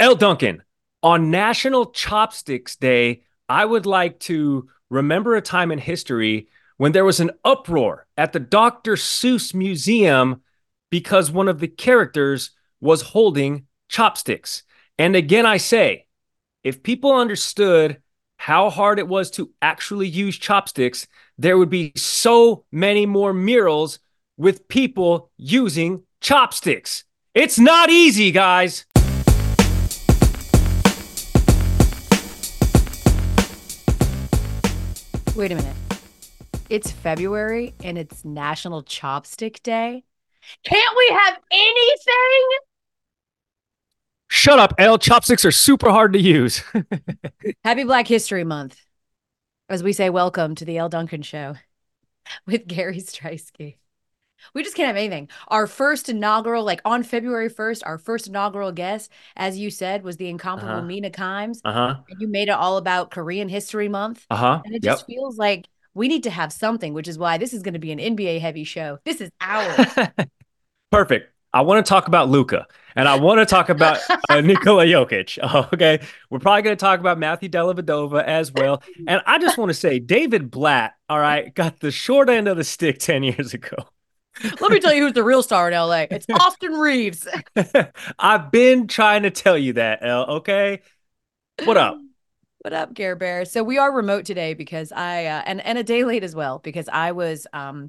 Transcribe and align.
Elle 0.00 0.16
Duncan, 0.16 0.62
on 1.02 1.30
National 1.30 1.84
Chopsticks 1.84 2.74
Day, 2.74 3.20
I 3.50 3.66
would 3.66 3.84
like 3.84 4.18
to 4.20 4.66
remember 4.88 5.36
a 5.36 5.42
time 5.42 5.70
in 5.70 5.78
history 5.78 6.48
when 6.78 6.92
there 6.92 7.04
was 7.04 7.20
an 7.20 7.32
uproar 7.44 8.06
at 8.16 8.32
the 8.32 8.40
Dr. 8.40 8.94
Seuss 8.94 9.52
Museum 9.52 10.40
because 10.90 11.30
one 11.30 11.48
of 11.48 11.60
the 11.60 11.68
characters 11.68 12.52
was 12.80 13.02
holding 13.02 13.66
chopsticks. 13.90 14.62
And 14.98 15.14
again, 15.14 15.44
I 15.44 15.58
say, 15.58 16.06
if 16.64 16.82
people 16.82 17.14
understood 17.14 18.00
how 18.38 18.70
hard 18.70 18.98
it 18.98 19.06
was 19.06 19.30
to 19.32 19.50
actually 19.60 20.08
use 20.08 20.38
chopsticks, 20.38 21.06
there 21.36 21.58
would 21.58 21.68
be 21.68 21.92
so 21.94 22.64
many 22.72 23.04
more 23.04 23.34
murals 23.34 23.98
with 24.38 24.66
people 24.66 25.30
using 25.36 26.04
chopsticks. 26.22 27.04
It's 27.34 27.58
not 27.58 27.90
easy, 27.90 28.32
guys. 28.32 28.86
Wait 35.40 35.52
a 35.52 35.54
minute. 35.54 35.76
It's 36.68 36.90
February 36.90 37.72
and 37.82 37.96
it's 37.96 38.26
National 38.26 38.82
Chopstick 38.82 39.62
Day. 39.62 40.04
Can't 40.64 40.96
we 40.98 41.16
have 41.18 41.38
anything? 41.50 42.48
Shut 44.28 44.58
up, 44.58 44.74
Elle. 44.76 44.98
Chopsticks 44.98 45.46
are 45.46 45.50
super 45.50 45.88
hard 45.88 46.12
to 46.12 46.20
use. 46.20 46.62
Happy 47.64 47.84
Black 47.84 48.06
History 48.06 48.44
Month. 48.44 48.84
As 49.70 49.82
we 49.82 49.94
say, 49.94 50.10
welcome 50.10 50.54
to 50.56 50.66
the 50.66 50.76
Elle 50.76 50.90
Duncan 50.90 51.22
Show 51.22 51.54
with 52.46 52.66
Gary 52.66 52.98
Striewski. 52.98 53.76
We 54.54 54.62
just 54.62 54.76
can't 54.76 54.86
have 54.88 54.96
anything. 54.96 55.28
Our 55.48 55.66
first 55.66 56.08
inaugural, 56.08 56.64
like 56.64 56.80
on 56.84 57.02
February 57.02 57.48
1st, 57.48 57.82
our 57.86 57.98
first 57.98 58.26
inaugural 58.28 58.72
guest, 58.72 59.10
as 59.36 59.58
you 59.58 59.70
said, 59.70 60.02
was 60.04 60.16
the 60.16 60.28
incomparable 60.28 60.78
Uh-huh. 60.78 60.86
Mina 60.86 61.10
Kimes. 61.10 61.60
Uh 61.64 61.72
huh. 61.72 61.94
And 62.08 62.20
you 62.20 62.28
made 62.28 62.48
it 62.48 62.52
all 62.52 62.76
about 62.76 63.10
Korean 63.10 63.48
History 63.48 63.88
Month. 63.88 64.26
Uh 64.30 64.36
huh. 64.36 64.62
And 64.64 64.74
it 64.74 64.84
Yep. 64.84 64.94
just 64.94 65.06
feels 65.06 65.36
like 65.38 65.66
we 65.94 66.08
need 66.08 66.22
to 66.24 66.30
have 66.30 66.52
something, 66.52 66.94
which 66.94 67.08
is 67.08 67.18
why 67.18 67.38
this 67.38 67.52
is 67.52 67.62
going 67.62 67.74
to 67.74 67.80
be 67.80 67.92
an 67.92 67.98
NBA 67.98 68.38
heavy 68.38 68.64
show. 68.64 68.98
This 69.04 69.20
is 69.20 69.30
ours. 69.40 69.86
Perfect. 70.90 71.32
I 71.52 71.62
want 71.62 71.84
to 71.84 71.88
talk 71.88 72.06
about 72.06 72.28
Luka 72.28 72.66
and 72.94 73.08
I 73.08 73.16
want 73.18 73.40
to 73.40 73.46
talk 73.46 73.70
about 73.70 73.98
uh, 74.28 74.40
Nikola 74.40 74.84
Jokic. 74.86 75.38
Okay. 75.72 76.00
We're 76.30 76.38
probably 76.38 76.62
going 76.62 76.76
to 76.76 76.80
talk 76.80 77.00
about 77.00 77.18
Matthew 77.18 77.48
Dellavedova 77.48 78.22
as 78.22 78.52
well. 78.52 78.82
And 79.08 79.20
I 79.26 79.38
just 79.38 79.58
want 79.58 79.70
to 79.70 79.74
say, 79.74 79.98
David 79.98 80.50
Blatt, 80.50 80.94
all 81.08 81.18
right, 81.18 81.52
got 81.52 81.80
the 81.80 81.90
short 81.90 82.28
end 82.28 82.46
of 82.46 82.56
the 82.56 82.64
stick 82.64 82.98
10 82.98 83.22
years 83.24 83.52
ago. 83.52 83.76
Let 84.60 84.72
me 84.72 84.80
tell 84.80 84.92
you 84.94 85.02
who's 85.04 85.12
the 85.12 85.22
real 85.24 85.42
star 85.42 85.68
in 85.68 85.74
LA. 85.74 86.06
It's 86.10 86.26
Austin 86.32 86.72
Reaves. 86.72 87.26
I've 88.18 88.50
been 88.50 88.86
trying 88.86 89.22
to 89.24 89.30
tell 89.30 89.58
you 89.58 89.74
that, 89.74 90.00
Elle. 90.02 90.26
Okay. 90.36 90.80
What 91.64 91.76
up? 91.76 91.98
What 92.62 92.74
up, 92.74 92.92
Gare 92.92 93.16
Bear? 93.16 93.46
So 93.46 93.62
we 93.64 93.78
are 93.78 93.90
remote 93.90 94.26
today 94.26 94.52
because 94.52 94.92
I 94.92 95.24
uh, 95.24 95.42
and 95.46 95.62
and 95.64 95.78
a 95.78 95.82
day 95.82 96.04
late 96.04 96.22
as 96.22 96.34
well 96.34 96.58
because 96.58 96.90
I 96.92 97.12
was 97.12 97.46
um 97.54 97.88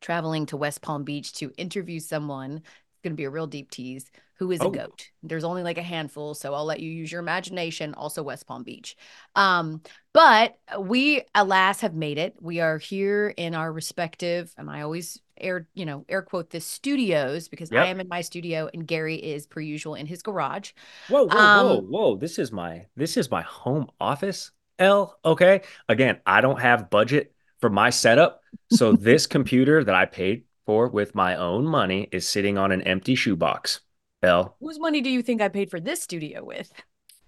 traveling 0.00 0.46
to 0.46 0.56
West 0.56 0.80
Palm 0.80 1.04
Beach 1.04 1.32
to 1.34 1.52
interview 1.58 2.00
someone. 2.00 2.52
It's 2.62 3.02
going 3.02 3.12
to 3.12 3.16
be 3.18 3.24
a 3.24 3.30
real 3.30 3.46
deep 3.46 3.70
tease. 3.70 4.10
Who 4.38 4.50
is 4.50 4.60
Oh. 4.62 4.68
a 4.68 4.72
goat? 4.72 5.10
There's 5.22 5.44
only 5.44 5.62
like 5.62 5.78
a 5.78 5.82
handful, 5.82 6.34
so 6.34 6.54
I'll 6.54 6.64
let 6.64 6.80
you 6.80 6.90
use 6.90 7.12
your 7.12 7.20
imagination. 7.20 7.92
Also, 7.94 8.22
West 8.22 8.46
Palm 8.46 8.62
Beach. 8.62 8.96
Um, 9.34 9.82
but 10.14 10.56
we 10.78 11.22
alas 11.34 11.82
have 11.82 11.94
made 11.94 12.18
it. 12.18 12.36
We 12.40 12.60
are 12.60 12.78
here 12.78 13.28
in 13.36 13.54
our 13.54 13.70
respective, 13.70 14.54
Am 14.56 14.68
I 14.70 14.82
always 14.82 15.20
air 15.40 15.68
you 15.74 15.84
know 15.86 16.04
air 16.08 16.22
quote 16.22 16.50
the 16.50 16.60
studios 16.60 17.48
because 17.48 17.70
Yep. 17.70 17.80
I 17.80 17.86
am 17.86 18.00
in 18.00 18.08
my 18.08 18.20
studio 18.20 18.68
and 18.74 18.86
Gary 18.86 19.16
is 19.16 19.46
per 19.46 19.60
usual 19.60 19.94
in 19.94 20.06
his 20.06 20.22
garage. 20.22 20.72
Whoa, 21.06 21.24
whoa, 21.24 21.46
Um, 21.46 21.48
whoa, 21.48 21.80
whoa. 21.80 22.16
This 22.16 22.38
is 22.38 22.52
my 22.52 22.86
this 22.96 23.16
is 23.16 23.30
my 23.30 23.42
home 23.42 23.90
office, 24.00 24.50
Elle. 24.78 25.18
Okay. 25.24 25.62
Again, 25.88 26.20
I 26.26 26.40
don't 26.40 26.60
have 26.60 26.90
budget 26.90 27.34
for 27.60 27.70
my 27.70 27.90
setup. 27.90 28.42
So 28.68 28.92
this 28.92 29.26
computer 29.26 29.82
that 29.84 29.94
I 29.94 30.04
paid 30.04 30.44
for 30.66 30.88
with 30.88 31.14
my 31.14 31.36
own 31.36 31.64
money 31.66 32.08
is 32.12 32.28
sitting 32.28 32.58
on 32.58 32.72
an 32.72 32.82
empty 32.82 33.14
shoebox. 33.14 33.80
Elle. 34.22 34.56
Whose 34.60 34.78
money 34.78 35.00
do 35.00 35.10
you 35.10 35.20
think 35.22 35.40
I 35.42 35.48
paid 35.48 35.68
for 35.70 35.80
this 35.80 36.00
studio 36.02 36.44
with? 36.44 36.72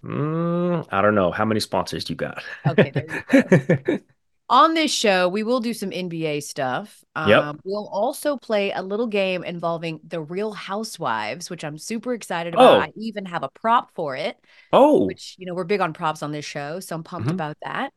Mm, 0.04 0.86
I 0.90 1.02
don't 1.02 1.14
know. 1.14 1.30
How 1.30 1.44
many 1.44 1.60
sponsors 1.60 2.04
do 2.04 2.12
you 2.12 2.16
got? 2.16 2.42
Okay, 2.66 2.90
there 2.90 3.06
you 3.08 3.22
On 4.50 4.74
this 4.74 4.92
show, 4.92 5.28
we 5.28 5.44
will 5.44 5.60
do 5.60 5.72
some 5.72 5.92
NBA 5.92 6.40
stuff. 6.40 7.04
Yep. 7.24 7.44
Um, 7.44 7.60
we'll 7.64 7.88
also 7.88 8.36
play 8.36 8.72
a 8.72 8.82
little 8.82 9.06
game 9.06 9.44
involving 9.44 10.00
the 10.02 10.20
Real 10.20 10.52
Housewives, 10.52 11.48
which 11.48 11.62
I'm 11.64 11.78
super 11.78 12.14
excited 12.14 12.54
about. 12.54 12.78
Oh. 12.78 12.80
I 12.80 12.92
even 12.96 13.26
have 13.26 13.44
a 13.44 13.48
prop 13.48 13.94
for 13.94 14.16
it, 14.16 14.36
oh, 14.72 15.04
which, 15.06 15.36
you 15.38 15.46
know, 15.46 15.54
we're 15.54 15.64
big 15.64 15.80
on 15.80 15.92
props 15.92 16.22
on 16.22 16.32
this 16.32 16.44
show. 16.44 16.80
So 16.80 16.96
I'm 16.96 17.04
pumped 17.04 17.28
Mhm. 17.28 17.34
about 17.34 17.58
that. 17.62 17.92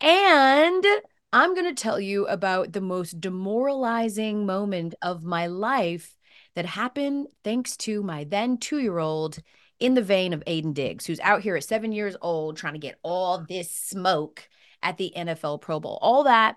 And 0.00 0.84
I'm 1.32 1.54
going 1.54 1.74
to 1.74 1.80
tell 1.80 2.00
you 2.00 2.26
about 2.26 2.72
the 2.72 2.80
most 2.80 3.20
demoralizing 3.20 4.46
moment 4.46 4.94
of 5.02 5.22
my 5.22 5.46
life 5.46 6.16
that 6.54 6.64
happened 6.64 7.26
thanks 7.44 7.76
to 7.78 8.02
my 8.02 8.24
then 8.24 8.56
two 8.58 8.78
year 8.78 8.98
old 8.98 9.38
in 9.78 9.94
the 9.94 10.02
vein 10.02 10.32
of 10.32 10.42
Aaiden 10.46 10.72
Diggs, 10.74 11.04
who's 11.06 11.20
out 11.20 11.42
here 11.42 11.54
at 11.56 11.64
seven 11.64 11.92
years 11.92 12.16
old 12.22 12.56
trying 12.56 12.72
to 12.72 12.78
get 12.78 12.98
all 13.02 13.44
this 13.46 13.70
smoke 13.70 14.48
at 14.82 14.96
the 14.96 15.12
NFL 15.16 15.60
Pro 15.60 15.80
Bowl. 15.80 15.98
All 16.00 16.24
that 16.24 16.56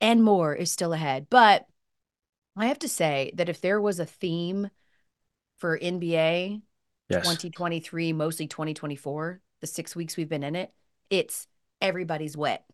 and 0.00 0.22
more 0.22 0.54
is 0.54 0.70
still 0.70 0.92
ahead. 0.92 1.26
But 1.30 1.66
I 2.56 2.66
have 2.66 2.78
to 2.80 2.88
say 2.88 3.32
that 3.34 3.48
if 3.48 3.60
there 3.60 3.80
was 3.80 3.98
a 3.98 4.06
theme 4.06 4.70
for 5.58 5.78
NBA 5.78 6.62
yes. 7.08 7.22
2023, 7.22 8.12
mostly 8.12 8.46
2024, 8.46 9.40
the 9.60 9.66
six 9.66 9.96
weeks 9.96 10.16
we've 10.16 10.28
been 10.28 10.44
in 10.44 10.56
it, 10.56 10.72
it's 11.10 11.46
everybody's 11.80 12.36
wet. 12.36 12.64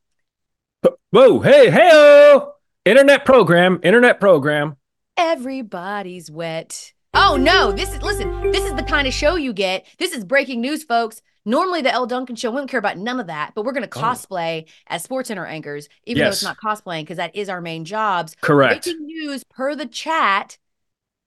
Whoa, 1.10 1.40
hey, 1.40 1.70
hey, 1.70 2.38
internet 2.84 3.24
program, 3.24 3.80
internet 3.82 4.20
program. 4.20 4.76
Everybody's 5.16 6.30
wet. 6.30 6.92
Oh 7.12 7.36
no, 7.36 7.72
this 7.72 7.92
is 7.92 8.02
listen, 8.02 8.52
this 8.52 8.64
is 8.64 8.74
the 8.74 8.82
kind 8.84 9.08
of 9.08 9.12
show 9.12 9.34
you 9.34 9.52
get. 9.52 9.86
This 9.98 10.12
is 10.12 10.24
breaking 10.24 10.60
news, 10.60 10.84
folks. 10.84 11.20
Normally 11.44 11.82
the 11.82 11.90
Elle 11.92 12.06
Duncan 12.06 12.36
show, 12.36 12.50
we 12.50 12.58
don't 12.58 12.68
care 12.70 12.78
about 12.78 12.98
none 12.98 13.18
of 13.18 13.28
that, 13.28 13.52
but 13.54 13.64
we're 13.64 13.72
gonna 13.72 13.86
Oh. 13.86 14.00
cosplay 14.00 14.68
as 14.86 15.06
SportsCenter 15.06 15.48
anchors, 15.48 15.88
even 16.04 16.22
though 16.24 16.30
it's 16.30 16.42
not 16.42 16.58
cosplaying, 16.58 17.02
because 17.02 17.16
that 17.16 17.34
is 17.34 17.48
our 17.48 17.60
main 17.60 17.84
jobs. 17.84 18.36
Correct. 18.40 18.84
Breaking 18.84 19.06
news 19.06 19.44
per 19.44 19.74
the 19.74 19.86
chat. 19.86 20.58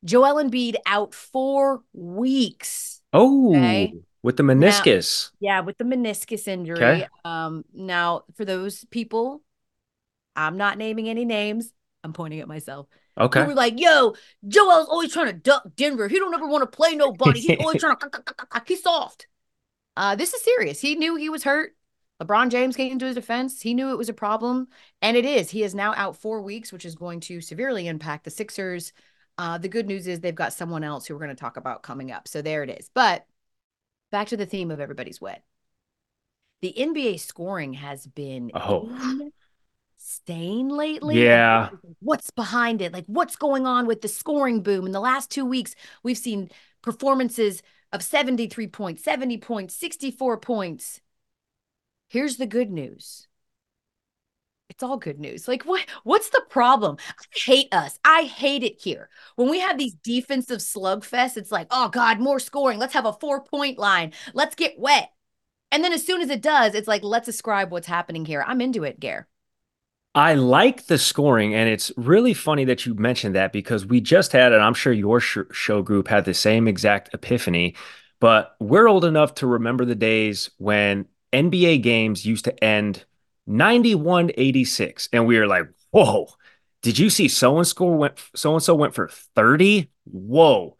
Joel 0.05 0.43
Embiid 0.43 0.75
out 0.85 1.13
four 1.13 1.81
weeks. 1.93 3.01
Oh, 3.13 3.49
Okay. 3.49 3.93
with 4.21 4.37
the 4.37 4.43
meniscus. 4.43 5.31
Yeah, 5.39 5.61
with 5.61 5.77
the 5.77 5.83
meniscus 5.83 6.47
injury. 6.47 6.77
Okay. 6.77 7.07
Um, 7.25 7.65
now 7.73 8.23
for 8.35 8.45
those 8.45 8.85
people, 8.85 9.41
I'm 10.35 10.57
not 10.57 10.77
naming 10.77 11.09
any 11.09 11.25
names. 11.25 11.71
I'm 12.03 12.13
pointing 12.13 12.39
at 12.39 12.47
myself. 12.47 12.87
Okay, 13.17 13.39
who 13.39 13.45
Okay. 13.45 13.47
were 13.49 13.55
like, 13.55 13.79
yo, 13.79 14.15
Joel's 14.47 14.89
always 14.89 15.13
trying 15.13 15.27
to 15.27 15.33
duck 15.33 15.63
Denver. 15.75 16.07
He 16.07 16.17
don't 16.19 16.33
ever 16.33 16.47
want 16.47 16.69
to 16.69 16.75
play 16.75 16.95
nobody. 16.95 17.39
He's 17.39 17.55
always 17.57 17.77
trying 17.79 17.95
to 17.97 18.63
he's 18.67 18.83
soft. 18.83 19.27
Uh, 19.95 20.15
this 20.15 20.33
is 20.33 20.41
serious. 20.43 20.79
He 20.79 20.95
knew 20.95 21.15
he 21.15 21.29
was 21.29 21.43
hurt. 21.43 21.75
LeBron 22.21 22.49
James 22.49 22.75
came 22.75 22.99
to 22.99 23.05
his 23.05 23.15
defense. 23.15 23.61
He 23.61 23.73
knew 23.73 23.91
it 23.91 23.97
was 23.97 24.09
a 24.09 24.13
problem. 24.13 24.67
And 25.01 25.17
it 25.17 25.25
is. 25.25 25.49
He 25.49 25.63
is 25.63 25.75
now 25.75 25.93
out 25.95 26.15
four 26.15 26.41
weeks, 26.41 26.71
which 26.71 26.85
is 26.85 26.95
going 26.95 27.19
to 27.21 27.41
severely 27.41 27.87
impact 27.87 28.23
the 28.23 28.31
Sixers. 28.31 28.93
Uh, 29.37 29.57
the 29.57 29.67
good 29.67 29.87
news 29.87 30.07
is 30.07 30.19
they've 30.19 30.33
got 30.33 30.53
someone 30.53 30.83
else 30.83 31.05
who 31.05 31.13
we're 31.13 31.19
going 31.23 31.35
to 31.35 31.39
talk 31.39 31.57
about 31.57 31.83
coming 31.83 32.11
up. 32.11 32.27
So 32.27 32.41
there 32.41 32.63
it 32.63 32.69
is. 32.69 32.89
But 32.93 33.25
back 34.11 34.27
to 34.27 34.37
the 34.37 34.45
theme 34.45 34.71
of 34.71 34.79
everybody's 34.79 35.19
wet. 35.19 35.43
The 36.61 36.73
NBA 36.77 37.17
scoring 37.19 37.73
has 37.73 38.07
been 38.07 38.51
Oh. 38.53 38.89
insane 39.97 40.69
lately. 40.69 41.21
Yeah. 41.23 41.69
What's 41.99 42.29
behind 42.29 42.81
it? 42.81 42.93
Like, 42.93 43.05
what's 43.07 43.35
going 43.35 43.65
on 43.65 43.85
with 43.85 44.01
the 44.01 44.07
scoring 44.07 44.61
boom? 44.63 44.85
In 44.85 44.91
the 44.91 44.99
last 45.01 45.29
two 45.29 45.45
weeks, 45.45 45.75
we've 46.03 46.17
seen 46.17 46.49
performances 46.81 47.63
of 47.93 48.03
73 48.03 48.67
points, 48.67 49.03
70 49.03 49.37
points, 49.37 49.75
64 49.75 50.37
points. 50.39 50.99
Here's 52.09 52.37
the 52.37 52.47
good 52.47 52.71
news. 52.71 53.27
It's 54.69 54.81
all 54.81 54.97
good 54.97 55.19
news. 55.19 55.47
Like 55.47 55.63
what 55.63 55.85
what's 56.03 56.29
the 56.29 56.43
problem? 56.49 56.97
I 56.99 57.23
hate 57.45 57.71
us. 57.71 57.99
I 58.03 58.23
hate 58.23 58.63
it 58.63 58.81
here. 58.81 59.09
When 59.35 59.49
we 59.49 59.59
have 59.59 59.77
these 59.77 59.93
defensive 59.93 60.59
slugfests, 60.59 61.37
it's 61.37 61.51
like, 61.51 61.67
"Oh 61.69 61.89
god, 61.89 62.19
more 62.19 62.39
scoring. 62.39 62.79
Let's 62.79 62.93
have 62.93 63.05
a 63.05 63.13
4-point 63.13 63.77
line. 63.77 64.13
Let's 64.33 64.55
get 64.55 64.79
wet." 64.79 65.11
And 65.71 65.83
then 65.83 65.93
as 65.93 66.05
soon 66.05 66.21
as 66.21 66.29
it 66.29 66.41
does, 66.41 66.75
it's 66.75 66.87
like, 66.87 67.03
"Let's 67.03 67.27
ascribe 67.27 67.71
what's 67.71 67.87
happening 67.87 68.25
here." 68.25 68.43
I'm 68.47 68.61
into 68.61 68.83
it, 68.83 68.99
Gare. 68.99 69.27
I 70.15 70.35
like 70.35 70.85
the 70.85 70.99
scoring, 70.99 71.55
and 71.55 71.67
it's 71.67 71.91
really 71.97 72.35
funny 72.35 72.65
that 72.65 72.85
you 72.85 72.93
mentioned 72.93 73.35
that 73.35 73.51
because 73.51 73.85
we 73.85 73.99
just 73.99 74.31
had, 74.31 74.53
and 74.53 74.61
I'm 74.61 74.75
sure 74.75 74.93
your 74.93 75.19
sh- 75.19 75.39
show 75.51 75.81
group 75.81 76.07
had 76.07 76.25
the 76.25 76.35
same 76.35 76.67
exact 76.67 77.13
epiphany. 77.13 77.75
But 78.19 78.55
we're 78.59 78.87
old 78.87 79.05
enough 79.05 79.35
to 79.35 79.47
remember 79.47 79.85
the 79.85 79.95
days 79.95 80.51
when 80.57 81.07
NBA 81.33 81.81
games 81.81 82.25
used 82.25 82.45
to 82.45 82.63
end 82.63 83.05
91 83.47 84.31
86, 84.37 85.09
and 85.11 85.25
we 85.25 85.37
were 85.37 85.47
like, 85.47 85.67
whoa, 85.91 86.27
did 86.83 86.99
you 86.99 87.09
see 87.09 87.27
so 87.27 87.57
and 87.57 87.67
so 87.67 87.85
went 87.85 88.21
so 88.35 88.53
and 88.53 88.63
so 88.63 88.75
went 88.75 88.93
for 88.93 89.07
30? 89.07 89.89
Whoa. 90.05 90.77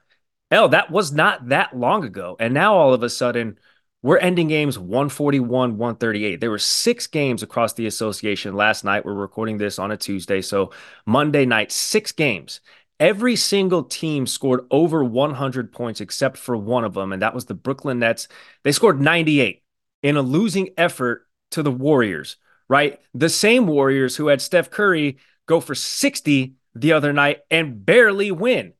Hell, 0.51 0.69
that 0.69 0.91
was 0.91 1.11
not 1.11 1.49
that 1.49 1.75
long 1.75 2.03
ago. 2.03 2.35
And 2.39 2.53
now 2.53 2.75
all 2.75 2.93
of 2.93 3.01
a 3.01 3.09
sudden, 3.09 3.57
we're 4.03 4.17
ending 4.17 4.49
games 4.49 4.77
141, 4.77 5.77
138. 5.77 6.41
There 6.41 6.51
were 6.51 6.59
six 6.59 7.07
games 7.07 7.41
across 7.41 7.73
the 7.73 7.87
association 7.87 8.53
last 8.53 8.83
night. 8.83 9.05
We're 9.05 9.13
recording 9.13 9.57
this 9.57 9.79
on 9.79 9.91
a 9.91 9.97
Tuesday. 9.97 10.41
So 10.41 10.71
Monday 11.05 11.45
night, 11.45 11.71
six 11.71 12.11
games. 12.11 12.59
Every 12.99 13.37
single 13.37 13.83
team 13.83 14.27
scored 14.27 14.67
over 14.69 15.03
100 15.03 15.71
points 15.71 16.01
except 16.01 16.37
for 16.37 16.55
one 16.57 16.83
of 16.83 16.93
them, 16.93 17.13
and 17.13 17.21
that 17.21 17.33
was 17.33 17.45
the 17.45 17.53
Brooklyn 17.53 17.99
Nets. 17.99 18.27
They 18.63 18.73
scored 18.73 19.01
98 19.01 19.63
in 20.03 20.17
a 20.17 20.21
losing 20.21 20.69
effort 20.77 21.25
to 21.51 21.63
the 21.63 21.71
Warriors, 21.71 22.35
right? 22.67 22.99
The 23.13 23.29
same 23.29 23.67
Warriors 23.67 24.17
who 24.17 24.27
had 24.27 24.41
Steph 24.41 24.69
Curry 24.69 25.17
go 25.45 25.61
for 25.61 25.75
60 25.75 26.55
the 26.75 26.91
other 26.91 27.13
night 27.13 27.39
and 27.49 27.85
barely 27.85 28.31
win. 28.31 28.73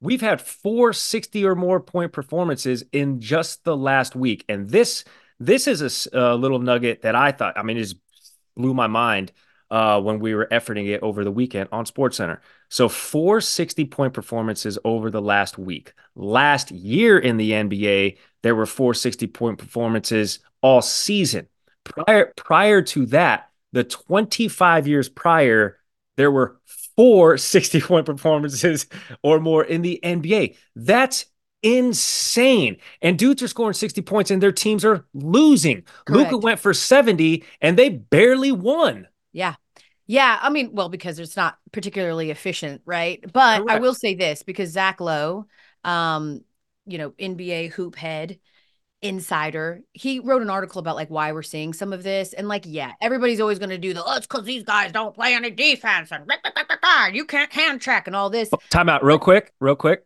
We've 0.00 0.20
had 0.20 0.40
four 0.40 0.92
60 0.92 1.44
or 1.44 1.54
more 1.54 1.80
point 1.80 2.12
performances 2.12 2.84
in 2.92 3.20
just 3.20 3.64
the 3.64 3.76
last 3.76 4.14
week. 4.14 4.44
And 4.48 4.68
this 4.68 5.04
this 5.40 5.66
is 5.66 6.08
a, 6.12 6.18
a 6.18 6.34
little 6.34 6.58
nugget 6.58 7.02
that 7.02 7.14
I 7.14 7.32
thought, 7.32 7.56
I 7.56 7.62
mean, 7.62 7.76
it 7.76 7.82
just 7.82 7.96
blew 8.56 8.74
my 8.74 8.88
mind 8.88 9.32
uh, 9.70 10.00
when 10.00 10.18
we 10.18 10.34
were 10.34 10.48
efforting 10.50 10.88
it 10.88 11.02
over 11.02 11.24
the 11.24 11.30
weekend 11.30 11.68
on 11.72 11.84
SportsCenter. 11.84 12.38
So 12.68 12.88
four 12.88 13.40
60 13.40 13.84
point 13.86 14.14
performances 14.14 14.78
over 14.84 15.10
the 15.10 15.22
last 15.22 15.58
week. 15.58 15.92
Last 16.14 16.70
year 16.70 17.18
in 17.18 17.36
the 17.36 17.52
NBA, 17.52 18.18
there 18.42 18.54
were 18.54 18.66
four 18.66 18.94
60 18.94 19.26
point 19.28 19.58
performances 19.58 20.40
all 20.62 20.82
season. 20.82 21.48
Prior 21.84 22.32
prior 22.36 22.82
to 22.82 23.06
that, 23.06 23.50
the 23.72 23.84
25 23.84 24.86
years 24.86 25.08
prior, 25.08 25.78
there 26.16 26.30
were 26.30 26.60
four 26.98 27.38
60 27.38 27.80
point 27.80 28.06
performances 28.06 28.86
or 29.22 29.38
more 29.38 29.62
in 29.62 29.82
the 29.82 30.00
NBA. 30.02 30.56
That's 30.74 31.26
insane. 31.62 32.78
And 33.00 33.16
dudes 33.16 33.40
are 33.40 33.46
scoring 33.46 33.74
60 33.74 34.02
points 34.02 34.32
and 34.32 34.42
their 34.42 34.50
teams 34.50 34.84
are 34.84 35.06
losing. 35.14 35.84
Luka 36.08 36.36
went 36.36 36.58
for 36.58 36.74
70 36.74 37.44
and 37.60 37.78
they 37.78 37.88
barely 37.88 38.50
won. 38.50 39.06
Yeah. 39.32 39.54
Yeah. 40.08 40.40
I 40.42 40.50
mean, 40.50 40.70
well, 40.72 40.88
because 40.88 41.20
it's 41.20 41.36
not 41.36 41.56
particularly 41.70 42.32
efficient, 42.32 42.82
right? 42.84 43.20
But 43.32 43.58
Correct. 43.58 43.70
I 43.70 43.78
will 43.78 43.94
say 43.94 44.16
this 44.16 44.42
because 44.42 44.70
Zach 44.70 45.00
Lowe, 45.00 45.46
um, 45.84 46.40
you 46.84 46.98
know, 46.98 47.10
NBA 47.10 47.70
hoop 47.70 47.94
head, 47.94 48.40
insider. 49.02 49.82
He 49.92 50.18
wrote 50.20 50.42
an 50.42 50.50
article 50.50 50.80
about 50.80 50.96
like 50.96 51.08
why 51.08 51.32
we're 51.32 51.42
seeing 51.42 51.72
some 51.72 51.92
of 51.92 52.02
this 52.02 52.32
and 52.32 52.48
like 52.48 52.64
yeah 52.66 52.92
everybody's 53.00 53.40
always 53.40 53.58
going 53.58 53.70
to 53.70 53.78
do 53.78 53.94
the 53.94 54.04
oh 54.04 54.16
it's 54.16 54.26
because 54.26 54.44
these 54.44 54.64
guys 54.64 54.92
don't 54.92 55.14
play 55.14 55.34
any 55.34 55.50
defense 55.50 56.10
and 56.12 56.30
you 57.14 57.24
can't 57.24 57.52
hand 57.52 57.80
check 57.80 58.06
and 58.06 58.16
all 58.16 58.30
this. 58.30 58.48
Oh, 58.52 58.58
time 58.70 58.88
out 58.88 59.04
real 59.04 59.18
quick 59.18 59.52
real 59.60 59.76
quick. 59.76 60.04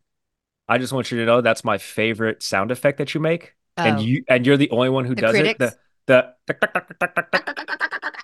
I 0.69 0.79
just 0.79 0.93
want 0.93 1.11
you 1.11 1.19
to 1.19 1.25
know 1.25 1.41
that's 1.41 1.65
my 1.65 1.79
favorite 1.79 2.43
sound 2.43 2.71
effect 2.71 2.99
that 2.99 3.15
you 3.15 3.21
make 3.21 3.55
oh. 3.79 3.83
and 3.83 4.01
you 4.01 4.25
and 4.29 4.47
you're 4.47 4.57
the 4.57 4.71
only 4.71 4.89
one 4.89 5.05
who 5.05 5.15
the 5.15 5.23
does 5.23 5.33
critics? 5.33 5.65
it 5.65 5.79
the 6.07 6.35
the 6.47 6.59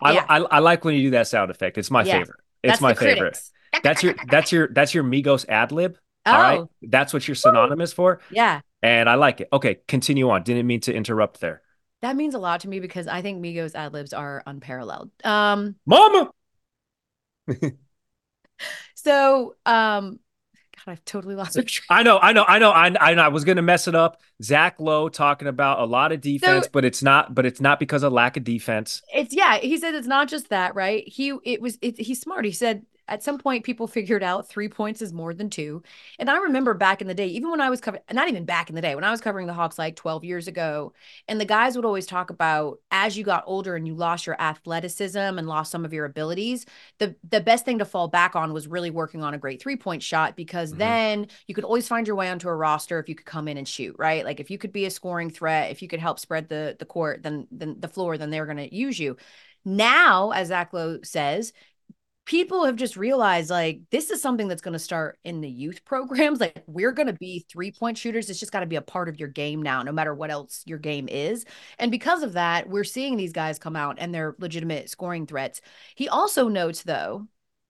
I, 0.00 0.12
yeah. 0.12 0.26
I, 0.28 0.36
I, 0.38 0.58
like 0.60 0.84
when 0.84 0.94
you 0.94 1.02
do 1.02 1.10
that 1.10 1.26
sound 1.26 1.50
effect. 1.50 1.76
It's 1.76 1.90
my 1.90 2.04
yeah. 2.04 2.18
favorite. 2.20 2.40
It's 2.62 2.72
that's 2.72 2.80
my 2.80 2.94
favorite. 2.94 3.36
that's 3.82 4.02
your 4.02 4.14
that's 4.28 4.52
your 4.52 4.68
that's 4.68 4.94
your 4.94 5.02
migos 5.02 5.48
ad 5.48 5.72
lib 5.72 5.98
oh. 6.26 6.32
all 6.32 6.40
right? 6.40 6.60
Oh. 6.60 6.70
That's 6.82 7.12
what 7.12 7.26
you're 7.26 7.34
synonymous 7.34 7.92
for? 7.92 8.20
Yeah 8.30 8.60
and 8.82 9.08
I 9.08 9.14
like 9.14 9.40
it. 9.40 9.48
Okay, 9.52 9.78
continue 9.88 10.30
on. 10.30 10.42
Didn't 10.42 10.66
mean 10.66 10.80
to 10.80 10.94
interrupt 10.94 11.40
there. 11.40 11.62
That 12.00 12.16
means 12.16 12.34
a 12.34 12.38
lot 12.38 12.60
to 12.60 12.68
me 12.68 12.80
because 12.80 13.08
I 13.08 13.22
think 13.22 13.42
Migos 13.42 13.74
ad 13.74 13.92
libs 13.92 14.12
are 14.12 14.42
unparalleled. 14.46 15.10
Um, 15.24 15.74
Mama. 15.84 16.30
so, 18.94 19.56
um, 19.66 20.20
God, 20.76 20.92
I've 20.92 21.04
totally 21.04 21.34
lost 21.34 21.56
my 21.56 21.64
train. 21.64 21.86
I 21.90 22.02
know, 22.04 22.18
I 22.18 22.32
know, 22.32 22.44
I 22.46 22.58
know, 22.58 22.70
I, 22.70 22.94
I 23.00 23.14
know. 23.14 23.22
I 23.22 23.28
was 23.28 23.44
gonna 23.44 23.62
mess 23.62 23.88
it 23.88 23.96
up. 23.96 24.20
Zach 24.42 24.78
Lowe 24.78 25.08
talking 25.08 25.48
about 25.48 25.80
a 25.80 25.84
lot 25.84 26.12
of 26.12 26.20
defense, 26.20 26.66
so, 26.66 26.70
but 26.72 26.84
it's 26.84 27.02
not, 27.02 27.34
but 27.34 27.44
it's 27.44 27.60
not 27.60 27.80
because 27.80 28.04
of 28.04 28.12
lack 28.12 28.36
of 28.36 28.44
defense. 28.44 29.02
It's 29.12 29.34
yeah. 29.34 29.58
He 29.58 29.76
said 29.76 29.94
it's 29.94 30.06
not 30.06 30.28
just 30.28 30.50
that, 30.50 30.76
right? 30.76 31.06
He 31.06 31.36
it 31.44 31.60
was 31.60 31.78
it, 31.82 31.98
he's 31.98 32.20
smart. 32.20 32.44
He 32.44 32.52
said 32.52 32.86
at 33.08 33.22
some 33.22 33.38
point 33.38 33.64
people 33.64 33.86
figured 33.86 34.22
out 34.22 34.48
three 34.48 34.68
points 34.68 35.02
is 35.02 35.12
more 35.12 35.34
than 35.34 35.50
two. 35.50 35.82
And 36.18 36.30
I 36.30 36.36
remember 36.38 36.74
back 36.74 37.00
in 37.00 37.08
the 37.08 37.14
day, 37.14 37.26
even 37.28 37.50
when 37.50 37.60
I 37.60 37.70
was 37.70 37.80
covering, 37.80 38.02
not 38.12 38.28
even 38.28 38.44
back 38.44 38.68
in 38.68 38.74
the 38.74 38.82
day, 38.82 38.94
when 38.94 39.04
I 39.04 39.10
was 39.10 39.20
covering 39.20 39.46
the 39.46 39.54
Hawks 39.54 39.78
like 39.78 39.96
12 39.96 40.24
years 40.24 40.48
ago, 40.48 40.92
and 41.26 41.40
the 41.40 41.44
guys 41.44 41.76
would 41.76 41.84
always 41.84 42.06
talk 42.06 42.30
about 42.30 42.80
as 42.90 43.16
you 43.16 43.24
got 43.24 43.44
older 43.46 43.76
and 43.76 43.86
you 43.86 43.94
lost 43.94 44.26
your 44.26 44.40
athleticism 44.40 45.18
and 45.18 45.46
lost 45.46 45.70
some 45.70 45.84
of 45.84 45.92
your 45.92 46.04
abilities, 46.04 46.66
the 46.98 47.16
the 47.28 47.40
best 47.40 47.64
thing 47.64 47.78
to 47.78 47.84
fall 47.84 48.08
back 48.08 48.36
on 48.36 48.52
was 48.52 48.68
really 48.68 48.90
working 48.90 49.22
on 49.22 49.34
a 49.34 49.38
great 49.38 49.60
three 49.62 49.76
point 49.76 50.02
shot 50.02 50.36
because 50.36 50.70
mm-hmm. 50.70 50.78
then 50.78 51.26
you 51.46 51.54
could 51.54 51.64
always 51.64 51.88
find 51.88 52.06
your 52.06 52.16
way 52.16 52.28
onto 52.28 52.48
a 52.48 52.54
roster 52.54 52.98
if 52.98 53.08
you 53.08 53.14
could 53.14 53.26
come 53.26 53.48
in 53.48 53.56
and 53.56 53.66
shoot, 53.66 53.96
right? 53.98 54.24
Like 54.24 54.40
if 54.40 54.50
you 54.50 54.58
could 54.58 54.72
be 54.72 54.84
a 54.84 54.90
scoring 54.90 55.30
threat, 55.30 55.70
if 55.70 55.82
you 55.82 55.88
could 55.88 56.00
help 56.00 56.18
spread 56.18 56.48
the 56.48 56.76
the 56.78 56.86
court, 56.86 57.22
then 57.22 57.46
then 57.50 57.76
the 57.78 57.88
floor, 57.88 58.18
then 58.18 58.30
they're 58.30 58.46
going 58.46 58.58
to 58.58 58.74
use 58.74 58.98
you. 58.98 59.16
Now, 59.64 60.30
as 60.30 60.48
Zach 60.48 60.72
Lowe 60.72 61.00
says, 61.02 61.52
people 62.28 62.66
have 62.66 62.76
just 62.76 62.94
realized 62.98 63.48
like 63.48 63.80
this 63.90 64.10
is 64.10 64.20
something 64.20 64.48
that's 64.48 64.60
going 64.60 64.74
to 64.74 64.78
start 64.78 65.18
in 65.24 65.40
the 65.40 65.48
youth 65.48 65.82
programs. 65.86 66.40
Like 66.40 66.62
we're 66.66 66.92
going 66.92 67.06
to 67.06 67.14
be 67.14 67.46
three 67.50 67.72
point 67.72 67.96
shooters. 67.96 68.28
It's 68.28 68.38
just 68.38 68.52
got 68.52 68.60
to 68.60 68.66
be 68.66 68.76
a 68.76 68.82
part 68.82 69.08
of 69.08 69.18
your 69.18 69.30
game 69.30 69.62
now, 69.62 69.82
no 69.82 69.92
matter 69.92 70.14
what 70.14 70.30
else 70.30 70.62
your 70.66 70.78
game 70.78 71.08
is. 71.08 71.46
And 71.78 71.90
because 71.90 72.22
of 72.22 72.34
that, 72.34 72.68
we're 72.68 72.84
seeing 72.84 73.16
these 73.16 73.32
guys 73.32 73.58
come 73.58 73.76
out 73.76 73.96
and 73.98 74.14
they're 74.14 74.36
legitimate 74.38 74.90
scoring 74.90 75.26
threats. 75.26 75.62
He 75.94 76.06
also 76.10 76.48
notes, 76.48 76.82
though, 76.82 77.26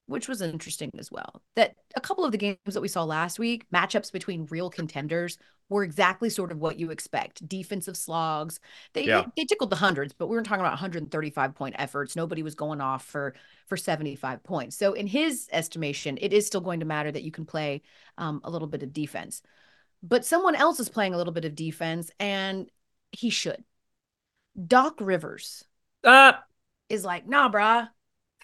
which 0.08 0.26
was 0.26 0.40
interesting 0.40 0.90
as 0.98 1.12
well, 1.12 1.42
that 1.54 1.74
a 1.94 2.00
couple 2.00 2.24
of 2.24 2.32
the 2.32 2.38
games 2.38 2.58
that 2.64 2.80
we 2.80 2.88
saw 2.88 3.04
last 3.04 3.38
week, 3.38 3.66
matchups 3.72 4.10
between 4.10 4.46
real 4.50 4.70
contenders, 4.70 5.36
were 5.68 5.84
exactly 5.84 6.30
sort 6.30 6.50
of 6.50 6.58
what 6.58 6.78
you 6.78 6.90
expect. 6.90 7.46
Defensive 7.46 7.94
slogs. 7.96 8.58
They, 8.94 9.04
yeah. 9.04 9.20
they, 9.20 9.42
they 9.42 9.44
tickled 9.44 9.68
the 9.68 9.76
hundreds, 9.76 10.14
but 10.14 10.26
we 10.26 10.34
weren't 10.34 10.46
talking 10.46 10.62
about 10.62 10.72
135 10.72 11.54
point 11.54 11.74
efforts. 11.78 12.16
Nobody 12.16 12.42
was 12.42 12.54
going 12.54 12.80
off 12.80 13.04
for 13.04 13.34
for 13.66 13.76
75 13.76 14.42
points. 14.42 14.76
So 14.76 14.94
in 14.94 15.06
his 15.06 15.46
estimation, 15.52 16.16
it 16.20 16.32
is 16.32 16.46
still 16.46 16.62
going 16.62 16.80
to 16.80 16.86
matter 16.86 17.12
that 17.12 17.22
you 17.22 17.30
can 17.30 17.44
play 17.44 17.82
um, 18.16 18.40
a 18.44 18.50
little 18.50 18.68
bit 18.68 18.82
of 18.82 18.94
defense. 18.94 19.42
But 20.02 20.24
someone 20.24 20.54
else 20.54 20.80
is 20.80 20.88
playing 20.88 21.12
a 21.12 21.18
little 21.18 21.34
bit 21.34 21.44
of 21.44 21.54
defense, 21.54 22.10
and 22.18 22.70
he 23.12 23.28
should. 23.28 23.62
Doc 24.66 24.94
Rivers 25.00 25.64
uh. 26.02 26.32
is 26.88 27.04
like, 27.04 27.28
nah, 27.28 27.50
brah, 27.50 27.88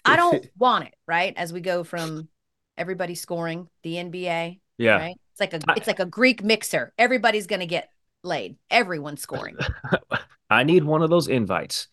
I 0.05 0.15
don't 0.15 0.45
want 0.57 0.85
it. 0.85 0.93
Right 1.07 1.33
as 1.35 1.51
we 1.51 1.61
go 1.61 1.83
from 1.83 2.29
everybody 2.77 3.15
scoring 3.15 3.67
the 3.83 3.95
NBA. 3.95 4.59
Yeah. 4.77 4.97
Right? 4.97 5.15
It's 5.33 5.39
like 5.39 5.53
a 5.53 5.59
it's 5.75 5.87
like 5.87 5.99
a 5.99 6.05
Greek 6.05 6.43
mixer. 6.43 6.93
Everybody's 6.97 7.47
gonna 7.47 7.65
get 7.65 7.89
laid. 8.23 8.57
Everyone's 8.69 9.21
scoring. 9.21 9.57
I 10.49 10.63
need 10.63 10.83
one 10.83 11.01
of 11.01 11.09
those 11.09 11.27
invites. 11.27 11.87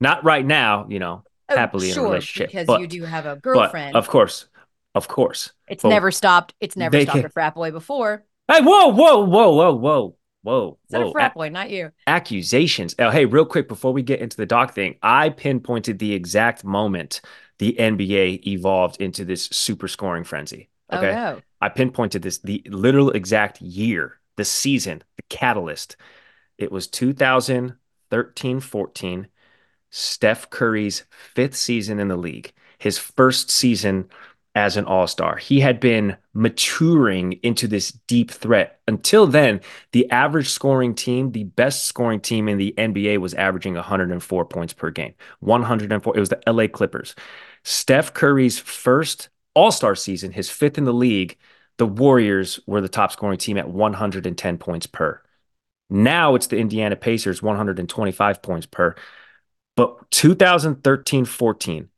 Not 0.00 0.24
right 0.24 0.46
now, 0.46 0.86
you 0.88 0.98
know, 0.98 1.24
oh, 1.48 1.56
happily 1.56 1.90
sure, 1.90 2.04
in 2.04 2.06
a 2.06 2.10
relationship. 2.10 2.50
Because 2.50 2.66
but, 2.66 2.80
you 2.80 2.86
do 2.86 3.02
have 3.02 3.26
a 3.26 3.36
girlfriend. 3.36 3.96
of 3.96 4.08
course. 4.08 4.46
Of 4.94 5.08
course. 5.08 5.52
It's 5.68 5.82
but 5.82 5.90
never 5.90 6.10
stopped. 6.10 6.54
It's 6.60 6.76
never 6.76 7.00
stopped 7.00 7.18
can... 7.18 7.26
a 7.26 7.30
frat 7.30 7.54
boy 7.54 7.70
before. 7.70 8.24
Hey, 8.50 8.60
whoa, 8.62 8.88
whoa, 8.88 9.24
whoa, 9.24 9.52
whoa, 9.52 9.74
whoa. 9.74 10.14
Whoa, 10.42 10.78
Is 10.88 10.94
whoa. 10.94 11.08
a 11.08 11.12
frat 11.12 11.34
boy, 11.34 11.48
not 11.50 11.68
you. 11.68 11.90
Accusations. 12.06 12.94
Oh, 12.98 13.10
hey, 13.10 13.26
real 13.26 13.44
quick 13.44 13.68
before 13.68 13.92
we 13.92 14.02
get 14.02 14.20
into 14.20 14.36
the 14.36 14.46
doc 14.46 14.72
thing, 14.72 14.96
I 15.02 15.28
pinpointed 15.30 15.98
the 15.98 16.14
exact 16.14 16.64
moment 16.64 17.20
the 17.58 17.76
NBA 17.78 18.46
evolved 18.46 19.00
into 19.00 19.24
this 19.24 19.44
super 19.44 19.88
scoring 19.88 20.24
frenzy. 20.24 20.68
Oh, 20.90 20.98
okay. 20.98 21.10
Oh, 21.10 21.14
no. 21.14 21.40
I 21.60 21.68
pinpointed 21.68 22.22
this 22.22 22.38
the 22.38 22.62
literal 22.66 23.10
exact 23.10 23.60
year, 23.60 24.20
the 24.36 24.44
season, 24.44 25.02
the 25.16 25.22
catalyst. 25.28 25.96
It 26.56 26.72
was 26.72 26.86
2013 26.86 28.60
14, 28.60 29.28
Steph 29.90 30.50
Curry's 30.50 31.04
fifth 31.10 31.56
season 31.56 31.98
in 31.98 32.08
the 32.08 32.16
league, 32.16 32.52
his 32.78 32.98
first 32.98 33.50
season 33.50 34.08
as 34.54 34.76
an 34.76 34.84
all 34.84 35.06
star. 35.06 35.36
He 35.36 35.60
had 35.60 35.78
been 35.78 36.16
maturing 36.34 37.34
into 37.44 37.68
this 37.68 37.92
deep 37.92 38.30
threat. 38.30 38.80
Until 38.88 39.26
then, 39.26 39.60
the 39.92 40.10
average 40.10 40.48
scoring 40.48 40.94
team, 40.94 41.30
the 41.30 41.44
best 41.44 41.84
scoring 41.84 42.20
team 42.20 42.48
in 42.48 42.58
the 42.58 42.74
NBA, 42.76 43.18
was 43.18 43.34
averaging 43.34 43.74
104 43.74 44.44
points 44.46 44.72
per 44.72 44.90
game. 44.90 45.14
104. 45.40 46.16
It 46.16 46.20
was 46.20 46.30
the 46.30 46.40
LA 46.46 46.66
Clippers. 46.66 47.14
Steph 47.68 48.14
Curry's 48.14 48.58
first 48.58 49.28
all 49.52 49.70
star 49.70 49.94
season, 49.94 50.32
his 50.32 50.48
fifth 50.48 50.78
in 50.78 50.84
the 50.84 50.92
league, 50.92 51.36
the 51.76 51.84
Warriors 51.84 52.58
were 52.66 52.80
the 52.80 52.88
top 52.88 53.12
scoring 53.12 53.36
team 53.36 53.58
at 53.58 53.68
110 53.68 54.56
points 54.56 54.86
per. 54.86 55.20
Now 55.90 56.34
it's 56.34 56.46
the 56.46 56.56
Indiana 56.56 56.96
Pacers, 56.96 57.42
125 57.42 58.40
points 58.40 58.64
per. 58.64 58.94
But 59.76 60.10
2013 60.10 61.26
14 61.26 61.90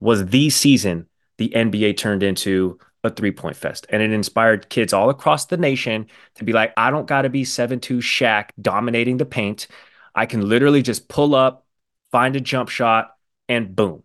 was 0.00 0.26
the 0.26 0.50
season 0.50 1.08
the 1.38 1.48
NBA 1.54 1.96
turned 1.96 2.22
into 2.22 2.78
a 3.02 3.08
three 3.08 3.32
point 3.32 3.56
fest. 3.56 3.86
And 3.88 4.02
it 4.02 4.12
inspired 4.12 4.68
kids 4.68 4.92
all 4.92 5.08
across 5.08 5.46
the 5.46 5.56
nation 5.56 6.06
to 6.34 6.44
be 6.44 6.52
like, 6.52 6.74
I 6.76 6.90
don't 6.90 7.06
got 7.06 7.22
to 7.22 7.30
be 7.30 7.44
7 7.44 7.80
2 7.80 7.98
Shaq 7.98 8.50
dominating 8.60 9.16
the 9.16 9.24
paint. 9.24 9.68
I 10.14 10.26
can 10.26 10.46
literally 10.46 10.82
just 10.82 11.08
pull 11.08 11.34
up, 11.34 11.66
find 12.10 12.36
a 12.36 12.40
jump 12.42 12.68
shot, 12.68 13.16
and 13.48 13.74
boom. 13.74 14.02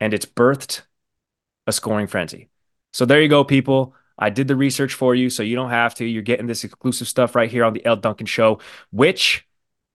And 0.00 0.12
it's 0.12 0.26
birthed 0.26 0.82
a 1.66 1.72
scoring 1.72 2.06
frenzy. 2.06 2.48
So 2.92 3.04
there 3.04 3.22
you 3.22 3.28
go, 3.28 3.44
people. 3.44 3.94
I 4.18 4.30
did 4.30 4.48
the 4.48 4.56
research 4.56 4.94
for 4.94 5.14
you, 5.14 5.28
so 5.30 5.42
you 5.42 5.56
don't 5.56 5.70
have 5.70 5.94
to. 5.96 6.04
You're 6.04 6.22
getting 6.22 6.46
this 6.46 6.62
exclusive 6.62 7.08
stuff 7.08 7.34
right 7.34 7.50
here 7.50 7.64
on 7.64 7.72
the 7.72 7.84
Elle 7.84 7.96
Duncan 7.96 8.26
Show, 8.26 8.60
which, 8.92 9.46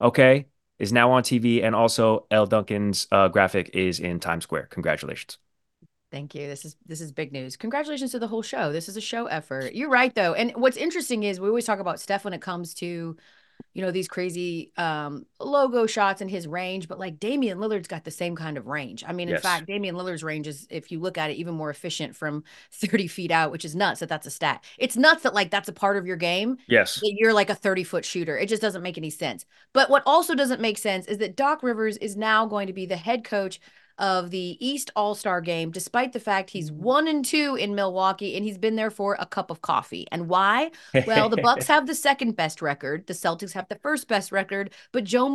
okay, 0.02 0.48
is 0.78 0.92
now 0.92 1.12
on 1.12 1.24
TV, 1.24 1.64
and 1.64 1.76
also 1.76 2.26
Elle 2.30 2.48
Duncan's 2.48 3.08
uh, 3.12 3.30
graphic 3.30 3.72
is 3.74 4.00
in 4.00 4.20
Times 4.20 4.44
Square. 4.44 4.68
Congratulations. 4.72 5.38
Thank 6.12 6.34
you. 6.34 6.48
This 6.48 6.66
is 6.66 6.76
this 6.86 7.02
is 7.02 7.12
big 7.12 7.32
news. 7.32 7.56
Congratulations 7.56 8.12
to 8.12 8.20
the 8.20 8.28
whole 8.28 8.42
show. 8.42 8.72
This 8.72 8.90
is 8.90 8.98
a 8.98 9.02
show 9.02 9.28
effort. 9.28 9.76
You're 9.76 9.90
right 9.90 10.14
though. 10.14 10.34
And 10.34 10.52
what's 10.56 10.78
interesting 10.78 11.24
is 11.24 11.40
we 11.40 11.48
always 11.48 11.66
talk 11.66 11.80
about 11.80 12.00
Steph 12.00 12.24
when 12.24 12.34
it 12.34 12.42
comes 12.42 12.74
to 12.76 13.16
you 13.74 13.86
know, 13.86 13.92
these 13.92 14.08
crazy 14.08 14.72
um, 14.78 15.26
logo 15.40 15.86
shots 15.86 16.22
in 16.22 16.28
his 16.28 16.48
range, 16.48 16.88
but 16.88 17.00
like 17.00 17.20
Damian 17.20 17.60
Lillard's 17.60 17.88
got 17.88 18.04
the 18.04 18.12
same 18.12 18.36
kind 18.36 18.58
of 18.58 18.68
range. 18.68 19.04
I 19.08 19.14
mean, 19.14 19.30
yes. 19.30 19.38
in 19.38 19.42
fact, 19.42 19.68
Damian 19.68 19.96
Lillard's 19.96 20.24
range 20.24 20.48
is, 20.48 20.68
if 20.70 20.92
you 20.92 21.00
look 21.00 21.18
at 21.18 21.30
it, 21.30 21.36
even 21.36 21.54
more 21.54 21.70
efficient 21.70 22.16
from 22.16 22.44
30 22.72 23.08
feet 23.08 23.32
out, 23.32 23.52
which 23.52 23.64
is 23.64 23.76
nuts 23.76 24.00
that 24.00 24.10
that's 24.10 24.28
a 24.28 24.32
stat. 24.32 24.64
It's 24.78 24.98
nuts 24.98 25.24
that 25.24 25.34
like 25.34 25.52
that's 25.52 25.70
a 25.70 25.74
part 25.74 25.98
of 25.98 26.06
your 26.06 26.18
game. 26.18 26.58
Yes. 26.68 26.96
That 26.96 27.16
you're 27.18 27.34
like 27.34 27.50
a 27.50 27.56
30 27.56 27.84
foot 27.84 28.06
shooter. 28.06 28.38
It 28.38 28.50
just 28.50 28.62
doesn't 28.62 28.82
make 28.82 28.98
any 28.98 29.10
sense. 29.10 29.46
But 29.72 29.90
what 29.90 30.04
also 30.06 30.36
doesn't 30.36 30.62
make 30.62 30.78
sense 30.78 31.06
is 31.06 31.20
that 31.20 31.38
Doc 31.38 31.64
Rivers 31.64 31.98
is 31.98 32.18
now 32.18 32.46
going 32.46 32.68
to 32.68 32.74
be 32.74 32.86
the 32.86 32.98
head 32.98 33.24
coach 33.24 33.62
of 34.00 34.32
the 34.32 34.58
East 34.66 34.90
All 34.96 35.14
Star 35.14 35.42
game, 35.42 35.72
despite 35.72 36.14
the 36.14 36.20
fact 36.20 36.50
he's 36.50 36.72
mm-hmm. 36.72 36.84
one 36.84 37.08
and 37.08 37.24
two 37.24 37.56
in 37.56 37.76
Milwaukee 37.76 38.36
and 38.36 38.44
he's 38.44 38.58
been 38.58 38.76
there 38.76 38.90
for 38.90 39.16
a 39.20 39.26
cup 39.26 39.52
of 39.52 39.62
coffee. 39.62 40.08
And 40.12 40.28
why? 40.28 40.72
Well, 41.06 41.30
the 41.30 41.38
Bucks 41.38 41.68
have 41.68 41.86
the 41.86 41.96
second 41.96 42.36
best 42.36 42.62
record, 42.62 43.06
the 43.08 43.14
Celtics 43.14 43.54
have 43.54 43.68
the 43.68 43.76
first 43.76 44.08
best 44.08 44.32
record, 44.32 44.74
but 44.92 45.04
Joe 45.04 45.30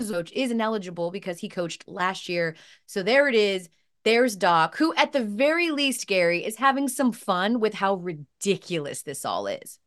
Mazzulla 0.00 0.30
is 0.32 0.50
ineligible 0.50 1.10
because 1.10 1.38
he 1.38 1.48
coached 1.48 1.88
last 1.88 2.28
year. 2.28 2.54
So 2.86 3.02
there 3.02 3.28
it 3.28 3.34
is. 3.34 3.68
There's 4.02 4.34
Doc, 4.34 4.76
who 4.76 4.94
at 4.94 5.12
the 5.12 5.22
very 5.22 5.70
least, 5.70 6.06
Gary, 6.06 6.44
is 6.44 6.56
having 6.56 6.88
some 6.88 7.12
fun 7.12 7.60
with 7.60 7.74
how 7.74 7.96
ridiculous 7.96 9.02
this 9.02 9.26
all 9.26 9.46
is. 9.46 9.78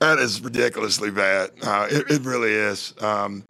That 0.00 0.18
is 0.18 0.40
ridiculously 0.40 1.12
bad. 1.12 1.50
Uh, 1.62 1.86
it, 1.88 2.10
it, 2.10 2.22
really 2.22 2.52
is. 2.52 2.92
Um, 3.00 3.44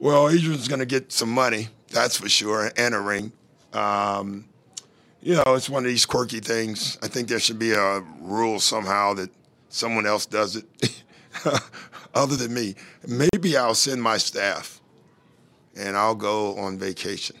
well, 0.00 0.28
Adrian's 0.28 0.66
going 0.66 0.80
to 0.80 0.86
get 0.86 1.12
some 1.12 1.28
money 1.28 1.68
that's 1.94 2.18
for 2.18 2.28
sure, 2.28 2.70
and 2.76 2.94
a 2.94 3.00
ring. 3.00 3.32
Um, 3.72 4.46
you 5.22 5.34
know, 5.36 5.54
it's 5.54 5.70
one 5.70 5.84
of 5.84 5.88
these 5.88 6.04
quirky 6.04 6.40
things. 6.40 6.98
I 7.02 7.08
think 7.08 7.28
there 7.28 7.40
should 7.40 7.58
be 7.58 7.72
a 7.72 8.00
rule 8.20 8.60
somehow 8.60 9.14
that 9.14 9.30
someone 9.70 10.04
else 10.04 10.26
does 10.26 10.56
it 10.56 11.02
other 12.14 12.36
than 12.36 12.52
me. 12.52 12.74
Maybe 13.08 13.56
I'll 13.56 13.74
send 13.74 14.02
my 14.02 14.18
staff 14.18 14.80
and 15.74 15.96
I'll 15.96 16.14
go 16.14 16.58
on 16.58 16.78
vacation. 16.78 17.36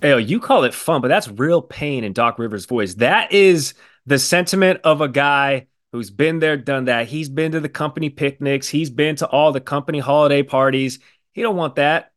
Hey, 0.00 0.18
you 0.20 0.40
call 0.40 0.64
it 0.64 0.72
fun, 0.72 1.02
but 1.02 1.08
that's 1.08 1.28
real 1.28 1.60
pain 1.60 2.04
in 2.04 2.12
Doc 2.12 2.38
Rivers' 2.38 2.64
voice. 2.64 2.94
That 2.94 3.32
is 3.32 3.74
the 4.06 4.18
sentiment 4.18 4.80
of 4.84 5.00
a 5.00 5.08
guy 5.08 5.66
who's 5.92 6.10
been 6.10 6.38
there, 6.38 6.56
done 6.56 6.84
that. 6.86 7.08
He's 7.08 7.28
been 7.28 7.52
to 7.52 7.60
the 7.60 7.68
company 7.68 8.08
picnics. 8.08 8.68
He's 8.68 8.90
been 8.90 9.16
to 9.16 9.26
all 9.26 9.52
the 9.52 9.60
company 9.60 9.98
holiday 9.98 10.42
parties. 10.42 11.00
He 11.32 11.42
don't 11.42 11.56
want 11.56 11.76
that. 11.76 12.12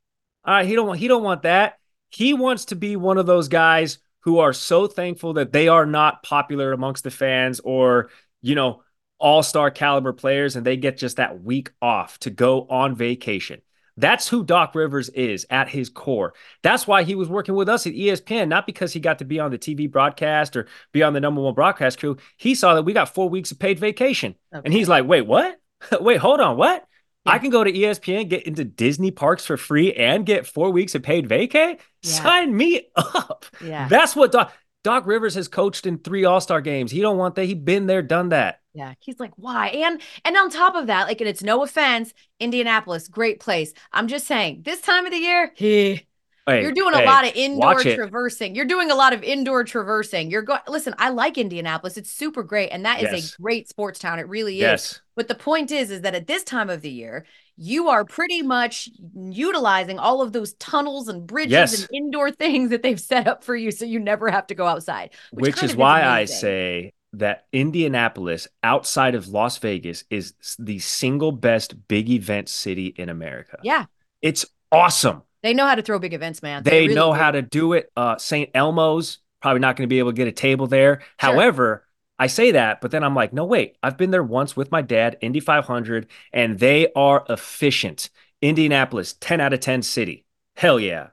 All 0.45 0.53
right, 0.53 0.65
he 0.65 0.75
don't 0.75 0.87
want 0.87 0.99
he 0.99 1.07
don't 1.07 1.23
want 1.23 1.43
that. 1.43 1.78
He 2.09 2.33
wants 2.33 2.65
to 2.65 2.75
be 2.75 2.95
one 2.95 3.17
of 3.17 3.25
those 3.25 3.47
guys 3.47 3.99
who 4.21 4.39
are 4.39 4.53
so 4.53 4.87
thankful 4.87 5.33
that 5.33 5.51
they 5.51 5.67
are 5.67 5.85
not 5.85 6.23
popular 6.23 6.71
amongst 6.73 7.03
the 7.03 7.11
fans 7.11 7.59
or, 7.61 8.09
you 8.41 8.55
know, 8.55 8.83
all-star 9.17 9.71
caliber 9.71 10.13
players 10.13 10.55
and 10.55 10.65
they 10.65 10.77
get 10.77 10.97
just 10.97 11.17
that 11.17 11.41
week 11.41 11.71
off 11.81 12.17
to 12.19 12.29
go 12.29 12.65
on 12.69 12.95
vacation. 12.95 13.61
That's 13.97 14.29
who 14.29 14.45
Doc 14.45 14.75
Rivers 14.75 15.09
is 15.09 15.45
at 15.49 15.67
his 15.67 15.89
core. 15.89 16.33
That's 16.63 16.87
why 16.87 17.03
he 17.03 17.15
was 17.15 17.27
working 17.27 17.53
with 17.53 17.67
us 17.67 17.85
at 17.85 17.93
ESPN, 17.93 18.47
not 18.47 18.65
because 18.65 18.93
he 18.93 19.01
got 19.01 19.19
to 19.19 19.25
be 19.25 19.41
on 19.41 19.51
the 19.51 19.57
TV 19.57 19.91
broadcast 19.91 20.55
or 20.55 20.67
be 20.93 21.03
on 21.03 21.11
the 21.11 21.19
number 21.19 21.41
one 21.41 21.53
broadcast 21.53 21.99
crew. 21.99 22.15
He 22.37 22.55
saw 22.55 22.75
that 22.75 22.83
we 22.83 22.93
got 22.93 23.13
four 23.13 23.27
weeks 23.27 23.51
of 23.51 23.59
paid 23.59 23.77
vacation. 23.77 24.35
Okay. 24.53 24.61
And 24.63 24.73
he's 24.73 24.87
like, 24.87 25.05
wait, 25.05 25.27
what? 25.27 25.59
wait, 25.99 26.17
hold 26.17 26.39
on, 26.39 26.55
what? 26.55 26.85
I 27.29 27.39
can 27.39 27.49
go 27.49 27.63
to 27.63 27.71
ESPN, 27.71 28.29
get 28.29 28.43
into 28.47 28.63
Disney 28.63 29.11
parks 29.11 29.45
for 29.45 29.57
free, 29.57 29.93
and 29.93 30.25
get 30.25 30.47
four 30.47 30.71
weeks 30.71 30.95
of 30.95 31.03
paid 31.03 31.27
vacay. 31.27 31.79
Yeah. 32.01 32.11
Sign 32.11 32.55
me 32.55 32.87
up. 32.95 33.45
Yeah. 33.63 33.87
That's 33.87 34.15
what 34.15 34.31
Doc, 34.31 34.53
Doc 34.83 35.05
Rivers 35.05 35.35
has 35.35 35.47
coached 35.47 35.85
in 35.85 35.99
three 35.99 36.25
All 36.25 36.41
Star 36.41 36.61
games. 36.61 36.91
He 36.91 37.01
don't 37.01 37.17
want 37.17 37.35
that. 37.35 37.45
He 37.45 37.53
been 37.53 37.85
there, 37.85 38.01
done 38.01 38.29
that. 38.29 38.61
Yeah, 38.73 38.93
he's 38.99 39.19
like, 39.19 39.31
why? 39.35 39.67
And 39.69 40.01
and 40.23 40.37
on 40.37 40.49
top 40.49 40.75
of 40.75 40.87
that, 40.87 41.07
like, 41.07 41.19
and 41.19 41.29
it's 41.29 41.43
no 41.43 41.63
offense, 41.63 42.13
Indianapolis, 42.39 43.07
great 43.07 43.39
place. 43.39 43.73
I'm 43.91 44.07
just 44.07 44.27
saying, 44.27 44.61
this 44.63 44.79
time 44.79 45.05
of 45.05 45.11
the 45.11 45.17
year, 45.17 45.51
he 45.55 46.07
Hey, 46.49 46.61
You're 46.63 46.71
doing 46.71 46.93
hey, 46.93 47.03
a 47.03 47.05
lot 47.05 47.25
of 47.25 47.33
indoor 47.35 47.79
traversing. 47.79 48.55
You're 48.55 48.65
doing 48.65 48.91
a 48.91 48.95
lot 48.95 49.13
of 49.13 49.23
indoor 49.23 49.63
traversing. 49.63 50.31
You're 50.31 50.41
going. 50.41 50.61
Listen, 50.67 50.95
I 50.97 51.09
like 51.09 51.37
Indianapolis. 51.37 51.97
It's 51.97 52.11
super 52.11 52.43
great, 52.43 52.69
and 52.69 52.85
that 52.85 53.03
is 53.03 53.11
yes. 53.11 53.33
a 53.33 53.41
great 53.41 53.69
sports 53.69 53.99
town. 53.99 54.19
It 54.19 54.27
really 54.27 54.55
yes. 54.55 54.91
is. 54.91 55.01
But 55.15 55.27
the 55.27 55.35
point 55.35 55.71
is, 55.71 55.91
is 55.91 56.01
that 56.01 56.15
at 56.15 56.27
this 56.27 56.43
time 56.43 56.69
of 56.69 56.81
the 56.81 56.89
year, 56.89 57.25
you 57.57 57.89
are 57.89 58.05
pretty 58.05 58.41
much 58.41 58.89
utilizing 59.13 59.99
all 59.99 60.21
of 60.21 60.31
those 60.31 60.53
tunnels 60.53 61.09
and 61.09 61.27
bridges 61.27 61.51
yes. 61.51 61.79
and 61.81 61.89
indoor 61.93 62.31
things 62.31 62.69
that 62.69 62.83
they've 62.83 62.99
set 62.99 63.27
up 63.27 63.43
for 63.43 63.55
you, 63.55 63.69
so 63.71 63.85
you 63.85 63.99
never 63.99 64.29
have 64.29 64.47
to 64.47 64.55
go 64.55 64.65
outside. 64.65 65.11
Which, 65.31 65.55
which 65.55 65.63
is 65.63 65.75
why 65.75 66.03
I 66.03 66.25
say 66.25 66.93
that 67.13 67.45
Indianapolis, 67.51 68.47
outside 68.63 69.13
of 69.13 69.27
Las 69.27 69.57
Vegas, 69.57 70.05
is 70.09 70.33
the 70.57 70.79
single 70.79 71.31
best 71.31 71.87
big 71.87 72.09
event 72.09 72.47
city 72.47 72.87
in 72.87 73.09
America. 73.09 73.59
Yeah, 73.61 73.85
it's 74.21 74.45
awesome. 74.71 75.23
They 75.41 75.53
know 75.53 75.65
how 75.65 75.75
to 75.75 75.81
throw 75.81 75.99
big 75.99 76.13
events, 76.13 76.41
man. 76.41 76.63
They, 76.63 76.71
they 76.71 76.81
really 76.81 76.95
know 76.95 77.13
do. 77.13 77.19
how 77.19 77.31
to 77.31 77.41
do 77.41 77.73
it. 77.73 77.91
Uh, 77.95 78.17
St. 78.17 78.49
Elmo's 78.53 79.19
probably 79.41 79.59
not 79.59 79.75
going 79.75 79.87
to 79.87 79.93
be 79.93 79.99
able 79.99 80.11
to 80.11 80.15
get 80.15 80.27
a 80.27 80.33
table 80.33 80.67
there. 80.67 80.99
Sure. 80.99 81.07
However, 81.17 81.85
I 82.17 82.27
say 82.27 82.51
that, 82.51 82.81
but 82.81 82.91
then 82.91 83.03
I'm 83.03 83.15
like, 83.15 83.31
no, 83.31 83.45
wait. 83.45 83.77
I've 83.81 83.97
been 83.97 84.11
there 84.11 84.23
once 84.23 84.57
with 84.57 84.71
my 84.71 84.81
dad, 84.81 85.17
Indy 85.21 85.39
500, 85.39 86.07
and 86.33 86.59
they 86.59 86.91
are 86.93 87.23
efficient. 87.29 88.09
Indianapolis, 88.41 89.13
10 89.13 89.39
out 89.39 89.53
of 89.53 89.61
10 89.61 89.81
city. 89.81 90.25
Hell 90.55 90.79
yeah. 90.79 91.07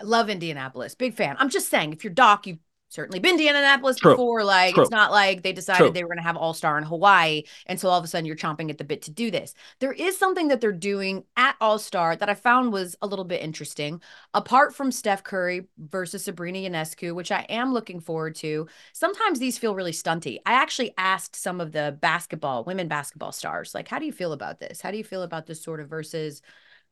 I 0.00 0.04
love 0.04 0.28
Indianapolis. 0.28 0.94
Big 0.94 1.14
fan. 1.14 1.36
I'm 1.38 1.50
just 1.50 1.68
saying, 1.68 1.92
if 1.92 2.04
you're 2.04 2.12
Doc, 2.12 2.46
you 2.46 2.58
certainly 2.88 3.18
been 3.18 3.36
to 3.36 3.44
Indianapolis 3.44 3.96
True. 3.96 4.12
before. 4.12 4.44
Like 4.44 4.74
True. 4.74 4.82
it's 4.82 4.90
not 4.90 5.10
like 5.10 5.42
they 5.42 5.52
decided 5.52 5.78
True. 5.78 5.90
they 5.92 6.02
were 6.02 6.08
going 6.08 6.18
to 6.18 6.22
have 6.22 6.36
All 6.36 6.54
Star 6.54 6.78
in 6.78 6.84
Hawaii, 6.84 7.42
and 7.66 7.78
so 7.78 7.88
all 7.88 7.98
of 7.98 8.04
a 8.04 8.06
sudden 8.06 8.26
you're 8.26 8.36
chomping 8.36 8.70
at 8.70 8.78
the 8.78 8.84
bit 8.84 9.02
to 9.02 9.10
do 9.10 9.30
this. 9.30 9.54
There 9.80 9.92
is 9.92 10.18
something 10.18 10.48
that 10.48 10.60
they're 10.60 10.72
doing 10.72 11.24
at 11.36 11.56
All 11.60 11.78
Star 11.78 12.16
that 12.16 12.28
I 12.28 12.34
found 12.34 12.72
was 12.72 12.96
a 13.02 13.06
little 13.06 13.24
bit 13.24 13.42
interesting. 13.42 14.00
Apart 14.34 14.74
from 14.74 14.92
Steph 14.92 15.24
Curry 15.24 15.68
versus 15.78 16.24
Sabrina 16.24 16.58
Ionescu, 16.58 17.14
which 17.14 17.32
I 17.32 17.46
am 17.48 17.72
looking 17.72 18.00
forward 18.00 18.34
to. 18.36 18.66
Sometimes 18.92 19.38
these 19.38 19.58
feel 19.58 19.74
really 19.74 19.92
stunty. 19.92 20.38
I 20.46 20.54
actually 20.54 20.92
asked 20.98 21.36
some 21.36 21.60
of 21.60 21.72
the 21.72 21.96
basketball, 22.00 22.64
women 22.64 22.88
basketball 22.88 23.32
stars, 23.32 23.74
like, 23.74 23.88
how 23.88 23.98
do 23.98 24.06
you 24.06 24.12
feel 24.12 24.32
about 24.32 24.60
this? 24.60 24.80
How 24.80 24.90
do 24.90 24.96
you 24.98 25.04
feel 25.04 25.22
about 25.22 25.46
this 25.46 25.62
sort 25.62 25.80
of 25.80 25.88
versus 25.88 26.42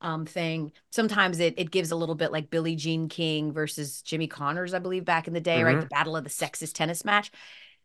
um, 0.00 0.26
thing. 0.26 0.72
Sometimes 0.90 1.40
it 1.40 1.54
it 1.56 1.70
gives 1.70 1.90
a 1.90 1.96
little 1.96 2.14
bit 2.14 2.32
like 2.32 2.50
Billie 2.50 2.76
Jean 2.76 3.08
King 3.08 3.52
versus 3.52 4.02
Jimmy 4.02 4.26
Connors, 4.26 4.74
I 4.74 4.78
believe, 4.78 5.04
back 5.04 5.26
in 5.26 5.34
the 5.34 5.40
day, 5.40 5.56
mm-hmm. 5.56 5.64
right? 5.64 5.80
The 5.80 5.86
battle 5.86 6.16
of 6.16 6.24
the 6.24 6.30
sexist 6.30 6.74
tennis 6.74 7.04
match. 7.04 7.30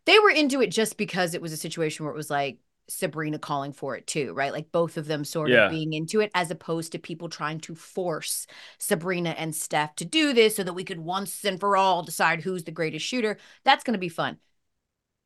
They 0.06 0.20
were 0.20 0.32
into 0.32 0.62
it 0.62 0.72
just 0.72 0.98
because 0.98 1.34
it 1.34 1.42
was 1.42 1.54
a 1.54 1.58
situation 1.58 2.06
where 2.06 2.14
it 2.14 2.18
was 2.18 2.30
like 2.30 2.58
Sabrina 2.90 3.40
calling 3.40 3.74
for 3.74 3.96
it 3.96 4.08
too, 4.08 4.34
right? 4.34 4.52
Like 4.52 4.72
both 4.72 4.98
of 4.98 5.06
them 5.06 5.24
sort 5.24 5.50
yeah. 5.50 5.66
of 5.66 5.72
being 5.72 5.94
into 5.94 6.20
it, 6.20 6.32
as 6.34 6.52
opposed 6.52 6.92
to 6.92 7.00
people 7.00 7.30
trying 7.30 7.60
to 7.62 7.76
force 7.76 8.48
Sabrina 8.78 9.30
and 9.32 9.56
Steph 9.56 9.96
to 9.96 10.06
do 10.06 10.34
this 10.34 10.56
so 10.56 10.64
that 10.64 10.74
we 10.74 10.84
could 10.84 11.00
once 11.00 11.44
and 11.46 11.60
for 11.60 11.78
all 11.78 12.04
decide 12.04 12.42
who's 12.42 12.64
the 12.64 12.72
greatest 12.72 13.06
shooter. 13.06 13.38
That's 13.64 13.84
going 13.84 13.94
to 13.94 14.00
be 14.00 14.10
fun. 14.10 14.38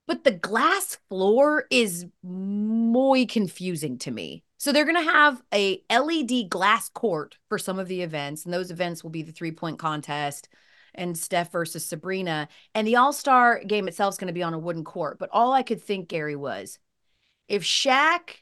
But 0.08 0.24
the 0.24 0.32
glass 0.32 1.00
floor 1.10 1.65
is 1.72 2.06
muy 2.22 3.25
confusing 3.25 3.98
to 4.00 4.12
me. 4.12 4.44
So 4.57 4.71
they're 4.71 4.85
going 4.85 5.03
to 5.03 5.12
have 5.12 5.41
a 5.53 5.81
LED 5.89 6.50
glass 6.50 6.89
court 6.89 7.38
for 7.50 7.57
some 7.57 7.79
of 7.79 7.88
the 7.88 8.01
events, 8.01 8.45
and 8.45 8.53
those 8.53 8.71
events 8.71 9.03
will 9.03 9.12
be 9.12 9.21
the 9.21 9.31
three 9.31 9.51
point 9.51 9.79
contest 9.79 10.50
and 10.93 11.17
Steph 11.17 11.51
versus 11.51 11.85
Sabrina. 11.85 12.47
And 12.74 12.88
the 12.88 12.95
All 12.95 13.13
Star 13.13 13.62
game 13.63 13.88
itself 13.88 14.13
is 14.13 14.17
going 14.17 14.27
to 14.27 14.33
be 14.33 14.43
on 14.43 14.53
a 14.53 14.59
wooden 14.59 14.83
court. 14.83 15.19
But 15.19 15.29
all 15.31 15.53
I 15.53 15.63
could 15.63 15.81
think, 15.81 16.07
Gary, 16.07 16.35
was 16.35 16.79
if 17.47 17.63
Shaq 17.63 18.38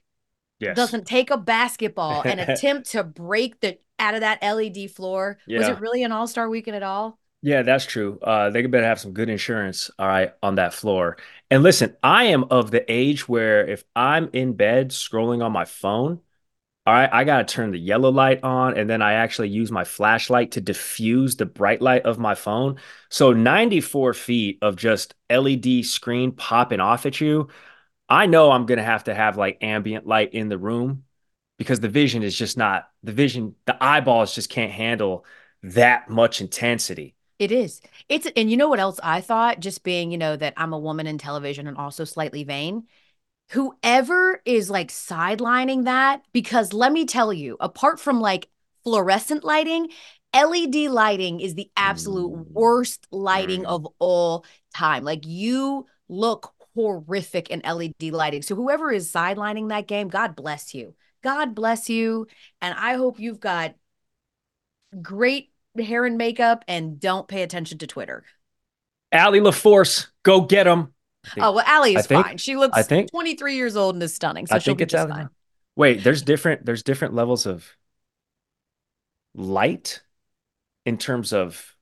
yes. 0.60 0.76
doesn't 0.76 1.08
take 1.08 1.32
a 1.32 1.38
basketball 1.38 2.22
and 2.26 2.40
attempt 2.40 2.92
to 2.92 3.04
break 3.04 3.60
the 3.60 3.80
out 4.00 4.16
of 4.16 4.22
that 4.22 4.42
LED 4.42 4.92
floor, 4.92 5.38
yeah. 5.48 5.60
was 5.60 5.68
it 5.68 5.80
really 5.80 6.04
an 6.04 6.12
All 6.12 6.28
Star 6.28 6.50
weekend 6.50 6.76
at 6.76 6.84
all? 6.84 7.20
Yeah, 7.46 7.62
that's 7.64 7.86
true. 7.86 8.20
Uh, 8.22 8.50
they 8.52 8.62
could 8.62 8.72
better 8.72 8.86
have 8.88 9.02
some 9.02 9.12
good 9.14 9.28
insurance, 9.30 9.92
all 10.00 10.08
right, 10.08 10.32
on 10.42 10.56
that 10.56 10.74
floor. 10.74 11.18
And 11.52 11.62
listen, 11.62 11.96
I 12.02 12.26
am 12.26 12.46
of 12.46 12.72
the 12.72 12.90
age 12.90 13.28
where 13.28 13.68
if 13.68 13.84
I'm 13.96 14.30
in 14.32 14.54
bed 14.54 14.92
scrolling 14.92 15.44
on 15.44 15.52
my 15.52 15.66
phone, 15.66 16.22
all 16.86 16.94
right, 16.96 17.10
I 17.14 17.24
got 17.26 17.48
to 17.48 17.54
turn 17.54 17.72
the 17.72 17.80
yellow 17.80 18.12
light 18.12 18.44
on 18.44 18.78
and 18.78 18.90
then 18.90 19.02
I 19.02 19.14
actually 19.16 19.50
use 19.50 19.72
my 19.72 19.84
flashlight 19.86 20.52
to 20.54 20.62
diffuse 20.62 21.36
the 21.38 21.46
bright 21.46 21.82
light 21.82 22.04
of 22.06 22.20
my 22.20 22.36
phone. 22.36 22.80
So 23.10 23.34
94 23.34 24.14
feet 24.16 24.60
of 24.62 24.76
just 24.78 25.16
LED 25.30 25.84
screen 25.84 26.34
popping 26.34 26.80
off 26.82 27.06
at 27.06 27.22
you. 27.22 27.50
I 28.10 28.28
know 28.28 28.52
I'm 28.52 28.66
to 28.68 28.84
have 28.84 29.06
to 29.06 29.16
have 29.16 29.38
like 29.38 29.60
ambient 29.64 30.08
light 30.08 30.34
in 30.34 30.50
the 30.50 30.58
room 30.60 31.06
because 31.60 31.80
the 31.82 31.90
vision 31.90 32.24
is 32.24 32.38
just 32.38 32.58
not 32.58 32.90
the 33.04 33.14
vision, 33.14 33.56
the 33.66 33.82
eyeballs 33.84 34.36
just 34.36 34.50
can't 34.50 34.72
handle 34.74 35.26
that 35.64 36.10
much 36.10 36.42
intensity. 36.42 37.16
It 37.40 37.52
is. 37.52 37.82
It's 38.10 38.28
and 38.36 38.50
you 38.50 38.58
know 38.58 38.70
what 38.70 38.80
else 38.80 39.00
I 39.04 39.22
thought? 39.22 39.60
Just 39.60 39.84
being, 39.84 40.12
you 40.12 40.18
know, 40.18 40.36
that 40.36 40.54
I'm 40.58 40.74
a 40.74 40.80
woman 40.80 41.08
in 41.08 41.18
television 41.18 41.68
and 41.68 41.78
also 41.78 42.04
slightly 42.04 42.44
vain. 42.44 42.84
Whoever 43.52 44.42
is 44.46 44.70
like 44.70 44.90
sidelining 44.90 45.86
that, 45.86 46.24
because 46.32 46.74
let 46.74 46.92
me 46.92 47.06
tell 47.06 47.34
you, 47.34 47.58
apart 47.60 48.00
from 48.00 48.22
like 48.22 48.50
fluorescent 48.84 49.44
lighting, 49.44 49.90
LED 50.34 50.90
lighting 50.90 51.40
is 51.40 51.54
the 51.54 51.70
absolute 51.76 52.30
worst 52.52 53.06
lighting 53.12 53.66
of 53.66 53.88
all 54.00 54.46
time. 54.74 55.04
Like 55.04 55.26
you 55.26 55.86
look 56.10 56.54
horrific 56.76 57.50
in 57.50 57.64
LED 57.64 58.12
lighting. 58.12 58.42
So 58.42 58.56
whoever 58.56 58.92
is 58.92 59.12
sidelining 59.12 59.70
that 59.70 59.88
game, 59.88 60.08
God 60.08 60.36
bless 60.36 60.74
you. 60.74 60.96
God 61.24 61.54
bless 61.56 61.90
you. 61.90 62.28
And 62.62 62.76
I 62.78 62.96
hope 62.96 63.20
you've 63.20 63.40
got 63.40 63.76
great 65.02 65.53
hair 65.82 66.06
and 66.06 66.18
makeup 66.18 66.64
and 66.68 67.00
don't 67.00 67.28
pay 67.28 67.42
attention 67.42 67.78
to 67.80 67.88
Twitter. 67.88 68.24
Allie 69.12 69.40
LaForce, 69.40 70.08
go 70.24 70.42
get 70.42 70.68
him. 70.68 70.94
Oh, 71.38 71.54
well, 71.54 71.64
Allie 71.66 71.96
is 71.96 72.06
think- 72.06 72.26
fine. 72.26 72.38
She 72.38 72.56
looks 72.56 72.78
I 72.78 72.84
think- 72.84 73.10
23 73.12 73.56
years 73.56 73.76
old 73.76 73.96
and 73.96 74.04
is 74.04 74.14
stunning. 74.14 74.46
So 74.46 74.56
I 74.56 74.60
she'll 74.60 74.72
think 74.72 74.80
be 74.80 74.84
it's 74.84 74.92
just 74.92 75.10
Allie. 75.10 75.22
fine. 75.24 75.30
Wait, 75.76 76.04
there's 76.04 76.22
different 76.22 76.66
there's 76.66 76.84
different 76.84 77.14
levels 77.16 77.46
of 77.48 77.76
light 79.34 80.02
in 80.86 80.98
terms 80.98 81.34
of 81.34 81.76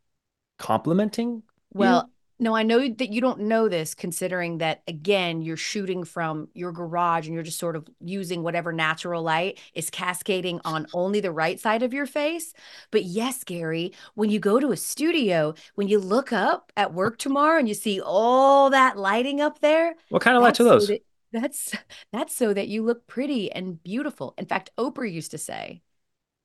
complimenting. 0.58 1.44
Well, 1.74 2.10
no, 2.42 2.56
I 2.56 2.64
know 2.64 2.90
that 2.90 3.12
you 3.14 3.22
don't 3.22 3.42
know 3.42 3.70
this, 3.70 3.94
considering 3.94 4.58
that 4.58 4.82
again, 4.88 5.44
you're 5.44 5.56
shooting 5.56 6.04
from 6.04 6.50
your 6.56 6.72
garage 6.72 7.28
and 7.28 7.36
you're 7.36 7.44
just 7.44 7.60
sort 7.60 7.76
of 7.76 7.88
using 8.00 8.42
whatever 8.42 8.74
natural 8.74 9.22
light 9.22 9.60
is 9.76 9.92
cascading 9.92 10.60
on 10.66 10.88
only 10.94 11.20
the 11.22 11.32
right 11.32 11.60
side 11.60 11.84
of 11.84 11.94
your 11.94 12.08
face. 12.08 12.54
But 12.90 13.04
yes, 13.06 13.44
Gary, 13.44 13.94
when 14.16 14.32
you 14.32 14.40
go 14.40 14.60
to 14.60 14.72
a 14.72 14.78
studio, 14.78 15.54
when 15.76 15.88
you 15.88 16.00
look 16.00 16.34
up 16.34 16.72
at 16.76 16.96
work 16.96 17.20
tomorrow 17.20 17.60
and 17.60 17.68
you 17.68 17.76
see 17.76 18.02
all 18.02 18.72
that 18.72 18.98
lighting 18.98 19.40
up 19.40 19.60
there, 19.60 19.94
What 20.10 20.24
kind 20.24 20.36
of 20.36 20.42
lights 20.42 20.60
are 20.60 20.64
that's 20.64 20.68
so 20.68 20.80
those? 20.80 20.88
that- 20.88 21.04
that's 21.34 21.74
that's 22.12 22.36
so 22.36 22.54
that 22.54 22.68
you 22.68 22.84
look 22.84 23.08
pretty 23.08 23.52
and 23.52 23.82
beautiful. 23.84 24.34
In 24.38 24.46
fact, 24.48 24.70
Oprah 24.78 25.10
used 25.10 25.32
to 25.32 25.38
say, 25.38 25.82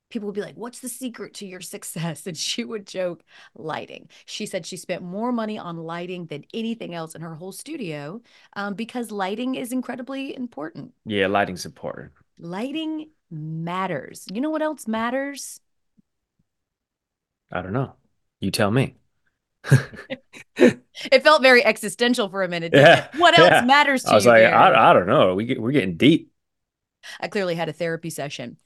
people 0.09 0.27
would 0.27 0.35
be 0.35 0.41
like, 0.41 0.57
"What's 0.57 0.81
the 0.81 0.89
secret 0.89 1.35
to 1.35 1.47
your 1.47 1.61
success?" 1.61 2.27
And 2.27 2.37
she 2.37 2.65
would 2.65 2.87
joke, 2.87 3.23
"Lighting." 3.55 4.09
She 4.25 4.47
said 4.47 4.67
she 4.67 4.77
spent 4.77 5.03
more 5.03 5.33
money 5.33 5.59
on 5.59 5.77
lighting 5.77 6.27
than 6.27 6.45
anything 6.55 6.95
else 6.95 7.15
in 7.15 7.21
her 7.21 7.35
whole 7.35 7.53
studio 7.53 8.21
um, 8.55 8.75
because 8.75 9.11
lighting 9.11 9.55
is 9.55 9.73
incredibly 9.73 10.37
important. 10.37 10.93
Yeah, 11.05 11.27
lighting's 11.27 11.67
important. 11.67 12.13
Lighting 12.39 13.11
matters. 13.31 14.27
You 14.33 14.41
know 14.41 14.51
what 14.51 14.63
else 14.63 14.87
matters? 14.87 15.61
I 17.53 17.63
don't 17.63 17.73
know. 17.73 17.95
You 18.41 18.51
tell 18.51 18.71
me. 18.71 18.97
It 21.13 21.23
felt 21.23 21.43
very 21.43 21.65
existential 21.65 22.29
for 22.29 22.43
a 22.43 22.49
minute. 22.49 22.73
Yeah. 22.75 23.09
What 23.17 23.39
else 23.39 23.51
yeah. 23.51 23.61
matters 23.63 24.05
to 24.05 24.13
I 24.13 24.15
was 24.15 24.25
you? 24.25 24.31
like, 24.31 24.45
I, 24.45 24.91
I 24.91 24.93
don't 24.93 25.07
know. 25.07 25.35
We 25.35 25.45
get, 25.45 25.61
we're 25.61 25.73
getting 25.73 25.97
deep. 25.97 26.33
I 27.21 27.29
clearly 27.29 27.55
had 27.55 27.69
a 27.69 27.73
therapy 27.73 28.11
session. 28.11 28.57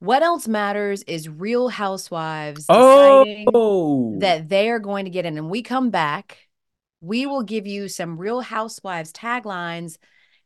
What 0.00 0.22
else 0.22 0.48
matters 0.48 1.02
is 1.02 1.28
Real 1.28 1.68
Housewives 1.68 2.66
deciding 2.66 3.46
Oh, 3.52 4.16
that 4.20 4.48
they 4.48 4.70
are 4.70 4.78
going 4.78 5.04
to 5.04 5.10
get 5.10 5.26
in. 5.26 5.36
And 5.36 5.50
we 5.50 5.62
come 5.62 5.90
back, 5.90 6.48
we 7.02 7.26
will 7.26 7.42
give 7.42 7.66
you 7.66 7.86
some 7.86 8.16
Real 8.16 8.40
Housewives 8.40 9.12
taglines 9.12 9.98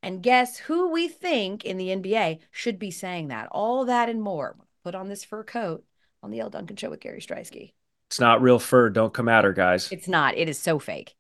and 0.03 0.25
guess 0.25 0.59
who 0.59 0.91
we 0.91 1.07
think 1.07 1.65
in 1.65 1.77
the 1.77 1.89
NBA 1.89 2.41
should 2.51 2.81
be 2.81 2.91
saying 2.91 3.29
that. 3.29 3.47
All 3.53 3.85
that 3.85 4.09
and 4.09 4.21
more. 4.21 4.57
Put 4.83 4.97
on 4.97 5.09
this 5.09 5.23
fur 5.23 5.45
coat 5.45 5.85
on 6.21 6.33
the 6.33 6.41
Elle 6.41 6.51
Duncan 6.51 6.75
Show 6.77 6.91
with 6.91 7.01
Gary 7.01 7.21
Striewski. 7.21 7.75
it's 8.09 8.19
not 8.19 8.43
real 8.43 8.59
fur. 8.59 8.91
Don't 8.91 9.15
come 9.15 9.29
at 9.29 9.45
her, 9.45 9.53
guys. 9.53 9.91
It's 9.93 10.09
not. 10.09 10.37
It 10.37 10.49
is 10.49 10.59
so 10.59 10.81
fake. 10.81 11.15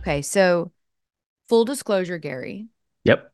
Okay, 0.00 0.20
so 0.22 0.72
full 1.48 1.64
disclosure, 1.64 2.18
Gary. 2.18 2.66
Yep. 3.04 3.32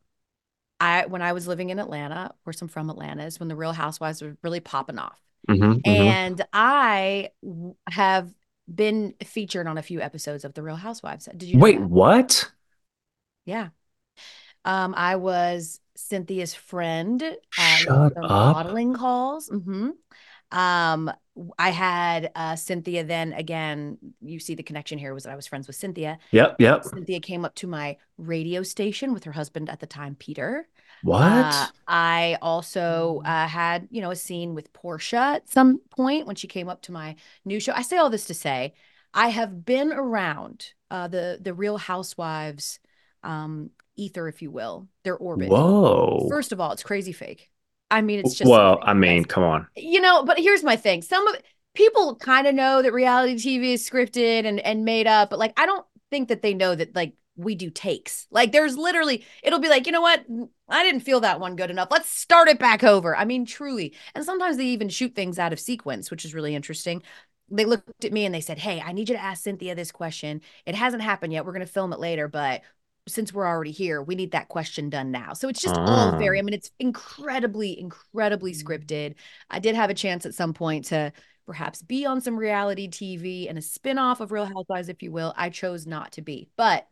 I 0.83 1.07
when 1.07 1.23
I 1.23 1.33
was 1.33 1.47
living 1.47 1.71
in 1.71 1.79
Atlanta, 1.79 2.33
course 2.45 2.61
I'm 2.61 2.69
from 2.69 2.91
Atlanta, 2.91 3.25
is 3.25 3.39
when 3.41 3.49
the 3.49 3.57
Real 3.57 3.73
Housewives 3.73 4.23
were 4.23 4.37
really 4.43 4.61
popping 4.61 4.99
off. 4.99 5.21
Mhm, 5.49 5.81
mhm. 5.87 6.17
And 6.17 6.45
I 6.53 7.31
w- 7.43 7.77
have 7.89 8.33
been 8.73 9.15
featured 9.25 9.67
on 9.67 9.79
a 9.79 9.83
few 9.83 10.01
episodes 10.01 10.45
of 10.45 10.55
The 10.55 10.63
Real 10.63 10.77
Housewives. 10.77 11.29
Did 11.37 11.45
you 11.45 11.57
know 11.57 11.61
Wait, 11.61 11.81
that? 11.81 11.91
what? 11.91 12.51
Yeah. 13.45 13.71
Um, 14.65 14.95
I 14.97 15.17
was 15.17 15.81
Cynthia's 15.97 16.55
friend 16.55 17.23
at 17.23 17.79
Shut 17.79 18.15
the 18.15 18.23
up. 18.23 18.57
modeling 18.57 18.95
calls. 18.95 19.49
hmm 19.49 19.91
Um, 20.53 21.11
I 21.59 21.71
had 21.71 22.31
uh, 22.35 22.57
Cynthia 22.57 23.05
then 23.05 23.33
again. 23.33 23.99
You 24.21 24.39
see 24.39 24.55
the 24.55 24.63
connection 24.63 24.99
here 24.99 25.15
was 25.15 25.25
that 25.25 25.33
I 25.33 25.37
was 25.37 25.47
friends 25.47 25.67
with 25.67 25.77
Cynthia. 25.77 26.19
Yep, 26.33 26.57
yep. 26.61 26.85
Cynthia 26.85 27.21
came 27.21 27.45
up 27.45 27.55
to 27.57 27.67
my 27.67 27.97
radio 28.19 28.63
station 28.63 29.13
with 29.15 29.25
her 29.25 29.33
husband 29.33 29.71
at 29.71 29.81
the 29.81 29.87
time, 29.87 30.15
Peter. 30.15 30.69
What? 31.03 31.23
Uh, 31.23 31.67
I 31.89 32.39
also 32.41 33.23
uh, 33.25 33.47
had, 33.47 33.89
you 33.91 34.01
know, 34.01 34.11
a 34.11 34.17
scene 34.17 34.55
with 34.55 34.73
Porsha 34.73 35.37
at 35.37 35.49
some 35.49 35.81
point 35.91 36.27
when 36.27 36.37
she 36.37 36.47
came 36.47 36.69
up 36.69 36.83
to 36.83 36.93
my 36.93 37.17
new 37.45 37.61
show. 37.61 37.73
I 37.75 37.83
say 37.83 37.97
all 37.97 38.11
this 38.11 38.27
to 38.27 38.35
say, 38.35 38.75
I 39.15 39.29
have 39.29 39.65
been 39.65 39.93
around 39.93 40.73
uh, 40.91 41.09
the 41.09 41.39
the 41.41 41.55
Real 41.55 41.77
Housewives 41.77 42.79
um, 43.23 43.71
ether, 43.97 44.29
if 44.29 44.43
you 44.43 44.51
will, 44.51 44.89
their 45.05 45.17
orbit. 45.17 45.49
Whoa. 45.49 46.27
First 46.29 46.53
of 46.53 46.61
all, 46.61 46.73
it's 46.73 46.83
crazy 46.83 47.13
fake. 47.13 47.51
I 47.91 48.01
mean, 48.01 48.21
it's 48.21 48.35
just 48.35 48.51
well, 48.51 48.79
I 48.83 48.95
mean, 48.95 49.25
come 49.25 49.45
on. 49.45 49.67
you 49.77 50.01
know. 50.01 50.25
But 50.25 50.39
here's 50.39 50.65
my 50.65 50.77
thing: 50.77 51.03
some 51.03 51.27
of 51.27 51.37
people 51.75 52.17
kind 52.17 52.47
of 52.47 52.55
know 52.55 52.81
that 52.81 52.93
reality 52.93 53.35
TV 53.35 53.75
is 53.75 53.89
scripted 53.89 54.47
and 54.47 54.61
and 54.61 54.85
made 54.85 55.07
up, 55.07 55.31
but 55.31 55.39
like 55.39 55.59
I 55.61 55.67
don't 55.67 55.85
think 56.11 56.29
that 56.29 56.43
they 56.43 56.55
know 56.55 56.75
that 56.75 56.95
like 56.95 57.13
we 57.37 57.55
do 57.55 57.71
takes. 57.71 58.27
Like 58.31 58.53
there's 58.53 58.77
literally 58.77 59.25
it'll 59.43 59.59
be 59.59 59.69
like, 59.69 59.87
you 59.87 59.93
know 59.93 60.01
what? 60.01 60.29
Mm, 60.31 60.49
I 60.69 60.83
didn't 60.83 61.01
feel 61.01 61.21
that 61.21 61.41
one 61.41 61.57
good 61.57 61.71
enough. 61.71 61.89
Let's 61.91 62.11
start 62.11 62.49
it 62.49 62.59
back 62.59 62.85
over. 62.85 63.17
I 63.17 63.25
mean, 63.25 63.47
truly. 63.47 63.95
And 64.15 64.25
sometimes 64.25 64.57
they 64.57 64.67
even 64.67 64.89
shoot 64.89 65.15
things 65.15 65.39
out 65.39 65.53
of 65.53 65.61
sequence, 65.61 66.11
which 66.11 66.25
is 66.25 66.35
really 66.35 66.55
interesting. 66.55 67.03
They 67.51 67.65
looked 67.65 68.05
at 68.05 68.13
me 68.13 68.25
and 68.25 68.35
they 68.35 68.41
said, 68.41 68.59
"Hey, 68.59 68.81
I 68.81 68.93
need 68.93 69.09
you 69.09 69.17
to 69.17 69.23
ask 69.23 69.43
Cynthia 69.43 69.75
this 69.75 69.93
question. 69.93 70.41
It 70.67 70.75
hasn't 70.75 71.03
happened 71.03 71.33
yet. 71.33 71.45
We're 71.45 71.53
going 71.53 71.67
to 71.67 71.73
film 71.73 71.93
it 71.93 72.01
later, 72.01 72.29
but 72.29 72.63
since 73.09 73.33
we're 73.33 73.47
already 73.47 73.73
here, 73.73 74.01
we 74.01 74.15
need 74.15 74.33
that 74.33 74.49
question 74.49 74.91
done 74.91 75.11
now." 75.11 75.33
So 75.35 75.49
it's 75.49 75.61
just 75.61 75.77
all 75.77 76.15
ah. 76.15 76.19
very 76.19 76.39
I 76.39 76.43
mean, 76.43 76.55
it's 76.55 76.71
incredibly 76.79 77.79
incredibly 77.79 78.53
scripted. 78.53 79.15
I 79.51 79.59
did 79.59 79.75
have 79.75 79.91
a 79.91 79.95
chance 79.95 80.25
at 80.25 80.35
some 80.35 80.55
point 80.55 80.87
to 80.87 81.13
perhaps 81.47 81.83
be 81.83 82.07
on 82.07 82.21
some 82.21 82.39
reality 82.39 82.89
TV 82.89 83.49
and 83.49 83.59
a 83.59 83.63
spin-off 83.63 84.21
of 84.21 84.33
Real 84.33 84.47
Housewives 84.47 84.89
if 84.89 85.03
you 85.03 85.13
will. 85.13 85.35
I 85.37 85.51
chose 85.51 85.87
not 85.87 86.13
to 86.13 86.23
be. 86.23 86.49
But 86.57 86.87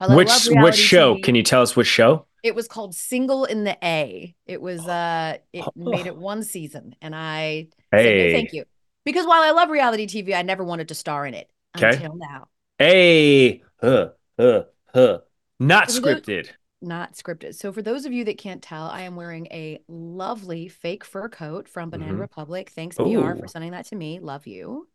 I 0.00 0.14
Which 0.14 0.30
show? 0.76 1.14
TV, 1.16 1.22
Can 1.22 1.34
you 1.34 1.42
tell 1.42 1.62
us 1.62 1.74
which 1.76 1.86
show? 1.86 2.26
it 2.42 2.54
was 2.54 2.68
called 2.68 2.94
Single 2.94 3.44
in 3.44 3.64
the 3.64 3.76
A. 3.82 4.34
It 4.46 4.60
was 4.60 4.86
uh 4.86 5.38
it 5.52 5.64
made 5.74 6.06
it 6.06 6.16
one 6.16 6.42
season 6.42 6.94
and 7.02 7.14
I 7.14 7.68
Hey. 7.90 8.32
thank 8.32 8.52
you. 8.52 8.64
Because 9.04 9.26
while 9.26 9.42
I 9.42 9.50
love 9.52 9.70
reality 9.70 10.06
TV, 10.06 10.34
I 10.34 10.42
never 10.42 10.62
wanted 10.64 10.88
to 10.88 10.94
star 10.94 11.26
in 11.26 11.34
it 11.34 11.50
Okay. 11.76 11.90
until 11.94 12.14
now. 12.16 12.48
Hey. 12.78 13.62
Huh. 13.80 14.10
Huh. 14.38 14.64
Huh. 14.94 15.18
Not 15.58 15.90
So 15.90 16.00
we 16.00 16.14
go- 16.14 16.20
scripted. 16.20 16.48
Not 16.82 17.14
scripted. 17.14 17.54
So 17.54 17.72
for 17.72 17.80
those 17.82 18.04
of 18.04 18.12
you 18.12 18.24
that 18.24 18.36
can't 18.38 18.62
tell, 18.62 18.84
I 18.84 19.00
am 19.02 19.16
wearing 19.16 19.46
a 19.46 19.80
lovely 19.88 20.68
fake 20.68 21.04
fur 21.04 21.28
coat 21.28 21.68
from 21.68 21.88
Banana 21.90 22.12
Mhm. 22.12 22.20
Republic. 22.20 22.68
Thanks 22.70 22.96
BR 22.96 23.34
for 23.34 23.48
sending 23.48 23.70
that 23.72 23.86
to 23.86 23.96
me. 23.96 24.18
Love 24.20 24.46
you. 24.46 24.86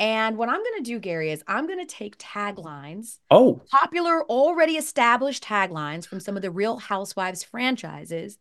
And 0.00 0.38
what 0.38 0.48
I'm 0.48 0.62
going 0.62 0.78
to 0.78 0.82
do, 0.82 0.98
Gary, 0.98 1.30
is 1.30 1.44
I'm 1.46 1.66
going 1.66 1.78
to 1.78 1.84
take 1.84 2.16
taglines 2.16 3.18
Oh, 3.30 3.60
popular, 3.70 4.24
already 4.24 4.76
established 4.76 5.44
taglines 5.44 6.06
from 6.06 6.20
some 6.20 6.36
of 6.36 6.42
the 6.42 6.50
Real 6.50 6.78
Housewives 6.78 7.44
franchises. 7.44 8.38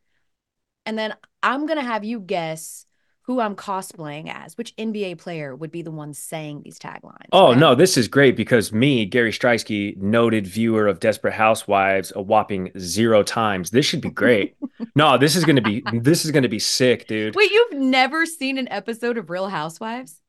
And 0.86 0.98
then 0.98 1.14
I'm 1.44 1.66
going 1.66 1.78
to 1.78 1.86
have 1.86 2.06
you 2.06 2.22
guess 2.22 2.86
who 3.24 3.42
I'm 3.42 3.56
cosplaying 3.56 4.34
as, 4.34 4.58
which 4.58 4.76
NBA 4.78 5.20
player 5.20 5.54
would 5.56 5.70
be 5.70 5.82
the 5.82 5.92
one 5.92 6.14
saying 6.14 6.62
these 6.64 6.80
taglines. 6.80 7.28
oh 7.32 7.52
okay? 7.52 7.60
no, 7.60 7.76
this 7.76 7.96
is 7.96 8.08
great 8.08 8.36
because 8.36 8.72
me, 8.72 9.06
Gary 9.06 9.32
Striewski, 9.32 9.96
noted 9.98 10.48
viewer 10.48 10.88
of 10.88 11.00
Desperate 11.00 11.34
Housewives, 11.34 12.12
a 12.16 12.22
whopping 12.22 12.72
zero 12.80 13.22
times. 13.22 13.70
This 13.70 13.86
should 13.86 14.02
be 14.02 14.10
great. 14.10 14.56
no, 14.96 15.18
this 15.18 15.36
is 15.36 15.46
gonna 15.46 15.62
be 15.62 15.84
this 15.94 16.26
is 16.26 16.32
gonna 16.32 16.50
be 16.50 16.58
sick, 16.58 17.08
dude. 17.08 17.36
Wait, 17.36 17.52
you've 17.52 17.74
never 17.74 18.26
seen 18.26 18.58
an 18.58 18.68
episode 18.70 19.18
of 19.18 19.30
Real 19.30 19.50
Housewives? 19.50 20.22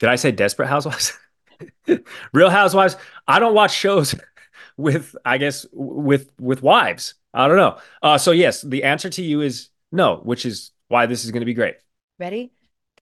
Did 0.00 0.08
I 0.08 0.16
say 0.16 0.32
Desperate 0.32 0.66
Housewives? 0.66 1.16
Real 2.32 2.50
Housewives. 2.50 2.96
I 3.28 3.38
don't 3.38 3.54
watch 3.54 3.72
shows 3.72 4.14
with, 4.76 5.14
I 5.24 5.38
guess, 5.38 5.66
with 5.72 6.32
with 6.40 6.62
wives. 6.62 7.14
I 7.32 7.46
don't 7.46 7.56
know. 7.56 7.78
Uh, 8.02 8.18
so 8.18 8.32
yes, 8.32 8.62
the 8.62 8.82
answer 8.82 9.08
to 9.10 9.22
you 9.22 9.40
is 9.42 9.68
no, 9.92 10.16
which 10.16 10.44
is 10.44 10.72
why 10.88 11.06
this 11.06 11.24
is 11.24 11.30
going 11.30 11.42
to 11.42 11.46
be 11.46 11.54
great. 11.54 11.76
Ready? 12.18 12.50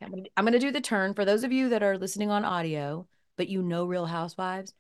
I'm 0.01 0.13
I'm 0.37 0.45
gonna 0.45 0.59
do 0.59 0.71
the 0.71 0.81
turn. 0.81 1.15
For 1.15 1.25
those 1.25 1.45
of 1.45 1.53
you 1.53 1.71
that 1.71 1.83
are 1.83 1.99
listening 1.99 2.31
on 2.31 2.45
audio, 2.45 3.09
but 3.37 3.49
you 3.49 3.63
know 3.63 3.85
Real 3.85 4.07
Housewives, 4.07 4.73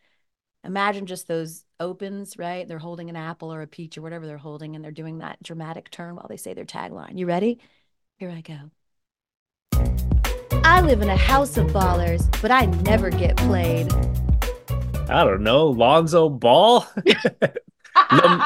imagine 0.64 1.06
just 1.06 1.26
those 1.26 1.64
opens, 1.80 2.36
right? 2.38 2.66
They're 2.68 2.78
holding 2.78 3.10
an 3.10 3.16
apple 3.16 3.52
or 3.52 3.62
a 3.62 3.66
peach 3.66 3.98
or 3.98 4.02
whatever 4.02 4.26
they're 4.26 4.38
holding, 4.38 4.76
and 4.76 4.84
they're 4.84 4.92
doing 4.92 5.18
that 5.18 5.42
dramatic 5.42 5.90
turn 5.90 6.14
while 6.14 6.28
they 6.28 6.36
say 6.36 6.54
their 6.54 6.64
tagline. 6.64 7.18
You 7.18 7.26
ready? 7.26 7.58
Here 8.18 8.30
I 8.30 8.40
go. 8.40 8.70
I 10.70 10.82
live 10.82 11.00
in 11.00 11.08
a 11.08 11.16
house 11.16 11.56
of 11.56 11.68
ballers, 11.68 12.30
but 12.42 12.50
I 12.50 12.66
never 12.66 13.08
get 13.08 13.36
played. 13.38 13.90
I 15.08 15.24
don't 15.24 15.42
know. 15.42 15.66
Lonzo 15.68 16.28
Ball? 16.28 16.86
Lam- 18.12 18.40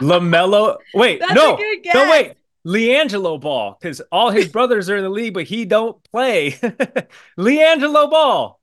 LaMelo. 0.00 0.76
Wait, 0.94 1.18
That's 1.18 1.32
a 1.32 1.34
no. 1.34 1.56
good 1.56 1.78
No, 1.92 2.08
wait. 2.08 2.34
LiAngelo 2.64 3.40
Ball, 3.40 3.76
because 3.80 4.00
all 4.12 4.30
his 4.30 4.46
brothers 4.48 4.88
are 4.88 4.96
in 4.96 5.02
the 5.02 5.10
league, 5.10 5.34
but 5.34 5.42
he 5.44 5.64
don't 5.64 6.02
play. 6.04 6.52
LiAngelo 7.36 8.10
Ball. 8.10 8.60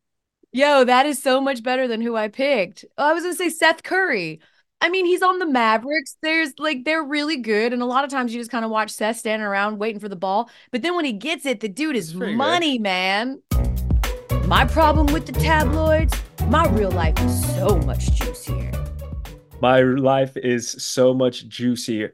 Yo, 0.54 0.86
that 0.86 1.06
is 1.06 1.22
so 1.22 1.42
much 1.42 1.62
better 1.62 1.90
than 1.90 2.00
who 2.00 2.16
I 2.16 2.30
picked. 2.30 2.86
Oh, 2.98 3.10
I 3.10 3.14
was 3.14 3.24
gonna 3.24 3.36
say 3.36 3.50
Seth 3.50 3.84
Curry. 3.84 4.40
I 4.84 4.90
mean, 4.90 5.06
he's 5.06 5.22
on 5.22 5.40
the 5.40 5.46
Mavericks. 5.46 6.18
There's 6.22 6.60
like 6.60 6.84
they're 6.84 7.06
really 7.06 7.38
good, 7.38 7.72
and 7.72 7.82
a 7.82 7.86
lot 7.86 8.04
of 8.04 8.10
times 8.10 8.34
you 8.34 8.42
just 8.42 8.52
kind 8.52 8.66
of 8.66 8.70
watch 8.70 8.92
Seth 8.92 9.16
standing 9.16 9.46
around 9.46 9.78
waiting 9.78 10.02
for 10.02 10.10
the 10.10 10.18
ball. 10.18 10.50
But 10.72 10.82
then 10.82 10.94
when 10.94 11.06
he 11.06 11.14
gets 11.14 11.46
it, 11.46 11.62
the 11.62 11.70
dude 11.70 11.96
is 11.96 12.12
pretty 12.12 12.34
good. 12.34 12.38
money, 12.38 12.80
man. 12.80 13.42
My 14.46 14.66
problem 14.66 15.08
with 15.14 15.26
the 15.26 15.32
tabloids, 15.32 16.14
my 16.48 16.68
real 16.68 16.92
life 16.92 17.18
is 17.22 17.56
so 17.56 17.78
much 17.80 18.12
juicier. 18.12 18.72
My 19.62 19.80
life 19.84 20.36
is 20.36 20.72
so 20.72 21.14
much 21.14 21.48
juicier. 21.48 22.12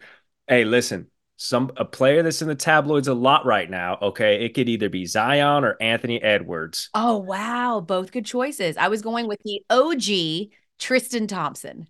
Hey, 0.47 0.63
listen, 0.63 1.07
some 1.37 1.71
a 1.75 1.85
player 1.85 2.21
that's 2.21 2.43
in 2.43 2.49
the 2.49 2.53
tabloids 2.53 3.07
a 3.07 3.15
lot 3.15 3.47
right 3.47 3.67
now. 3.67 3.97
Okay, 3.99 4.45
it 4.45 4.53
could 4.53 4.69
either 4.69 4.89
be 4.89 5.07
Zion 5.07 5.63
or 5.63 5.75
Anthony 5.81 6.21
Edwards. 6.21 6.91
Oh 6.93 7.17
wow, 7.17 7.79
both 7.79 8.11
good 8.11 8.27
choices. 8.27 8.77
I 8.77 8.89
was 8.89 9.01
going 9.01 9.27
with 9.27 9.39
the 9.43 9.63
OG 9.71 10.51
Tristan 10.77 11.25
Thompson. 11.25 11.87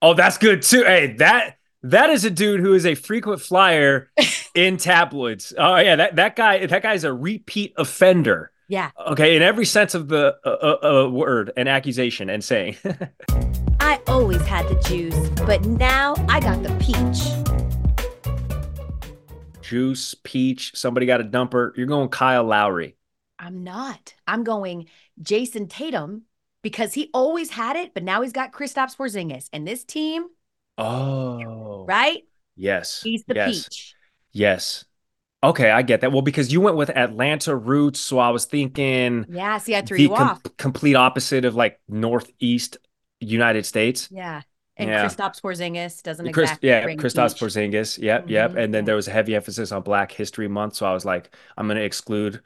Oh, 0.00 0.14
that's 0.14 0.38
good 0.38 0.62
too. 0.62 0.84
Hey, 0.84 1.14
that 1.14 1.56
that 1.82 2.10
is 2.10 2.24
a 2.24 2.30
dude 2.30 2.60
who 2.60 2.74
is 2.74 2.86
a 2.86 2.94
frequent 2.94 3.40
flyer 3.40 4.10
in 4.54 4.76
tabloids. 4.76 5.52
Oh 5.58 5.76
yeah, 5.76 5.96
that 5.96 6.16
that 6.16 6.36
guy 6.36 6.64
that 6.66 6.82
guy's 6.82 7.04
a 7.04 7.12
repeat 7.12 7.74
offender. 7.76 8.52
Yeah, 8.70 8.90
Okay, 9.06 9.34
in 9.34 9.40
every 9.40 9.64
sense 9.64 9.94
of 9.94 10.08
the 10.08 10.36
uh, 10.44 10.48
uh, 10.48 11.04
uh, 11.06 11.08
word 11.08 11.52
and 11.56 11.70
accusation 11.70 12.28
and 12.28 12.44
saying. 12.44 12.76
I 13.80 13.98
always 14.06 14.42
had 14.42 14.68
the 14.68 14.74
juice, 14.86 15.16
but 15.46 15.64
now 15.64 16.14
I 16.28 16.38
got 16.40 16.62
the 16.62 16.68
peach. 16.78 17.32
Juice, 19.62 20.14
peach, 20.22 20.72
somebody 20.74 21.06
got 21.06 21.22
a 21.22 21.24
dumper. 21.24 21.74
You're 21.76 21.86
going 21.86 22.10
Kyle 22.10 22.44
Lowry. 22.44 22.96
I'm 23.38 23.64
not. 23.64 24.14
I'm 24.26 24.44
going 24.44 24.86
Jayson 25.22 25.68
Tatum 25.68 26.22
because 26.62 26.94
he 26.94 27.10
always 27.14 27.50
had 27.50 27.76
it, 27.76 27.94
but 27.94 28.02
now 28.02 28.22
he's 28.22 28.32
got 28.32 28.52
Kristaps 28.52 28.96
Porzingis, 28.96 29.48
and 29.52 29.66
this 29.66 29.84
team, 29.84 30.26
Oh, 30.76 31.84
right? 31.86 32.22
Yes. 32.56 33.02
He's 33.02 33.24
the 33.24 33.34
yes. 33.34 33.68
peach. 33.68 33.94
Yes. 34.32 34.84
Okay, 35.42 35.70
I 35.70 35.82
get 35.82 36.00
that. 36.02 36.12
Well, 36.12 36.22
because 36.22 36.52
you 36.52 36.60
went 36.60 36.76
with 36.76 36.90
Atlanta 36.90 37.54
roots, 37.56 38.00
so 38.00 38.18
I 38.18 38.30
was 38.30 38.44
thinking 38.46 39.26
Yeah. 39.28 39.58
See, 39.58 39.76
I 39.76 39.82
threw 39.82 39.98
you 39.98 40.10
com- 40.10 40.28
off. 40.30 40.42
complete 40.56 40.94
opposite 40.96 41.44
of 41.44 41.54
like 41.54 41.80
Northeast 41.88 42.78
United 43.20 43.66
States. 43.66 44.08
Yeah. 44.10 44.42
And 44.76 44.90
Yeah. 44.90 45.04
Kristaps 45.06 45.40
Porzingis 45.40 46.02
doesn't 46.02 46.32
Chris, 46.32 46.50
exactly 46.50 46.68
yeah, 46.68 46.86
Kristaps. 46.94 47.36
Porzingis. 47.38 47.98
Yep, 47.98 48.30
yep. 48.30 48.52
Mhm, 48.52 48.64
And 48.64 48.74
then 48.74 48.84
there 48.84 48.96
was 48.96 49.08
a 49.08 49.12
heavy 49.12 49.34
emphasis 49.36 49.72
on 49.72 49.82
Black 49.82 50.12
History 50.12 50.48
Month, 50.48 50.74
so 50.76 50.86
I 50.86 50.92
was 50.92 51.04
like, 51.04 51.34
I'm 51.56 51.66
going 51.66 51.78
to 51.78 51.84
exclude 51.84 52.42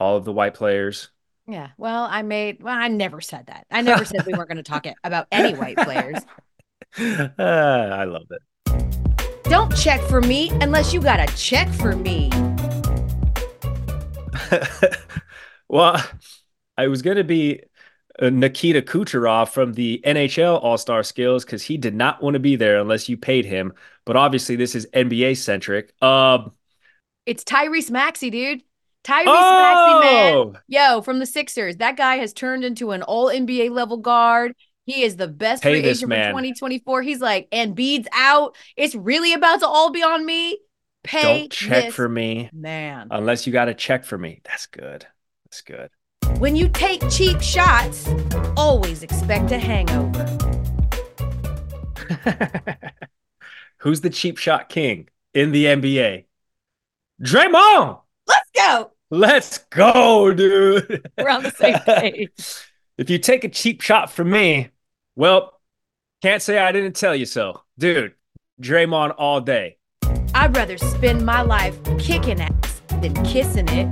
all 0.00 0.16
of 0.16 0.24
the 0.24 0.32
white 0.32 0.54
players. 0.54 1.10
Yeah. 1.50 1.70
Well, 1.78 2.06
I 2.08 2.22
made. 2.22 2.62
Well, 2.62 2.76
I 2.76 2.86
never 2.86 3.20
said 3.20 3.46
that. 3.46 3.66
I 3.72 3.82
never 3.82 4.04
said 4.04 4.24
we 4.24 4.34
weren't 4.34 4.48
going 4.48 4.58
to 4.58 4.62
talk 4.62 4.86
it 4.86 4.94
about 5.02 5.26
any 5.32 5.52
white 5.58 5.76
players. 5.76 6.18
Uh, 6.96 7.28
I 7.42 8.04
love 8.04 8.26
it. 8.30 9.42
Don't 9.44 9.76
check 9.76 10.00
for 10.02 10.20
me 10.20 10.50
unless 10.60 10.94
you 10.94 11.00
got 11.00 11.18
a 11.18 11.26
check 11.36 11.68
for 11.70 11.96
me. 11.96 12.30
well, 15.68 16.00
I 16.78 16.86
was 16.86 17.02
going 17.02 17.16
to 17.16 17.24
be 17.24 17.62
uh, 18.20 18.30
Nikita 18.30 18.82
Kucherov 18.82 19.48
from 19.48 19.72
the 19.72 20.00
NHL 20.06 20.62
All 20.62 20.78
Star 20.78 21.02
Skills 21.02 21.44
because 21.44 21.64
he 21.64 21.76
did 21.76 21.96
not 21.96 22.22
want 22.22 22.34
to 22.34 22.40
be 22.40 22.54
there 22.54 22.78
unless 22.78 23.08
you 23.08 23.16
paid 23.16 23.44
him. 23.44 23.72
But 24.06 24.14
obviously, 24.14 24.54
this 24.54 24.76
is 24.76 24.86
NBA 24.94 25.36
centric. 25.38 26.00
Um, 26.00 26.52
It's 27.26 27.42
Tyrese 27.42 27.90
Maxey, 27.90 28.30
dude. 28.30 28.62
Tyrese 29.04 29.24
Maxey, 29.24 30.00
man. 30.06 30.34
oh, 30.34 30.54
Yo, 30.68 31.00
from 31.02 31.18
the 31.18 31.26
Sixers, 31.26 31.76
that 31.76 31.96
guy 31.96 32.16
has 32.16 32.32
turned 32.32 32.64
into 32.64 32.90
an 32.90 33.02
all 33.02 33.26
NBA 33.26 33.70
level 33.70 33.96
guard. 33.96 34.54
He 34.84 35.02
is 35.04 35.16
the 35.16 35.28
best 35.28 35.62
free 35.62 35.78
agent 35.78 36.00
for 36.00 36.08
2024. 36.08 37.02
He's 37.02 37.20
like, 37.20 37.48
and 37.52 37.74
beads 37.74 38.08
out. 38.12 38.56
It's 38.76 38.94
really 38.94 39.32
about 39.32 39.60
to 39.60 39.66
all 39.66 39.90
be 39.90 40.02
on 40.02 40.26
me. 40.26 40.58
Pay 41.02 41.22
don't 41.22 41.50
check 41.52 41.92
for 41.92 42.08
me 42.10 42.50
man. 42.52 43.08
unless 43.10 43.46
you 43.46 43.54
got 43.54 43.66
to 43.66 43.74
check 43.74 44.04
for 44.04 44.18
me. 44.18 44.42
That's 44.44 44.66
good. 44.66 45.06
That's 45.46 45.62
good. 45.62 45.90
When 46.38 46.56
you 46.56 46.68
take 46.68 47.08
cheap 47.08 47.40
shots, 47.40 48.06
always 48.56 49.02
expect 49.02 49.50
a 49.50 49.58
hangover. 49.58 50.26
Who's 53.78 54.02
the 54.02 54.10
cheap 54.10 54.36
shot 54.36 54.68
king 54.68 55.08
in 55.32 55.52
the 55.52 55.64
NBA? 55.64 56.26
Draymond. 57.22 58.00
Let's 58.60 58.84
go. 58.84 58.90
Let's 59.10 59.58
go, 59.58 60.34
dude. 60.34 61.08
We're 61.18 61.30
on 61.30 61.42
the 61.42 61.50
same 61.50 61.78
page. 61.86 62.30
if 62.98 63.10
you 63.10 63.18
take 63.18 63.44
a 63.44 63.48
cheap 63.48 63.80
shot 63.80 64.10
from 64.12 64.30
me, 64.30 64.70
well, 65.16 65.60
can't 66.22 66.42
say 66.42 66.58
I 66.58 66.70
didn't 66.72 66.96
tell 66.96 67.14
you 67.14 67.26
so. 67.26 67.62
Dude, 67.78 68.14
Draymond 68.60 69.14
all 69.18 69.40
day. 69.40 69.78
I'd 70.34 70.54
rather 70.54 70.78
spend 70.78 71.24
my 71.26 71.42
life 71.42 71.76
kicking 71.98 72.40
ass 72.40 72.82
than 73.00 73.14
kissing 73.24 73.68
it. 73.68 73.88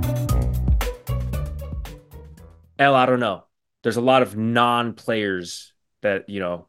Elle, 2.77 2.95
I 2.95 3.05
don't 3.05 3.19
know. 3.19 3.43
There's 3.83 3.97
a 3.97 4.01
lot 4.01 4.21
of 4.21 4.37
non-players 4.37 5.73
that, 6.01 6.29
you 6.29 6.39
know, 6.39 6.67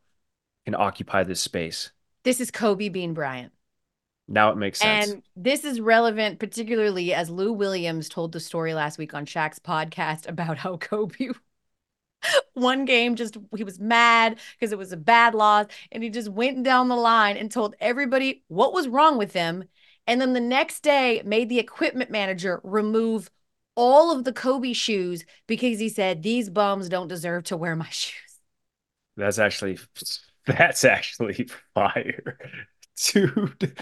can 0.64 0.74
occupy 0.74 1.22
this 1.22 1.40
space. 1.40 1.92
This 2.24 2.40
is 2.40 2.50
Kobe 2.50 2.88
Bean 2.88 3.14
Bryant. 3.14 3.52
Now 4.30 4.50
it 4.50 4.56
makes 4.56 4.78
sense. 4.78 5.10
And 5.10 5.22
this 5.36 5.64
is 5.64 5.80
relevant, 5.80 6.38
particularly 6.38 7.12
as 7.12 7.28
Lou 7.28 7.52
Williams 7.52 8.08
told 8.08 8.32
the 8.32 8.40
story 8.40 8.72
last 8.72 8.96
week 8.96 9.12
on 9.12 9.26
Shaq's 9.26 9.58
podcast 9.58 10.28
about 10.28 10.56
how 10.56 10.76
Kobe 10.76 11.30
one 12.54 12.84
game 12.84 13.16
just 13.16 13.36
he 13.56 13.64
was 13.64 13.78
mad 13.78 14.38
because 14.58 14.72
it 14.72 14.78
was 14.78 14.92
a 14.92 14.96
bad 14.96 15.34
loss 15.34 15.66
and 15.90 16.02
he 16.02 16.10
just 16.10 16.28
went 16.28 16.62
down 16.62 16.88
the 16.88 16.96
line 16.96 17.36
and 17.36 17.50
told 17.50 17.74
everybody 17.80 18.42
what 18.48 18.72
was 18.72 18.88
wrong 18.88 19.16
with 19.16 19.32
them 19.32 19.64
and 20.06 20.20
then 20.20 20.34
the 20.34 20.40
next 20.40 20.80
day 20.80 21.22
made 21.24 21.48
the 21.48 21.58
equipment 21.58 22.10
manager 22.10 22.60
remove 22.62 23.30
all 23.74 24.14
of 24.14 24.24
the 24.24 24.32
Kobe 24.32 24.72
shoes 24.72 25.24
because 25.46 25.78
he 25.78 25.88
said 25.88 26.22
these 26.22 26.50
bums 26.50 26.88
don't 26.88 27.08
deserve 27.08 27.44
to 27.44 27.56
wear 27.56 27.74
my 27.76 27.88
shoes. 27.90 28.38
That's 29.16 29.38
actually 29.38 29.78
that's 30.46 30.84
actually 30.84 31.48
fire. 31.74 32.38
Dude, 33.02 33.78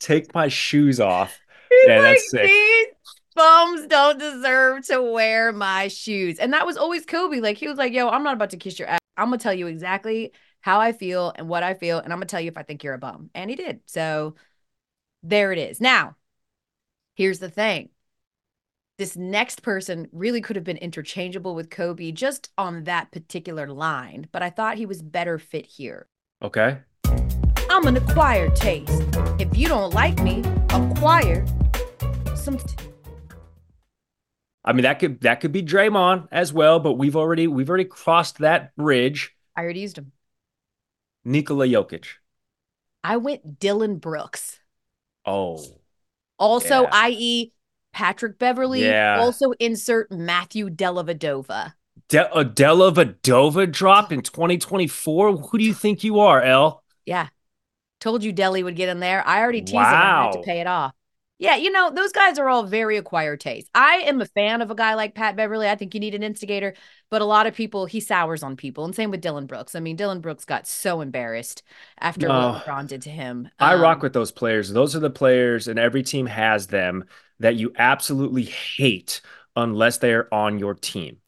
take 0.00 0.34
my 0.34 0.48
shoes 0.48 1.00
off. 1.00 1.40
He's 1.70 1.88
Yeah, 1.88 1.96
like, 1.96 2.06
that's 2.14 2.30
sick. 2.30 2.58
these 2.80 2.86
bums 3.34 3.86
don't 3.86 4.18
deserve 4.18 4.86
to 4.86 5.02
wear 5.02 5.52
my 5.52 5.88
shoes. 5.88 6.38
And 6.38 6.52
that 6.52 6.66
was 6.66 6.76
always 6.76 7.04
Kobe. 7.04 7.40
Like, 7.40 7.58
he 7.58 7.68
was 7.68 7.78
like, 7.78 7.92
yo, 7.92 8.08
I'm 8.08 8.22
not 8.22 8.34
about 8.34 8.50
to 8.50 8.56
kiss 8.56 8.78
your 8.78 8.88
ass. 8.88 9.00
I'm 9.16 9.28
going 9.28 9.38
to 9.38 9.42
tell 9.42 9.54
you 9.54 9.66
exactly 9.66 10.32
how 10.60 10.80
I 10.80 10.92
feel 10.92 11.32
and 11.36 11.48
what 11.48 11.62
I 11.62 11.74
feel. 11.74 11.98
And 11.98 12.12
I'm 12.12 12.18
going 12.18 12.28
to 12.28 12.30
tell 12.30 12.40
you 12.40 12.48
if 12.50 12.58
I 12.58 12.62
think 12.62 12.84
you're 12.84 12.94
a 12.94 12.98
bum. 12.98 13.30
And 13.34 13.50
he 13.50 13.56
did. 13.56 13.80
So 13.86 14.34
there 15.22 15.52
it 15.52 15.58
is. 15.58 15.80
Now, 15.80 16.16
here's 17.14 17.38
the 17.38 17.50
thing 17.50 17.90
this 18.98 19.16
next 19.16 19.62
person 19.62 20.08
really 20.12 20.40
could 20.40 20.56
have 20.56 20.64
been 20.64 20.76
interchangeable 20.78 21.54
with 21.54 21.70
Kobe 21.70 22.12
just 22.12 22.50
on 22.56 22.84
that 22.84 23.10
particular 23.12 23.68
line, 23.68 24.26
but 24.32 24.42
I 24.42 24.50
thought 24.50 24.78
he 24.78 24.86
was 24.86 25.02
better 25.02 25.38
fit 25.38 25.66
here. 25.66 26.06
Okay. 26.42 26.84
I'm 27.76 27.86
an 27.88 27.98
acquired 27.98 28.56
taste. 28.56 29.02
If 29.38 29.54
you 29.54 29.68
don't 29.68 29.92
like 29.92 30.22
me, 30.22 30.42
acquire 30.70 31.44
some. 32.34 32.58
I 34.64 34.72
mean 34.72 34.84
that 34.84 34.98
could 34.98 35.20
that 35.20 35.40
could 35.42 35.52
be 35.52 35.62
Draymond 35.62 36.28
as 36.32 36.54
well, 36.54 36.80
but 36.80 36.94
we've 36.94 37.14
already 37.16 37.46
we've 37.46 37.68
already 37.68 37.84
crossed 37.84 38.38
that 38.38 38.74
bridge. 38.76 39.36
I 39.54 39.60
already 39.60 39.80
used 39.80 39.98
him. 39.98 40.12
Nikola 41.26 41.66
Jokic. 41.66 42.06
I 43.04 43.18
went 43.18 43.60
Dillon 43.60 43.96
Brooks. 43.98 44.58
Oh, 45.26 45.62
Also, 46.38 46.84
Yeah. 46.84 46.90
i.e., 46.92 47.52
Patrick 47.92 48.38
Beverley. 48.38 48.86
Yeah. 48.86 49.18
Also, 49.20 49.50
insert 49.60 50.10
Matthew 50.10 50.70
Dellavedova. 50.70 51.74
De- 52.08 52.34
Adela 52.38 52.90
Vadova 52.90 53.70
dropped 53.70 54.12
in 54.12 54.22
2024. 54.22 55.36
Who 55.36 55.58
do 55.58 55.64
you 55.64 55.74
think 55.74 56.02
you 56.04 56.20
are, 56.20 56.40
Elle? 56.40 56.82
Yeah. 57.04 57.28
Told 58.00 58.22
you 58.22 58.32
Delly 58.32 58.62
would 58.62 58.76
get 58.76 58.88
in 58.88 59.00
there. 59.00 59.26
I 59.26 59.40
already 59.40 59.60
teased 59.62 59.74
him. 59.74 59.82
I 59.84 60.24
had 60.24 60.32
to 60.32 60.42
pay 60.42 60.60
it 60.60 60.66
off. 60.66 60.92
Yeah, 61.38 61.56
you 61.56 61.70
know, 61.70 61.90
those 61.90 62.12
guys 62.12 62.38
are 62.38 62.48
all 62.48 62.62
very 62.62 62.96
acquired 62.96 63.40
taste. 63.40 63.68
I 63.74 63.96
am 64.06 64.22
a 64.22 64.26
fan 64.26 64.62
of 64.62 64.70
a 64.70 64.74
guy 64.74 64.94
like 64.94 65.14
Pat 65.14 65.36
Beverley. 65.36 65.68
I 65.68 65.74
think 65.74 65.92
you 65.92 66.00
need 66.00 66.14
an 66.14 66.22
instigator, 66.22 66.72
but 67.10 67.20
a 67.20 67.26
lot 67.26 67.46
of 67.46 67.54
people, 67.54 67.84
he 67.84 68.00
sours 68.00 68.42
on 68.42 68.56
people. 68.56 68.86
And 68.86 68.94
same 68.94 69.10
with 69.10 69.20
Dillon 69.20 69.44
Brooks. 69.44 69.74
I 69.74 69.80
mean, 69.80 69.96
Dillon 69.96 70.20
Brooks 70.20 70.46
got 70.46 70.66
so 70.66 71.02
embarrassed 71.02 71.62
after 72.00 72.26
No. 72.28 72.52
what 72.52 72.64
LeBron 72.64 72.86
did 72.88 73.02
to 73.02 73.10
him. 73.10 73.50
I 73.58 73.74
rock 73.74 73.96
Um, 73.98 74.02
with 74.04 74.12
those 74.14 74.32
players. 74.32 74.72
Those 74.72 74.96
are 74.96 75.00
the 75.00 75.10
players, 75.10 75.68
and 75.68 75.78
every 75.78 76.02
team 76.02 76.24
has 76.24 76.68
them 76.68 77.04
that 77.38 77.56
you 77.56 77.70
absolutely 77.76 78.44
hate 78.44 79.20
unless 79.56 79.98
they're 79.98 80.32
on 80.32 80.58
your 80.58 80.72
team. 80.72 81.18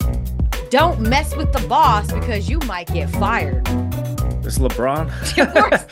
Don't 0.70 1.00
mess 1.00 1.36
with 1.36 1.52
the 1.52 1.66
boss 1.68 2.10
because 2.12 2.48
you 2.48 2.58
might 2.60 2.86
get 2.92 3.10
fired. 3.10 3.66
This 4.48 4.56
LeBron. 4.56 5.08
Of 5.38 5.52
course. 5.52 5.84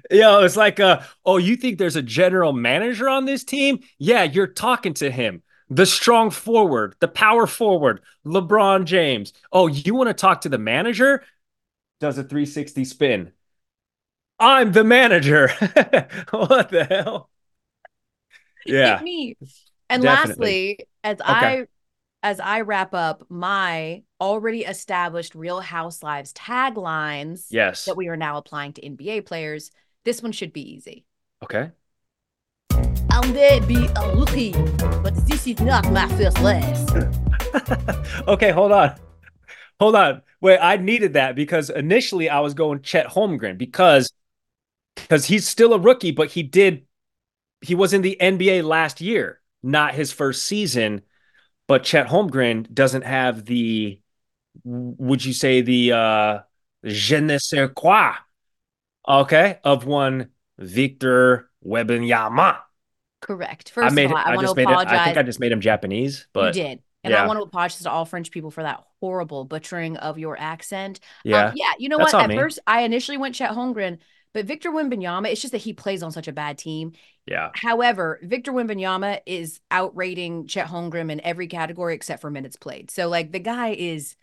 you 0.10 0.22
know, 0.22 0.42
it's 0.42 0.56
like, 0.56 0.80
uh, 0.80 1.02
oh, 1.24 1.36
you 1.36 1.54
think 1.54 1.78
there's 1.78 1.94
a 1.94 2.02
general 2.02 2.52
manager 2.52 3.08
on 3.08 3.26
this 3.26 3.44
team? 3.44 3.78
Yeah, 3.96 4.24
you're 4.24 4.48
talking 4.48 4.92
to 4.94 5.08
him. 5.08 5.44
The 5.70 5.86
strong 5.86 6.30
forward, 6.30 6.96
the 6.98 7.06
power 7.06 7.46
forward, 7.46 8.00
LeBron 8.26 8.86
James. 8.86 9.34
Oh, 9.52 9.68
you 9.68 9.94
want 9.94 10.08
to 10.08 10.14
talk 10.14 10.40
to 10.40 10.48
the 10.48 10.58
manager? 10.58 11.22
Does 12.00 12.18
a 12.18 12.24
360 12.24 12.84
spin. 12.86 13.30
I'm 14.40 14.72
the 14.72 14.82
manager. 14.82 15.46
what 16.30 16.70
the 16.70 16.86
hell? 16.90 17.30
Yeah. 18.66 19.00
Me. 19.00 19.36
And 19.88 20.02
Definitely. 20.02 20.76
lastly, 20.76 20.86
as 21.04 21.18
I 21.24 21.66
as 22.22 22.38
I 22.38 22.60
wrap 22.60 22.94
up 22.94 23.24
my 23.28 24.02
already 24.20 24.60
established 24.64 25.34
Real 25.34 25.60
Housewives 25.60 26.32
taglines 26.32 27.46
Yes. 27.50 27.84
that 27.86 27.96
we 27.96 28.08
are 28.08 28.16
now 28.16 28.36
applying 28.36 28.72
to 28.74 28.82
NBA 28.82 29.26
players, 29.26 29.70
this 30.04 30.22
one 30.22 30.32
should 30.32 30.52
be 30.52 30.74
easy. 30.74 31.04
Okay. 31.42 31.70
I 33.10 33.26
may 33.32 33.60
be 33.60 33.88
a 33.96 34.16
rookie, 34.16 34.52
but 35.02 35.14
this 35.26 35.46
is 35.46 35.60
not 35.60 35.90
my 35.92 36.08
first 36.10 36.40
last. 36.40 36.90
okay, 38.28 38.50
hold 38.50 38.72
on. 38.72 38.94
Hold 39.80 39.96
on. 39.96 40.22
Wait, 40.40 40.58
I 40.58 40.76
needed 40.76 41.14
that 41.14 41.34
because 41.34 41.70
initially 41.70 42.30
I 42.30 42.40
was 42.40 42.54
going 42.54 42.82
Chet 42.82 43.06
Holmgren 43.08 43.58
because 43.58 44.12
because 44.94 45.24
he's 45.24 45.48
still 45.48 45.72
a 45.72 45.78
rookie, 45.78 46.12
but 46.12 46.30
he 46.30 46.42
did 46.42 46.86
he 47.60 47.74
was 47.74 47.92
in 47.92 48.02
the 48.02 48.16
NBA 48.20 48.64
last 48.64 49.00
year, 49.00 49.40
not 49.62 49.94
his 49.94 50.12
first 50.12 50.44
season. 50.44 51.02
But 51.72 51.84
Chet 51.84 52.06
Holmgren 52.06 52.70
doesn't 52.70 53.06
have 53.06 53.46
the 53.46 53.98
would 54.62 55.24
you 55.24 55.32
say 55.32 55.62
the 55.62 55.92
uh 55.92 56.38
je 56.84 57.18
ne 57.18 57.38
sais 57.38 57.70
quoi, 57.74 58.12
okay, 59.08 59.58
of 59.64 59.86
one 59.86 60.28
Victor 60.58 61.48
Wembanyama. 61.66 62.58
Correct. 63.22 63.70
I 63.74 63.84
First 63.84 63.94
made 63.94 64.04
of 64.04 64.10
all, 64.12 64.18
it, 64.18 64.20
I, 64.20 64.32
I 64.32 64.36
want 64.36 64.40
to 64.40 64.44
just 64.48 64.56
made 64.56 64.68
it. 64.68 64.76
I 64.76 65.04
think 65.06 65.16
I 65.16 65.22
just 65.22 65.40
made 65.40 65.50
him 65.50 65.62
Japanese, 65.62 66.26
but 66.34 66.54
you 66.54 66.62
did. 66.62 66.82
And 67.04 67.14
I 67.14 67.26
want 67.26 67.38
to 67.38 67.44
apologize 67.44 67.82
to 67.84 67.90
all 67.90 68.04
French 68.04 68.30
people 68.30 68.50
for 68.50 68.64
that 68.64 68.84
horrible 69.00 69.46
butchering 69.46 69.96
of 69.96 70.18
your 70.18 70.38
accent. 70.38 71.00
yeah. 71.24 71.46
Um, 71.46 71.52
yeah, 71.56 71.72
you 71.78 71.88
know 71.88 71.96
That's 71.96 72.12
what? 72.12 72.24
At 72.24 72.28
me. 72.28 72.36
first, 72.36 72.58
I 72.66 72.82
initially 72.82 73.16
went 73.16 73.34
Chet 73.34 73.52
Holmgren, 73.52 73.96
but 74.32 74.46
Victor 74.46 74.70
Wembanyama, 74.70 75.30
it's 75.30 75.40
just 75.40 75.52
that 75.52 75.58
he 75.58 75.72
plays 75.72 76.02
on 76.02 76.12
such 76.12 76.28
a 76.28 76.32
bad 76.32 76.58
team. 76.58 76.92
yeah. 77.26 77.50
However, 77.54 78.18
Victor 78.22 78.52
Wembanyama 78.52 79.20
is 79.26 79.60
outrating 79.70 80.46
Chet 80.46 80.68
Holmgren 80.68 81.10
in 81.10 81.20
every 81.20 81.46
category 81.46 81.94
except 81.94 82.20
for 82.20 82.30
minutes 82.30 82.56
played. 82.56 82.90
So, 82.90 83.08
like, 83.08 83.32
the 83.32 83.38
guy 83.38 83.70
is 83.70 84.16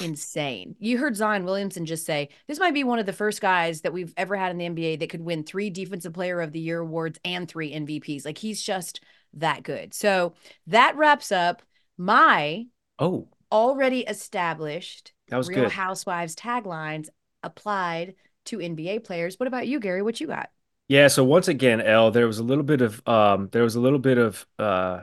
insane. 0.00 0.74
You 0.80 0.98
heard 0.98 1.16
Zion 1.16 1.44
Williamson 1.44 1.86
just 1.86 2.04
say 2.04 2.30
this 2.48 2.58
might 2.58 2.74
be 2.74 2.82
one 2.84 2.98
of 2.98 3.06
the 3.06 3.12
first 3.12 3.40
guys 3.40 3.82
that 3.82 3.92
we've 3.92 4.12
ever 4.16 4.34
had 4.34 4.50
in 4.50 4.58
the 4.58 4.66
NBA 4.66 4.98
that 4.98 5.10
could 5.10 5.24
win 5.24 5.44
three 5.44 5.70
Defensive 5.70 6.12
Player 6.12 6.40
of 6.40 6.52
the 6.52 6.60
Year 6.60 6.80
awards 6.80 7.18
and 7.24 7.48
three 7.48 7.72
MVPs. 7.72 8.24
Like, 8.24 8.38
he's 8.38 8.60
just 8.62 9.00
that 9.34 9.62
good. 9.62 9.94
So, 9.94 10.34
that 10.66 10.96
wraps 10.96 11.30
up 11.30 11.62
my 11.96 12.66
Oh, 12.98 13.28
already 13.50 14.00
established 14.00 15.12
that 15.28 15.36
was 15.36 15.48
Real 15.48 15.64
good. 15.64 15.72
Housewives 15.72 16.34
taglines 16.36 17.08
applied 17.42 18.14
to 18.46 18.60
NBA 18.60 18.98
players. 19.00 19.38
What 19.38 19.46
about 19.46 19.66
you, 19.68 19.80
Gary? 19.80 20.02
What 20.02 20.20
you 20.20 20.26
got? 20.26 20.50
Yeah, 20.88 21.08
so 21.08 21.24
once 21.24 21.48
again, 21.48 21.80
Elle, 21.80 22.10
there 22.10 22.26
was 22.26 22.38
a 22.38 22.42
little 22.42 22.64
bit 22.64 22.82
of 22.82 23.06
um 23.08 23.48
there 23.52 23.62
was 23.62 23.74
a 23.74 23.80
little 23.80 23.98
bit 23.98 24.18
of 24.18 24.46
uh 24.58 25.02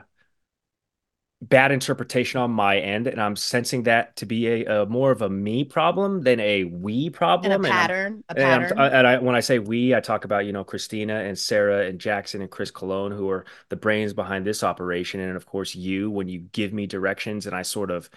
bad 1.40 1.72
interpretation 1.72 2.40
on 2.40 2.50
my 2.50 2.78
end, 2.78 3.06
and 3.06 3.20
I'm 3.20 3.36
sensing 3.36 3.82
that 3.84 4.16
to 4.16 4.26
be 4.26 4.46
a, 4.46 4.82
a 4.82 4.86
more 4.86 5.10
of 5.10 5.22
a 5.22 5.28
me 5.28 5.64
problem 5.64 6.22
than 6.22 6.38
a 6.40 6.64
we 6.64 7.10
problem. 7.10 7.50
And 7.50 7.52
a 7.52 7.58
pattern, 7.58 8.24
a 8.28 8.34
and, 8.34 8.52
I'm- 8.52 8.70
pattern. 8.70 8.78
and 8.78 9.06
I, 9.06 9.18
when 9.18 9.34
I 9.34 9.40
say 9.40 9.58
we, 9.58 9.94
I 9.94 10.00
talk 10.00 10.24
about, 10.24 10.46
you 10.46 10.52
know, 10.52 10.62
Christina 10.64 11.14
and 11.16 11.36
Sarah 11.38 11.86
and 11.86 11.98
Jackson 11.98 12.42
and 12.42 12.50
Chris 12.50 12.70
Cologne, 12.70 13.10
who 13.12 13.28
are 13.30 13.44
the 13.70 13.76
brains 13.76 14.12
behind 14.12 14.46
this 14.46 14.62
operation. 14.62 15.20
And 15.20 15.36
of 15.36 15.44
course, 15.46 15.74
you, 15.74 16.10
when 16.10 16.28
you 16.28 16.40
give 16.40 16.72
me 16.72 16.86
directions 16.86 17.46
and 17.46 17.56
I 17.56 17.62
sort 17.62 17.90
of 17.90 18.08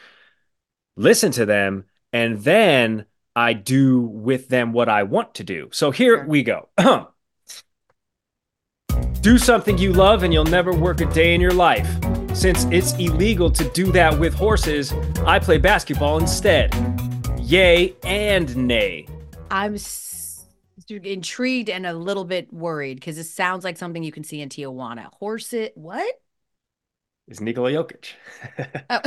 listen 0.96 1.32
to 1.34 1.46
them, 1.46 1.86
and 2.14 2.40
then 2.40 3.06
I 3.36 3.54
do 3.54 4.02
with 4.02 4.48
them 4.50 4.72
what 4.74 4.88
I 4.90 5.04
want 5.04 5.36
to 5.36 5.44
do. 5.44 5.70
So 5.72 5.92
here 5.92 6.18
Sure. 6.18 6.26
we 6.28 6.44
go. 6.44 6.70
do 9.22 9.38
something 9.38 9.78
you 9.78 9.92
love 9.92 10.24
and 10.24 10.34
you'll 10.34 10.44
never 10.46 10.72
work 10.74 11.02
a 11.02 11.06
day 11.06 11.34
in 11.34 11.42
your 11.42 11.54
life. 11.54 11.88
Since 12.34 12.66
it's 12.66 12.94
illegal 12.94 13.50
to 13.52 13.70
do 13.72 13.92
that 13.94 14.18
with 14.20 14.34
horses, 14.34 14.94
I 15.26 15.40
play 15.40 15.58
basketball 15.58 16.18
instead. 16.20 16.74
Yay 17.40 17.96
and 18.04 18.56
nay. 18.56 19.08
I'm 19.52 19.76
s- 19.76 20.46
intrigued 20.90 21.70
and 21.70 21.86
a 21.86 21.94
little 21.94 22.26
bit 22.26 22.52
worried 22.54 22.96
because 22.96 23.18
it 23.18 23.24
sounds 23.26 23.64
like 23.64 23.78
something 23.78 24.04
you 24.04 24.12
can 24.12 24.24
see 24.24 24.42
in 24.42 24.50
Tijuana. 24.50 25.06
Horse 25.14 25.54
it, 25.54 25.76
what? 25.76 26.14
is 27.28 27.42
Nikola 27.42 27.72
Jokic 27.72 28.12
Oh, 28.90 29.00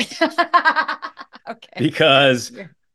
okay. 1.52 1.68
because. 1.78 2.50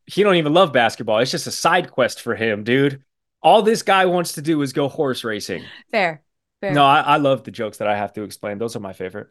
He 0.06 0.22
don't 0.22 0.36
even 0.36 0.52
love 0.52 0.72
basketball. 0.72 1.18
It's 1.18 1.30
just 1.30 1.46
a 1.46 1.50
side 1.50 1.90
quest 1.90 2.20
for 2.20 2.34
him, 2.34 2.64
dude. 2.64 3.02
All 3.42 3.62
this 3.62 3.82
guy 3.82 4.06
wants 4.06 4.32
to 4.34 4.42
do 4.42 4.62
is 4.62 4.72
go 4.72 4.88
horse 4.88 5.24
racing. 5.24 5.64
Fair. 5.90 6.22
Fair. 6.60 6.72
No, 6.72 6.84
I, 6.84 7.00
I 7.00 7.16
love 7.18 7.44
the 7.44 7.50
jokes 7.50 7.78
that 7.78 7.88
I 7.88 7.96
have 7.96 8.12
to 8.14 8.22
explain. 8.22 8.58
Those 8.58 8.74
are 8.76 8.80
my 8.80 8.92
favorite. 8.92 9.28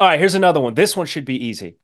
All 0.00 0.08
right, 0.08 0.18
here's 0.18 0.34
another 0.34 0.60
one. 0.60 0.74
This 0.74 0.96
one 0.96 1.06
should 1.06 1.24
be 1.24 1.44
easy. 1.44 1.76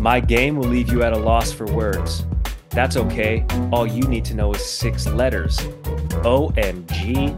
My 0.00 0.20
game 0.20 0.56
will 0.56 0.68
leave 0.68 0.90
you 0.90 1.02
at 1.02 1.12
a 1.12 1.18
loss 1.18 1.52
for 1.52 1.66
words. 1.66 2.26
That's 2.70 2.96
okay. 2.96 3.46
All 3.70 3.86
you 3.86 4.02
need 4.02 4.24
to 4.26 4.34
know 4.34 4.52
is 4.52 4.64
six 4.64 5.06
letters 5.06 5.60
O 6.24 6.52
M 6.56 6.86
G 6.92 7.34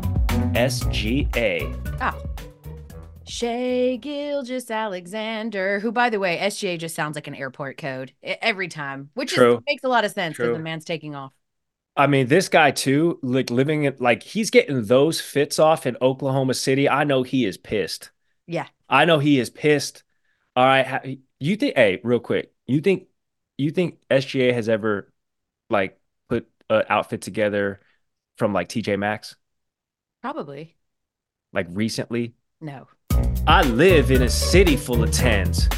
S 0.55 0.85
G 0.91 1.29
A. 1.37 1.73
Oh. 2.01 2.34
Shay 3.27 3.99
Gilgis 4.03 4.71
Alexander, 4.71 5.81
who, 5.81 5.93
by 5.93 6.11
the 6.11 6.19
way, 6.19 6.39
SGA 6.39 6.79
just 6.79 6.95
sounds 6.95 7.15
like 7.15 7.27
an 7.27 7.35
airport 7.35 7.79
code 7.79 8.13
every 8.23 8.69
time, 8.69 9.11
which 9.15 9.33
is, 9.37 9.59
makes 9.67 9.85
a 9.85 9.89
lot 9.89 10.05
of 10.05 10.13
sense 10.13 10.37
because 10.37 10.53
the 10.53 10.59
man's 10.63 10.85
taking 10.85 11.15
off. 11.15 11.33
I 11.97 12.07
mean, 12.07 12.27
this 12.27 12.49
guy 12.49 12.71
too, 12.71 13.19
like 13.23 13.51
living 13.51 13.85
it, 13.85 14.01
like 14.01 14.23
he's 14.23 14.51
getting 14.51 14.85
those 14.85 15.21
fits 15.21 15.59
off 15.59 15.87
in 15.87 15.97
Oklahoma 16.03 16.55
City. 16.55 16.89
I 16.89 17.05
know 17.05 17.23
he 17.23 17.45
is 17.45 17.57
pissed. 17.57 18.11
Yeah. 18.47 18.67
I 18.89 19.05
know 19.05 19.19
he 19.19 19.39
is 19.39 19.49
pissed. 19.49 20.03
All 20.57 20.65
right, 20.65 21.19
you 21.41 21.57
think? 21.57 21.77
Hey, 21.77 22.01
real 22.05 22.21
quick, 22.21 22.53
you 22.67 22.81
think? 22.81 23.07
You 23.57 23.71
think 23.71 23.99
SGA 24.11 24.53
has 24.53 24.69
ever 24.69 25.13
like 25.71 25.99
put 26.29 26.47
an 26.69 26.83
outfit 26.89 27.23
together 27.23 27.81
from 28.39 28.53
like 28.53 28.69
TJ 28.69 28.99
Maxx, 28.99 29.37
Probably. 30.21 30.77
like 31.53 31.67
recently? 31.71 32.35
No. 32.61 32.89
I 33.47 33.63
live 33.63 34.11
in 34.11 34.23
a 34.23 34.29
city 34.29 34.77
full 34.77 35.03
of 35.03 35.13
tens, 35.13 35.69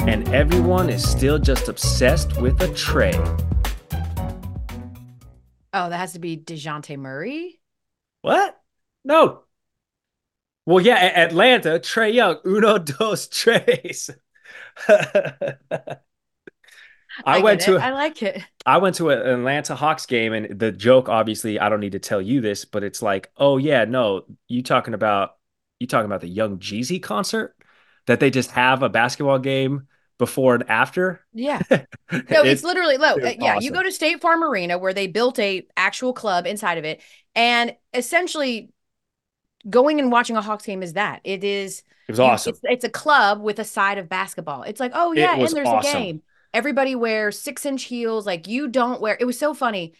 and 0.00 0.28
everyone 0.34 0.88
is 0.88 1.08
still 1.08 1.38
just 1.38 1.68
obsessed 1.68 2.40
with 2.40 2.60
a 2.62 2.72
tray. 2.74 3.14
Oh, 5.72 5.88
that 5.88 5.98
has 5.98 6.14
to 6.14 6.18
be 6.18 6.36
DeJounte 6.36 6.98
Murray. 6.98 7.60
What? 8.22 8.58
No. 9.04 9.42
Well, 10.66 10.84
yeah, 10.84 10.96
A- 10.96 11.26
Atlanta, 11.26 11.78
Trae 11.78 12.12
Young, 12.12 12.38
uno 12.46 12.78
dos 12.78 13.28
tres. 13.28 14.10
I, 14.88 15.56
get 17.36 17.42
went 17.42 17.60
to 17.62 17.76
it. 17.76 17.80
I 17.80 17.92
like 17.92 18.22
it. 18.22 18.42
I 18.64 18.78
went 18.78 18.96
to 18.96 19.10
an 19.10 19.18
Atlanta 19.18 19.74
Hawks 19.74 20.06
game, 20.06 20.32
and 20.32 20.58
the 20.58 20.72
joke, 20.72 21.08
obviously, 21.08 21.58
I 21.58 21.68
don't 21.68 21.80
need 21.80 21.92
to 21.92 21.98
tell 21.98 22.22
you 22.22 22.40
this, 22.40 22.64
but 22.64 22.82
it's 22.82 23.02
like, 23.02 23.30
oh 23.36 23.58
yeah, 23.58 23.84
no, 23.84 24.24
you 24.48 24.62
talking 24.62 24.94
about 24.94 25.36
you 25.80 25.86
talking 25.86 26.06
about 26.06 26.20
the 26.20 26.28
Young 26.28 26.58
Jeezy 26.58 27.02
concert 27.02 27.56
that 28.06 28.20
they 28.20 28.30
just 28.30 28.52
have 28.52 28.82
a 28.82 28.88
basketball 28.88 29.38
game 29.38 29.88
before 30.18 30.54
and 30.54 30.68
after. 30.70 31.24
Yeah. 31.32 31.60
No, 32.12 32.42
it's, 32.42 32.64
literally 32.64 32.96
low. 32.96 33.14
it's 33.14 33.40
yeah, 33.40 33.60
you 33.60 33.70
go 33.70 33.84
to 33.84 33.92
State 33.92 34.20
Farm 34.20 34.42
Arena 34.42 34.78
where 34.78 34.92
they 34.92 35.06
built 35.06 35.38
a 35.38 35.64
actual 35.76 36.12
club 36.12 36.44
inside 36.44 36.76
of 36.76 36.84
it, 36.84 37.00
and 37.36 37.76
essentially, 37.94 38.72
going 39.68 40.00
and 40.00 40.10
watching 40.10 40.36
a 40.36 40.42
Hawks 40.42 40.66
game 40.66 40.82
is 40.82 40.94
that. 40.94 41.20
It 41.22 41.44
is. 41.44 41.84
it 42.08 42.12
was 42.12 42.18
awesome. 42.18 42.50
It's, 42.50 42.60
it's 42.64 42.84
a 42.84 42.88
club 42.88 43.40
with 43.40 43.60
a 43.60 43.64
side 43.64 43.98
of 43.98 44.08
basketball. 44.08 44.64
It's 44.64 44.80
like, 44.80 44.90
oh 44.92 45.12
yeah, 45.12 45.36
and 45.36 45.48
there's 45.50 45.68
awesome. 45.68 45.90
a 45.90 45.92
game. 45.92 46.22
Everybody 46.52 46.96
wears 46.96 47.38
six 47.38 47.64
inch 47.64 47.84
heels. 47.84 48.26
Like 48.26 48.48
you 48.48 48.66
don't 48.66 49.00
wear. 49.00 49.16
It 49.20 49.24
was 49.24 49.38
so 49.38 49.54
funny. 49.54 49.94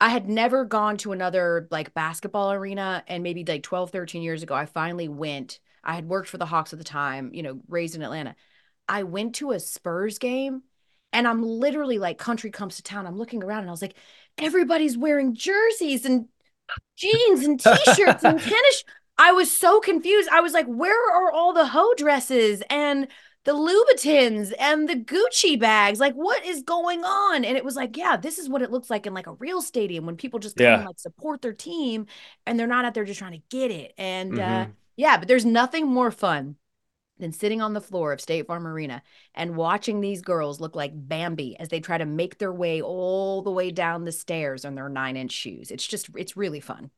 I 0.00 0.10
had 0.10 0.28
never 0.28 0.64
gone 0.64 0.98
to 0.98 1.12
another 1.12 1.68
like 1.70 1.94
basketball 1.94 2.52
arena, 2.52 3.02
and 3.06 3.22
maybe 3.22 3.44
like 3.44 3.62
12, 3.62 3.90
13 3.90 4.22
years 4.22 4.42
ago, 4.42 4.54
I 4.54 4.66
finally 4.66 5.08
went. 5.08 5.58
I 5.82 5.94
had 5.94 6.08
worked 6.08 6.28
for 6.28 6.38
the 6.38 6.46
Hawks 6.46 6.72
at 6.72 6.78
the 6.78 6.84
time, 6.84 7.30
you 7.32 7.42
know, 7.42 7.60
raised 7.68 7.94
in 7.94 8.02
Atlanta. 8.02 8.34
I 8.88 9.04
went 9.04 9.36
to 9.36 9.52
a 9.52 9.60
Spurs 9.60 10.18
game, 10.18 10.62
and 11.12 11.26
I'm 11.26 11.42
literally 11.42 11.98
like, 11.98 12.18
country 12.18 12.50
comes 12.50 12.76
to 12.76 12.82
town. 12.82 13.06
I'm 13.06 13.16
looking 13.16 13.42
around, 13.42 13.60
and 13.60 13.68
I 13.68 13.72
was 13.72 13.82
like, 13.82 13.96
everybody's 14.36 14.98
wearing 14.98 15.34
jerseys 15.34 16.04
and 16.04 16.28
jeans 16.96 17.44
and 17.44 17.58
t-shirts 17.58 18.24
and 18.24 18.40
tennis. 18.40 18.84
I 19.18 19.32
was 19.32 19.50
so 19.50 19.80
confused. 19.80 20.28
I 20.30 20.40
was 20.40 20.52
like, 20.52 20.66
where 20.66 21.10
are 21.14 21.32
all 21.32 21.54
the 21.54 21.66
hoe 21.66 21.94
dresses 21.96 22.62
and 22.68 23.08
the 23.46 23.52
Louboutins 23.52 24.52
and 24.58 24.88
the 24.88 24.96
Gucci 24.96 25.58
bags. 25.58 26.00
Like, 26.00 26.14
what 26.14 26.44
is 26.44 26.62
going 26.62 27.02
on? 27.04 27.44
And 27.44 27.56
it 27.56 27.64
was 27.64 27.76
like, 27.76 27.96
yeah, 27.96 28.16
this 28.18 28.38
is 28.38 28.48
what 28.48 28.60
it 28.60 28.70
looks 28.70 28.90
like 28.90 29.06
in 29.06 29.14
like 29.14 29.28
a 29.28 29.32
real 29.34 29.62
stadium 29.62 30.04
when 30.04 30.16
people 30.16 30.38
just 30.38 30.56
come 30.56 30.64
Yeah. 30.66 30.76
and 30.78 30.86
like 30.86 30.98
support 30.98 31.40
their 31.42 31.52
team 31.54 32.06
and 32.44 32.58
they're 32.60 32.66
not 32.66 32.84
out 32.84 32.92
there 32.92 33.04
just 33.04 33.18
trying 33.20 33.32
to 33.40 33.42
get 33.48 33.70
it. 33.70 33.94
And 33.96 34.38
uh, 34.38 34.66
Mhm. 34.66 34.72
yeah, 34.96 35.16
but 35.16 35.28
there's 35.28 35.44
nothing 35.46 35.86
more 35.86 36.10
fun 36.10 36.56
than 37.18 37.32
sitting 37.32 37.62
on 37.62 37.72
the 37.72 37.80
floor 37.80 38.12
of 38.12 38.20
State 38.20 38.46
Farm 38.46 38.66
Arena 38.66 39.02
and 39.34 39.56
watching 39.56 40.00
these 40.02 40.20
girls 40.20 40.60
look 40.60 40.76
like 40.76 40.92
Bambi 40.94 41.58
as 41.58 41.68
they 41.68 41.80
try 41.80 41.96
to 41.96 42.04
make 42.04 42.36
their 42.38 42.52
way 42.52 42.82
all 42.82 43.40
the 43.40 43.50
way 43.50 43.70
down 43.70 44.04
the 44.04 44.12
stairs 44.12 44.66
on 44.66 44.74
their 44.74 44.90
nine 44.90 45.16
inch 45.16 45.32
shoes. 45.32 45.70
It's 45.70 45.86
just, 45.86 46.10
it's 46.14 46.36
really 46.36 46.60
fun. 46.60 46.90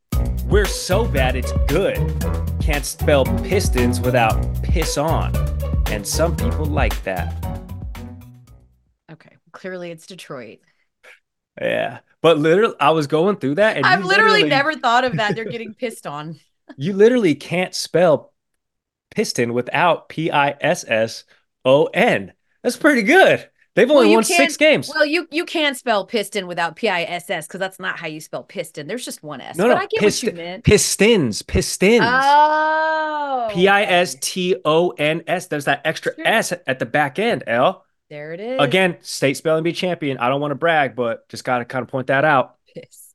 We're 0.48 0.64
so 0.64 1.06
bad 1.06 1.37
it's 1.37 1.52
good. 1.66 1.96
Can't 2.58 2.87
spell 2.87 3.26
pistons 3.44 4.00
without 4.00 4.62
piss 4.62 4.96
on. 4.96 5.37
And 5.88 6.06
some 6.06 6.34
people 6.37 6.64
like 6.64 7.02
that. 7.04 7.34
Okay. 9.12 9.37
Clearly 9.52 9.90
it's 9.90 10.06
Detroit. 10.06 10.61
Yeah. 11.61 11.98
But 12.22 12.38
literally, 12.38 12.74
I 12.80 12.92
was 12.92 13.06
going 13.06 13.37
through 13.37 13.56
that. 13.56 13.76
And 13.76 13.84
I've 13.84 14.00
you 14.00 14.06
literally 14.06 14.42
never 14.44 14.72
thought 14.72 15.04
of 15.04 15.16
that. 15.18 15.34
They're 15.34 15.44
getting 15.50 15.74
pissed 15.74 16.06
on. 16.06 16.40
You 16.78 16.94
literally 16.94 17.34
can't 17.34 17.74
spell 17.74 18.32
piston 19.11 19.52
without 19.52 20.08
P 20.08 20.30
I 20.30 20.56
S 20.62 20.82
S 20.88 21.24
O 21.66 21.87
N. 21.92 22.32
That's 22.62 22.76
pretty 22.76 23.02
good. 23.02 23.46
They've 23.78 23.90
only 23.92 24.08
you 24.10 24.16
won 24.16 24.24
six 24.24 24.56
games. 24.56 24.90
Well, 24.92 25.06
you 25.06 25.28
you 25.30 25.44
can't 25.44 25.76
spell 25.76 26.04
piston 26.04 26.48
without 26.48 26.74
P 26.74 26.88
I 26.88 27.02
S 27.04 27.30
S 27.30 27.46
because 27.46 27.60
that's 27.60 27.78
not 27.78 27.96
how 27.96 28.08
you 28.08 28.20
spell 28.20 28.42
piston. 28.42 28.88
There's 28.88 29.04
just 29.04 29.22
one 29.22 29.40
S. 29.40 29.56
No, 29.56 29.68
but 29.68 29.68
no, 29.68 29.74
I 29.76 29.86
get 29.86 29.92
what 29.92 30.00
piston- 30.00 30.28
you 30.30 30.34
meant. 30.42 30.64
Pistons. 30.64 31.42
Pistons. 31.42 32.04
Oh, 32.04 33.48
P 33.52 33.68
I 33.68 33.84
S. 33.84 34.16
T 34.20 34.56
O 34.64 34.90
N 34.90 35.22
S. 35.28 35.46
There's 35.46 35.66
that 35.66 35.82
extra 35.84 36.12
Sure. 36.16 36.26
S 36.26 36.52
at 36.66 36.80
the 36.80 36.86
back 36.86 37.20
end, 37.20 37.44
Elle. 37.46 37.84
There 38.10 38.32
it 38.32 38.40
is. 38.40 38.60
Again, 38.60 38.96
state 39.00 39.36
spelling 39.36 39.62
bee 39.62 39.72
champion. 39.72 40.18
I 40.18 40.28
don't 40.28 40.40
want 40.40 40.50
to 40.50 40.56
brag, 40.56 40.96
but 40.96 41.28
just 41.28 41.44
got 41.44 41.58
to 41.58 41.64
kind 41.64 41.84
of 41.84 41.88
point 41.88 42.08
that 42.08 42.24
out. 42.24 42.56
Piss. 42.74 43.14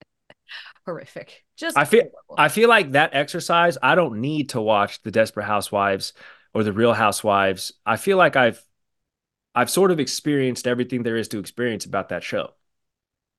Horrific. 0.86 1.44
Just 1.58 1.76
I 1.76 1.84
feel- 1.84 2.04
horrible. 2.04 2.34
I 2.38 2.48
feel 2.48 2.68
like 2.70 2.92
that 2.92 3.10
exercise, 3.14 3.76
I 3.82 3.94
don't 3.96 4.20
need 4.22 4.50
to 4.50 4.62
watch 4.62 5.02
the 5.02 5.10
Desperate 5.10 5.44
Housewives 5.44 6.14
or 6.54 6.62
the 6.64 6.72
Real 6.72 6.94
Housewives. 6.94 7.72
I 7.84 7.96
feel 7.98 8.16
like 8.16 8.34
I've 8.36 8.64
I've 9.54 9.70
sort 9.70 9.90
of 9.90 9.98
experienced 10.00 10.66
everything 10.66 11.02
there 11.02 11.16
is 11.16 11.28
to 11.28 11.38
experience 11.38 11.84
about 11.84 12.10
that 12.10 12.22
show. 12.22 12.52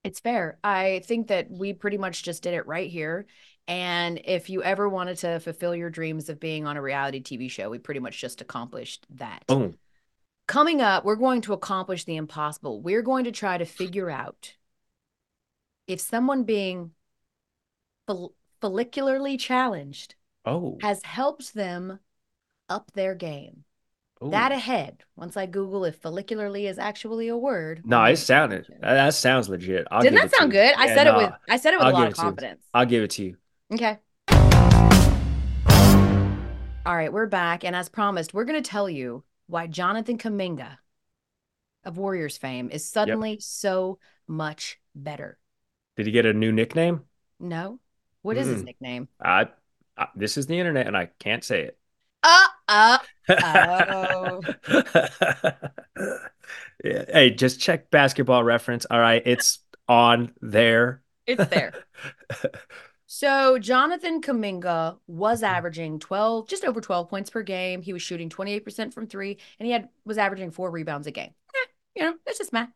It's 0.04 0.20
fair. 0.20 0.58
I 0.64 1.02
think 1.06 1.28
that 1.28 1.50
we 1.52 1.74
pretty 1.74 1.98
much 1.98 2.24
just 2.24 2.44
did 2.44 2.54
it 2.54 2.66
right 2.68 2.90
here. 2.90 3.28
And 3.68 4.20
if 4.26 4.50
you 4.50 4.64
ever 4.64 4.90
wanted 4.90 5.18
to 5.20 5.40
fulfill 5.40 5.76
your 5.76 5.90
dreams 5.92 6.28
of 6.30 6.40
being 6.40 6.66
on 6.66 6.76
a 6.76 6.82
reality 6.82 7.22
TV 7.22 7.50
show, 7.50 7.70
we 7.70 7.78
pretty 7.78 8.00
much 8.00 8.20
just 8.20 8.42
accomplished 8.42 9.06
that. 9.12 9.46
Boom. 9.48 9.78
Coming 10.48 10.82
up, 10.82 11.06
we're 11.06 11.16
going 11.16 11.42
to 11.42 11.54
accomplish 11.54 12.04
the 12.04 12.18
impossible. 12.18 12.82
We're 12.82 13.04
going 13.04 13.26
to 13.26 13.32
try 13.32 13.58
to 13.58 13.66
figure 13.66 14.10
out 14.10 14.56
if 15.88 16.02
someone 16.02 16.44
being 16.44 16.92
fol- 18.08 18.34
follicularly 18.62 19.40
challenged 19.40 20.16
Oh. 20.44 20.80
has 20.82 21.04
helped 21.04 21.54
them 21.54 22.00
up 22.68 22.92
their 22.94 23.14
game. 23.14 23.64
Ooh. 24.24 24.30
That 24.30 24.52
ahead, 24.52 25.04
once 25.16 25.36
I 25.36 25.46
Google 25.48 25.84
if 25.86 26.00
follicularly 26.02 26.70
is 26.70 26.78
actually 26.78 27.28
a 27.28 27.36
word. 27.38 27.82
No, 27.86 28.04
it 28.04 28.18
sounded 28.18 28.68
that, 28.82 29.14
sounds 29.16 29.50
legit. 29.50 29.88
I'll 29.90 30.04
Didn't 30.04 30.20
that 30.20 30.32
sound 30.32 30.52
good? 30.52 30.76
I 30.78 30.88
Yeah, 30.88 30.96
said 30.96 31.08
it 31.08 31.16
with 31.16 31.34
I 31.50 31.58
said 31.58 31.74
it 31.74 31.78
with 31.78 31.88
I'll 31.88 31.92
a 31.92 31.96
lot 31.96 32.08
of 32.08 32.12
it 32.12 32.16
to 32.18 32.22
you. 32.22 32.28
confidence. 32.28 32.66
I'll 32.74 32.86
give 32.86 33.04
it 33.04 33.10
to 33.12 33.24
you. 33.24 33.38
Okay. 33.74 33.98
All 36.86 36.96
right, 36.96 37.12
we're 37.14 37.28
back. 37.28 37.64
And 37.64 37.76
as 37.76 37.90
promised, 37.90 38.34
we're 38.34 38.46
going 38.46 38.62
to 38.62 38.70
tell 38.70 38.90
you 38.90 39.24
why 39.48 39.68
Jonathan 39.68 40.18
Kuminga 40.18 40.78
of 41.84 41.98
Warriors 41.98 42.38
fame 42.38 42.70
is 42.72 42.88
suddenly 42.88 43.40
so 43.40 43.98
much 44.28 44.80
better. 44.96 45.38
Did 45.98 46.06
he 46.06 46.12
get 46.12 46.26
a 46.26 46.34
new 46.34 46.52
nickname? 46.52 47.02
No? 47.40 47.80
What 48.22 48.38
is 48.38 48.48
his 48.48 48.62
Mm. 48.62 48.66
nickname? 48.66 49.08
I, 49.20 49.48
I 49.98 50.08
this 50.16 50.38
is 50.38 50.48
the 50.48 50.58
internet 50.60 50.88
and 50.88 50.96
I 50.96 51.08
can't 51.20 51.44
say 51.44 51.64
it. 51.64 51.78
Uh, 52.24 52.48
uh, 52.72 52.98
Oh. 53.30 54.42
yeah. 56.84 57.06
Hey, 57.08 57.30
just 57.32 57.60
check 57.60 57.90
basketball 57.92 58.44
reference. 58.44 58.86
All 58.90 59.00
right, 59.00 59.22
it's 59.26 59.60
on 59.88 60.34
there. 60.42 61.04
it's 61.28 61.46
there. 61.48 61.74
So 63.14 63.60
Jonathan 63.60 64.22
Kuminga 64.22 64.98
was 65.06 65.44
averaging 65.44 66.00
12, 66.00 66.48
just 66.48 66.64
over 66.64 66.80
12 66.80 67.10
points 67.10 67.30
per 67.30 67.44
game. 67.44 67.82
He 67.82 67.92
was 67.92 68.02
shooting 68.02 68.30
28% 68.30 68.94
from 68.94 69.06
three, 69.06 69.38
and 69.60 69.66
he 69.68 69.74
had 69.74 69.90
was 70.06 70.18
averaging 70.18 70.52
four 70.52 70.72
rebounds 70.72 71.08
a 71.08 71.12
game. 71.12 71.32
Eh, 71.54 71.68
you 71.98 72.04
know, 72.04 72.16
that's 72.26 72.38
just 72.38 72.54
math. 72.54 72.70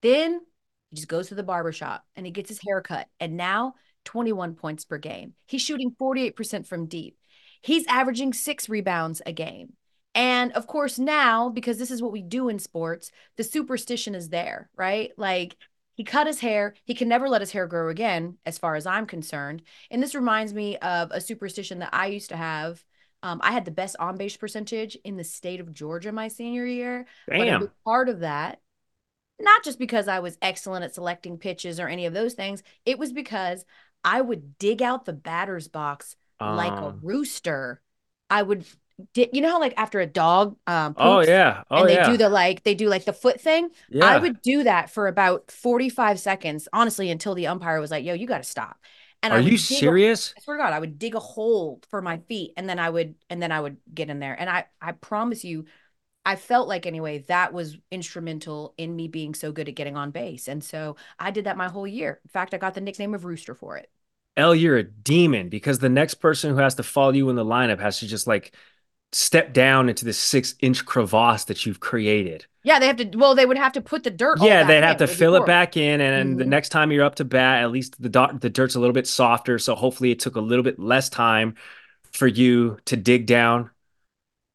Then 0.00 0.40
he 0.88 0.96
just 0.96 1.08
goes 1.08 1.28
to 1.28 1.34
the 1.34 1.42
barber 1.42 1.72
shop 1.72 2.04
and 2.16 2.24
he 2.24 2.32
gets 2.32 2.48
his 2.48 2.60
hair 2.66 2.80
cut. 2.80 3.06
And 3.20 3.36
now 3.36 3.74
21 4.06 4.54
points 4.54 4.86
per 4.86 4.96
game. 4.98 5.34
He's 5.46 5.62
shooting 5.62 5.94
48% 6.00 6.66
from 6.66 6.86
deep. 6.86 7.18
He's 7.60 7.86
averaging 7.86 8.32
six 8.32 8.68
rebounds 8.68 9.20
a 9.24 9.32
game. 9.32 9.74
And 10.14 10.52
of 10.52 10.66
course, 10.66 10.98
now, 10.98 11.48
because 11.48 11.78
this 11.78 11.90
is 11.90 12.02
what 12.02 12.12
we 12.12 12.22
do 12.22 12.48
in 12.48 12.58
sports, 12.58 13.12
the 13.36 13.44
superstition 13.44 14.14
is 14.14 14.28
there, 14.28 14.68
right? 14.76 15.12
Like 15.16 15.56
he 15.94 16.04
cut 16.04 16.26
his 16.26 16.40
hair. 16.40 16.74
He 16.84 16.94
can 16.94 17.08
never 17.08 17.28
let 17.28 17.42
his 17.42 17.52
hair 17.52 17.66
grow 17.66 17.88
again, 17.88 18.38
as 18.44 18.58
far 18.58 18.74
as 18.74 18.86
I'm 18.86 19.06
concerned. 19.06 19.62
And 19.90 20.02
this 20.02 20.14
reminds 20.14 20.52
me 20.52 20.76
of 20.78 21.10
a 21.12 21.20
superstition 21.20 21.78
that 21.80 21.90
I 21.92 22.06
used 22.06 22.30
to 22.30 22.36
have. 22.36 22.82
Um, 23.22 23.40
I 23.42 23.52
had 23.52 23.66
the 23.66 23.70
best 23.70 23.96
on 24.00 24.16
base 24.16 24.36
percentage 24.36 24.96
in 25.04 25.16
the 25.16 25.24
state 25.24 25.60
of 25.60 25.74
Georgia 25.74 26.10
my 26.10 26.28
senior 26.28 26.64
year. 26.64 27.06
But 27.28 27.44
Damn. 27.44 27.60
big 27.60 27.70
part 27.84 28.08
of 28.08 28.20
that, 28.20 28.60
not 29.38 29.62
just 29.62 29.78
because 29.78 30.08
I 30.08 30.20
was 30.20 30.38
excellent 30.40 30.84
at 30.84 30.94
selecting 30.94 31.38
pitches 31.38 31.78
or 31.78 31.86
any 31.86 32.06
of 32.06 32.14
those 32.14 32.34
things, 32.34 32.62
it 32.84 32.98
was 32.98 33.12
because 33.12 33.64
I 34.02 34.20
would 34.20 34.58
dig 34.58 34.82
out 34.82 35.04
the 35.04 35.12
batter's 35.12 35.68
box 35.68 36.16
like 36.48 36.80
a 36.82 36.90
Um, 36.90 37.02
rooster. 37.02 37.80
I 38.30 38.42
would, 38.42 38.64
di- 39.14 39.30
you 39.32 39.40
know 39.40 39.50
how 39.50 39.60
like 39.60 39.74
after 39.76 40.00
a 40.00 40.06
dog 40.06 40.56
um, 40.66 40.96
Oh 40.96 41.20
yeah. 41.20 41.64
Oh 41.70 41.86
and 41.86 41.88
they 41.88 41.98
yeah. 41.98 41.98
do 41.98 42.16
the 42.16 42.28
like 42.28 42.62
they 42.64 42.74
do 42.74 42.88
like 42.88 43.04
the 43.04 43.12
foot 43.12 43.40
thing. 43.40 43.70
yeah. 43.88 44.00
I 44.00 44.16
would 44.18 44.42
do 44.42 44.64
that 44.64 44.90
for 44.90 45.06
about 45.08 45.50
45 45.50 46.18
seconds, 46.20 46.68
honestly, 46.72 47.10
until 47.10 47.34
the 47.34 47.46
umpire 47.48 47.80
was 47.80 47.90
like, 47.90 48.04
yo, 48.04 48.14
you 48.14 48.26
got 48.26 48.38
to 48.38 48.44
stop. 48.44 48.78
And 49.22 49.32
Are 49.32 49.40
would 49.40 49.48
you 49.48 49.56
serious? 49.56 50.34
I 50.38 50.40
swear 50.42 50.56
to 50.56 50.62
God, 50.62 50.72
I 50.72 50.78
would 50.80 50.98
dig 50.98 51.14
a 51.14 51.20
hole 51.20 51.80
for 51.90 52.00
my 52.02 52.18
feet 52.18 52.52
and 52.56 52.68
then 52.68 52.78
I 52.78 52.88
would, 52.90 53.14
and 53.28 53.42
then 53.42 53.52
I 53.52 53.60
would 53.60 53.76
get 53.92 54.10
in 54.10 54.18
there. 54.20 54.38
And 54.38 54.48
I, 54.48 54.66
I 54.80 54.92
promise 54.92 55.44
you, 55.44 55.66
I 56.24 56.36
felt 56.36 56.68
like 56.68 56.86
anyway, 56.86 57.18
that 57.28 57.52
was 57.52 57.78
instrumental 57.90 58.74
in 58.78 58.94
me 58.96 59.08
being 59.08 59.34
so 59.34 59.52
good 59.52 59.68
at 59.68 59.74
getting 59.74 59.96
on 59.96 60.10
base. 60.10 60.48
And 60.48 60.62
so 60.62 60.96
I 61.18 61.30
did 61.30 61.44
that 61.46 61.56
my 61.56 61.68
whole 61.68 61.86
year. 61.86 62.20
In 62.24 62.30
fact, 62.30 62.54
I 62.54 62.58
got 62.58 62.74
the 62.74 62.80
nickname 62.82 63.14
of 63.14 63.24
Rooster 63.24 63.54
for 63.54 63.76
it. 63.78 63.90
Elle, 64.36 64.54
you're 64.54 64.78
a 64.78 64.84
demon 64.84 65.48
because 65.48 65.78
the 65.78 65.88
next 65.88 66.14
person 66.14 66.50
who 66.50 66.56
has 66.56 66.74
to 66.76 66.82
follow 66.82 67.12
you 67.12 67.28
in 67.30 67.36
the 67.36 67.44
lineup 67.44 67.80
has 67.80 67.98
to 68.00 68.06
just 68.06 68.26
like 68.26 68.52
step 69.12 69.52
down 69.52 69.88
into 69.88 70.04
this 70.04 70.18
six 70.18 70.54
inch 70.60 70.84
crevasse 70.84 71.44
that 71.44 71.66
you've 71.66 71.80
created. 71.80 72.46
Yeah, 72.62 72.78
they 72.78 72.86
have 72.86 72.96
to, 72.96 73.18
well, 73.18 73.34
they 73.34 73.46
would 73.46 73.56
have 73.56 73.72
to 73.72 73.80
put 73.80 74.04
the 74.04 74.10
dirt. 74.10 74.40
Yeah, 74.40 74.64
they'd 74.64 74.84
have 74.84 74.98
to 74.98 75.06
fill 75.06 75.34
it 75.36 75.46
back 75.46 75.76
in, 75.76 76.00
and 76.00 76.38
the 76.38 76.44
Mhm. 76.44 76.48
next 76.48 76.68
time 76.68 76.92
you're 76.92 77.04
up 77.04 77.16
to 77.16 77.24
bat, 77.24 77.62
at 77.62 77.70
least 77.70 78.00
the 78.00 78.08
dot, 78.08 78.40
the 78.40 78.50
dirt's 78.50 78.74
a 78.74 78.80
little 78.80 78.92
bit 78.92 79.06
softer. 79.06 79.58
So 79.58 79.74
hopefully, 79.74 80.10
it 80.10 80.20
took 80.20 80.36
a 80.36 80.40
little 80.40 80.62
bit 80.62 80.78
less 80.78 81.08
time 81.08 81.54
for 82.12 82.26
you 82.26 82.78
to 82.84 82.96
dig 82.96 83.26
down. 83.26 83.70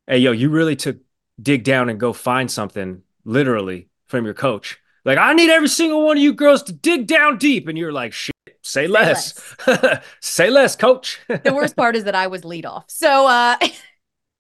Hey, 0.08 0.20
yo, 0.20 0.32
you 0.32 0.50
really 0.50 0.76
took 0.76 0.98
dig 1.42 1.64
down 1.64 1.90
and 1.90 2.00
go 2.00 2.14
find 2.14 2.50
something, 2.50 3.02
literally, 3.26 3.90
from 4.06 4.24
your 4.24 4.36
coach. 4.36 4.80
Like, 5.04 5.18
I 5.18 5.34
need 5.34 5.50
every 5.50 5.68
single 5.68 6.06
one 6.06 6.18
of 6.18 6.24
you 6.24 6.32
girls 6.32 6.64
to 6.64 6.74
dig 6.74 7.08
down 7.08 7.38
deep, 7.38 7.68
and 7.68 7.78
you're 7.78 7.92
like, 7.92 8.14
shit, 8.14 8.35
say 8.66 8.88
less, 8.88 9.40
say 10.20 10.50
less, 10.50 10.76
coach. 10.76 11.20
the 11.28 11.54
worst 11.54 11.76
part 11.76 11.96
is 11.96 12.04
that 12.06 12.16
I 12.16 12.28
was 12.28 12.44
lead 12.44 12.66
off. 12.66 12.86
So 12.88 13.28
uh 13.28 13.58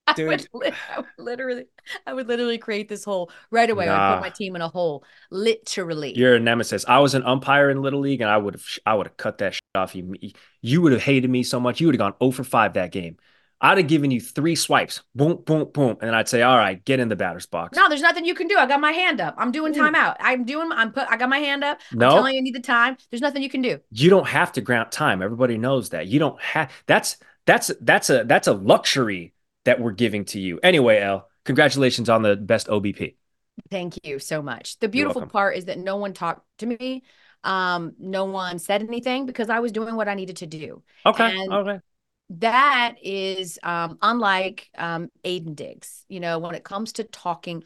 I 0.08 0.24
would, 0.24 0.48
li- 0.54 0.72
I 0.96 1.00
would 1.00 1.08
literally 1.18 1.66
I 2.06 2.14
would 2.14 2.28
literally 2.28 2.58
create 2.58 2.90
this 2.90 3.04
hole 3.04 3.32
right 3.50 3.70
away. 3.70 3.88
I'd 3.88 4.16
put 4.16 4.22
my 4.22 4.30
team 4.30 4.56
in 4.56 4.62
a 4.62 4.68
hole. 4.68 5.04
Literally. 5.32 6.16
You're 6.16 6.36
a 6.36 6.40
nemesis. 6.40 6.86
I 6.88 7.00
was 7.00 7.16
an 7.16 7.24
umpire 7.24 7.70
in 7.70 7.82
little 7.82 8.02
league, 8.02 8.22
and 8.22 8.30
I 8.30 8.38
would 8.38 8.54
have, 8.54 8.66
I 8.86 8.93
would 8.93 9.08
have 9.08 9.18
cut 9.18 9.39
that 9.39 9.56
shit 9.56 9.64
off 9.74 9.95
you. 9.95 10.14
You 10.62 10.82
would 10.82 10.91
have 10.91 11.02
hated 11.02 11.30
me 11.30 11.43
so 11.43 11.60
much. 11.60 11.82
You 11.82 11.88
would 11.88 11.95
have 11.95 11.99
gone 11.99 12.14
0 12.22 12.32
for 12.32 12.43
5 12.43 12.74
that 12.74 12.91
game. 12.91 13.18
I'd 13.62 13.78
have 13.78 13.88
given 13.88 14.12
you 14.12 14.20
three 14.20 14.56
swipes, 14.56 15.01
boom, 15.16 15.41
boom, 15.45 15.70
boom, 15.74 15.91
and 15.91 16.01
then 16.01 16.14
I'd 16.14 16.28
say, 16.28 16.41
"All 16.41 16.58
right, 16.58 16.84
get 16.84 16.99
in 16.99 17.08
the 17.10 17.16
batter's 17.16 17.45
box." 17.45 17.76
no, 17.78 17.88
there's 17.89 18.01
nothing 18.01 18.26
you 18.26 18.36
can 18.36 18.47
do. 18.47 18.58
I 18.58 18.66
got 18.68 18.80
my 18.82 18.91
hand 18.91 19.22
up. 19.22 19.36
I'm 19.38 19.51
doing 19.51 19.74
Mm. 19.74 19.91
timeout. 19.93 20.16
I'm 20.20 20.43
doing 20.43 20.72
I'm 20.72 20.91
put 20.91 21.08
I 21.10 21.18
got 21.18 21.30
my 21.30 21.39
hand 21.39 21.64
up. 21.64 21.80
I'm 21.91 21.97
No, 21.99 22.10
telling 22.12 22.34
you 22.34 22.39
I 22.39 22.43
need 22.43 22.56
the 22.56 22.60
time. 22.60 22.97
There's 23.10 23.22
nothing 23.22 23.41
you 23.43 23.49
can 23.49 23.62
do. 23.62 23.80
you 23.91 24.10
don't 24.10 24.28
have 24.28 24.51
to 24.53 24.62
grant 24.62 24.91
time. 24.91 25.22
Everybody 25.22 25.58
knows 25.58 25.89
that. 25.89 26.08
You 26.08 26.20
don't 26.20 26.39
have. 26.41 26.72
That's 26.86 27.18
that's 27.45 27.72
that's 27.82 28.10
a 28.10 28.24
that's 28.26 28.47
a 28.47 28.53
luxury 28.53 29.34
that 29.66 29.80
we're 29.80 29.91
giving 29.93 30.26
to 30.26 30.39
you. 30.39 30.60
Anyway, 30.62 30.99
Elle, 30.99 31.28
congratulations 31.45 32.10
on 32.10 32.22
the 32.22 32.36
best 32.36 32.68
OBP. 32.68 33.16
Thank 33.72 34.06
you 34.06 34.20
so 34.20 34.41
much. 34.41 34.78
The 34.80 34.89
beautiful 34.89 35.26
part 35.28 35.56
is 35.56 35.66
that 35.66 35.80
no 35.80 35.95
one 35.95 36.14
talked 36.14 36.45
to 36.60 36.66
me. 36.66 37.03
Um, 37.43 37.93
no 37.99 38.26
one 38.26 38.60
said 38.60 38.82
anything 38.84 39.26
because 39.28 39.49
I 39.49 39.60
was 39.60 39.72
doing 39.72 39.95
what 39.95 40.08
I 40.08 40.16
needed 40.16 40.38
to 40.38 40.45
do. 40.47 40.84
Okay, 41.06 41.32
And- 41.39 41.53
okay. 41.53 41.80
That 42.30 42.95
is 43.03 43.59
um, 43.61 43.97
unlike 44.01 44.69
um, 44.78 45.09
Aaiden 45.23 45.55
Diggs. 45.55 46.05
You 46.09 46.19
know, 46.19 46.39
when 46.39 46.55
it 46.55 46.63
comes 46.63 46.93
to 46.93 47.03
talking, 47.03 47.63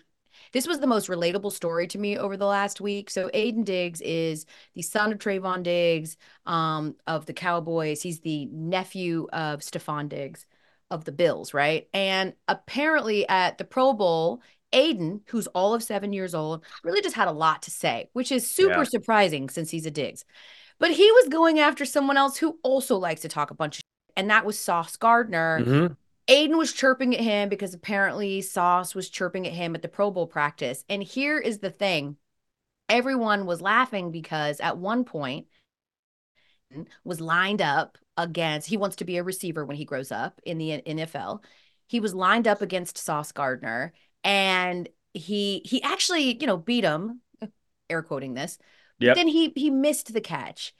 this 0.51 0.68
was 0.68 0.80
the 0.80 0.88
most 0.88 1.07
relatable 1.07 1.51
story 1.51 1.88
to 1.88 1.97
me 1.97 2.18
over 2.18 2.36
the 2.36 2.45
last 2.45 2.82
week. 2.82 3.10
So 3.10 3.30
Aaiden 3.30 3.64
Diggs 3.64 4.01
is 4.01 4.45
the 4.76 4.82
son 4.82 5.14
of 5.14 5.20
Trevon 5.20 5.64
Diggs 5.64 6.18
um, 6.45 6.95
of 7.07 7.26
the 7.26 7.34
Cowboys. 7.34 8.01
He's 8.01 8.20
the 8.20 8.47
nephew 8.47 9.28
of 9.32 9.62
Stefon 9.62 10.10
Diggs 10.10 10.45
of 10.91 11.05
the 11.05 11.12
Bills, 11.12 11.53
right? 11.53 11.88
And 11.93 12.34
apparently 12.47 13.28
at 13.30 13.57
the 13.57 13.64
Pro 13.64 13.93
Bowl, 13.93 14.41
Aaiden, 14.74 15.22
who's 15.28 15.47
all 15.47 15.74
of 15.74 15.84
seven 15.84 16.14
years 16.14 16.36
old, 16.36 16.66
really 16.84 17.01
just 17.01 17.16
had 17.16 17.28
a 17.28 17.34
lot 17.34 17.64
to 17.64 17.72
say, 17.72 18.10
which 18.14 18.32
is 18.32 18.49
super 18.49 18.80
yeah. 18.80 18.84
surprising 18.84 19.49
since 19.49 19.70
he's 19.70 19.86
a 19.86 19.91
Diggs. 19.91 20.26
But 20.80 20.91
he 20.91 21.12
was 21.12 21.30
going 21.30 21.60
after 21.60 21.86
someone 21.86 22.18
else 22.18 22.38
who 22.38 22.57
also 22.64 22.97
likes 22.97 23.22
to 23.22 23.30
talk 23.30 23.51
a 23.51 23.55
bunch 23.55 23.80
of 23.80 23.84
and 24.20 24.30
that 24.30 24.46
was 24.46 24.60
Sauce 24.60 24.98
Gardner. 24.98 25.62
Mm-hmm. 25.62 25.94
Aaiden 26.30 26.58
was 26.58 26.74
chirping 26.74 27.16
at 27.16 27.22
him 27.22 27.48
because 27.48 27.74
apparently 27.74 28.42
Sauce 28.42 28.94
was 28.94 29.10
chirping 29.10 29.48
at 29.48 29.54
him 29.54 29.76
at 29.76 29.82
the 29.82 29.88
Pro 29.88 30.12
Bowl 30.12 30.28
practice. 30.28 30.84
And 30.90 31.02
here 31.02 31.40
is 31.40 31.60
the 31.60 31.72
thing 31.72 32.18
everyone 32.90 33.46
was 33.46 33.62
laughing 33.62 34.12
because 34.12 34.60
at 34.60 34.78
one 34.78 35.06
point 35.06 35.48
was 37.06 37.22
lined 37.22 37.62
up 37.62 37.98
against 38.18 38.68
he 38.68 38.76
wants 38.76 38.98
to 38.98 39.06
be 39.06 39.16
a 39.16 39.24
receiver 39.24 39.66
when 39.66 39.78
he 39.78 39.86
grows 39.86 40.12
up 40.12 40.42
in 40.46 40.58
the 40.58 40.82
NFL. 40.86 41.42
He 41.88 42.02
was 42.02 42.14
lined 42.14 42.48
up 42.48 42.62
against 42.62 42.98
Sauce 42.98 43.32
Gardner 43.32 43.94
and 44.26 44.90
he 45.14 45.62
he 45.64 45.82
actually, 45.82 46.38
you 46.40 46.46
know, 46.46 46.58
beat 46.58 46.84
him, 46.84 47.22
air 47.90 48.04
quoting 48.04 48.34
this. 48.34 48.58
Yep. 49.00 49.16
Then 49.16 49.30
he 49.30 49.54
he 49.56 49.70
missed 49.70 50.14
the 50.14 50.22
catch. 50.22 50.74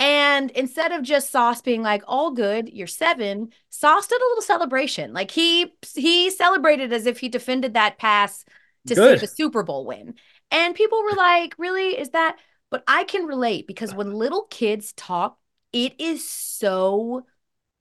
And 0.00 0.50
instead 0.52 0.92
of 0.92 1.02
just 1.02 1.30
Sauce 1.30 1.60
being 1.60 1.82
like, 1.82 2.02
all 2.08 2.30
good, 2.30 2.70
you're 2.72 2.86
seven, 2.86 3.50
Sauce 3.68 4.06
did 4.06 4.20
a 4.20 4.28
little 4.30 4.42
celebration. 4.42 5.12
Like 5.12 5.30
he 5.30 5.74
he 5.94 6.30
celebrated 6.30 6.90
as 6.92 7.04
if 7.04 7.20
he 7.20 7.28
defended 7.28 7.74
that 7.74 7.98
pass 7.98 8.46
to 8.86 8.94
good. 8.94 9.20
save 9.20 9.28
a 9.28 9.32
Super 9.32 9.62
Bowl 9.62 9.84
win. 9.84 10.14
And 10.50 10.74
people 10.74 11.02
were 11.02 11.16
like, 11.16 11.54
really? 11.58 11.98
Is 11.98 12.10
that? 12.10 12.38
But 12.70 12.82
I 12.88 13.04
can 13.04 13.26
relate 13.26 13.66
because 13.66 13.94
when 13.94 14.14
little 14.14 14.44
kids 14.44 14.94
talk, 14.94 15.36
it 15.72 16.00
is 16.00 16.26
so 16.26 17.26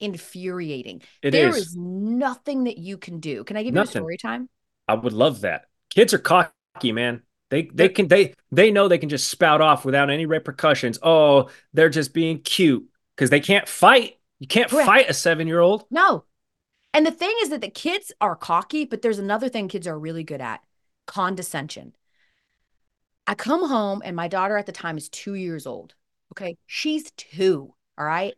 infuriating. 0.02 1.02
It 1.22 1.32
there 1.32 1.50
is. 1.50 1.58
is 1.58 1.76
nothing 1.78 2.66
that 2.66 2.78
you 2.78 2.98
can 2.98 3.22
do. 3.22 3.46
Can 3.46 3.56
I 3.56 3.64
give 3.64 3.74
nothing. 3.74 4.02
you 4.02 4.02
a 4.02 4.04
story 4.04 4.18
time? 4.18 4.50
I 4.90 4.96
would 4.96 5.14
love 5.14 5.42
that. 5.42 5.66
Kids 5.90 6.14
are 6.14 6.20
cocky, 6.20 6.92
man. 6.92 7.22
They 7.50 7.64
they 7.74 7.90
can 7.90 8.08
they 8.08 8.34
they 8.52 8.72
know 8.72 8.88
they 8.88 8.98
can 8.98 9.10
just 9.10 9.28
spout 9.28 9.62
off 9.62 9.86
without 9.86 10.10
any 10.10 10.26
repercussions. 10.26 11.00
Oh, 11.02 11.50
they're 11.74 11.90
just 11.90 12.14
being 12.14 12.42
cute 12.42 12.88
because 13.16 13.30
they 13.30 13.40
can't 13.40 13.68
fight. 13.68 14.20
You 14.40 14.48
can't 14.48 14.70
Correct. 14.70 14.86
fight 14.86 15.10
a 15.10 15.14
seven 15.14 15.48
year 15.48 15.60
old. 15.60 15.86
No. 15.90 16.26
And 16.94 17.06
the 17.06 17.12
thing 17.12 17.34
is 17.42 17.50
that 17.50 17.62
the 17.62 17.70
kids 17.70 18.12
are 18.20 18.36
cocky, 18.36 18.86
but 18.86 19.02
there's 19.02 19.20
another 19.20 19.50
thing 19.50 19.68
kids 19.68 19.88
are 19.88 19.98
really 19.98 20.24
good 20.24 20.42
at 20.42 20.62
condescension. 21.06 21.96
I 23.28 23.36
come 23.36 23.68
home 23.68 24.02
and 24.04 24.16
my 24.16 24.28
daughter 24.28 24.58
at 24.58 24.66
the 24.66 24.72
time 24.72 24.98
is 24.98 25.10
two 25.10 25.36
years 25.36 25.68
old. 25.68 25.94
Okay. 26.34 26.58
She's 26.66 27.12
two. 27.12 27.74
All 27.98 28.06
right. 28.06 28.36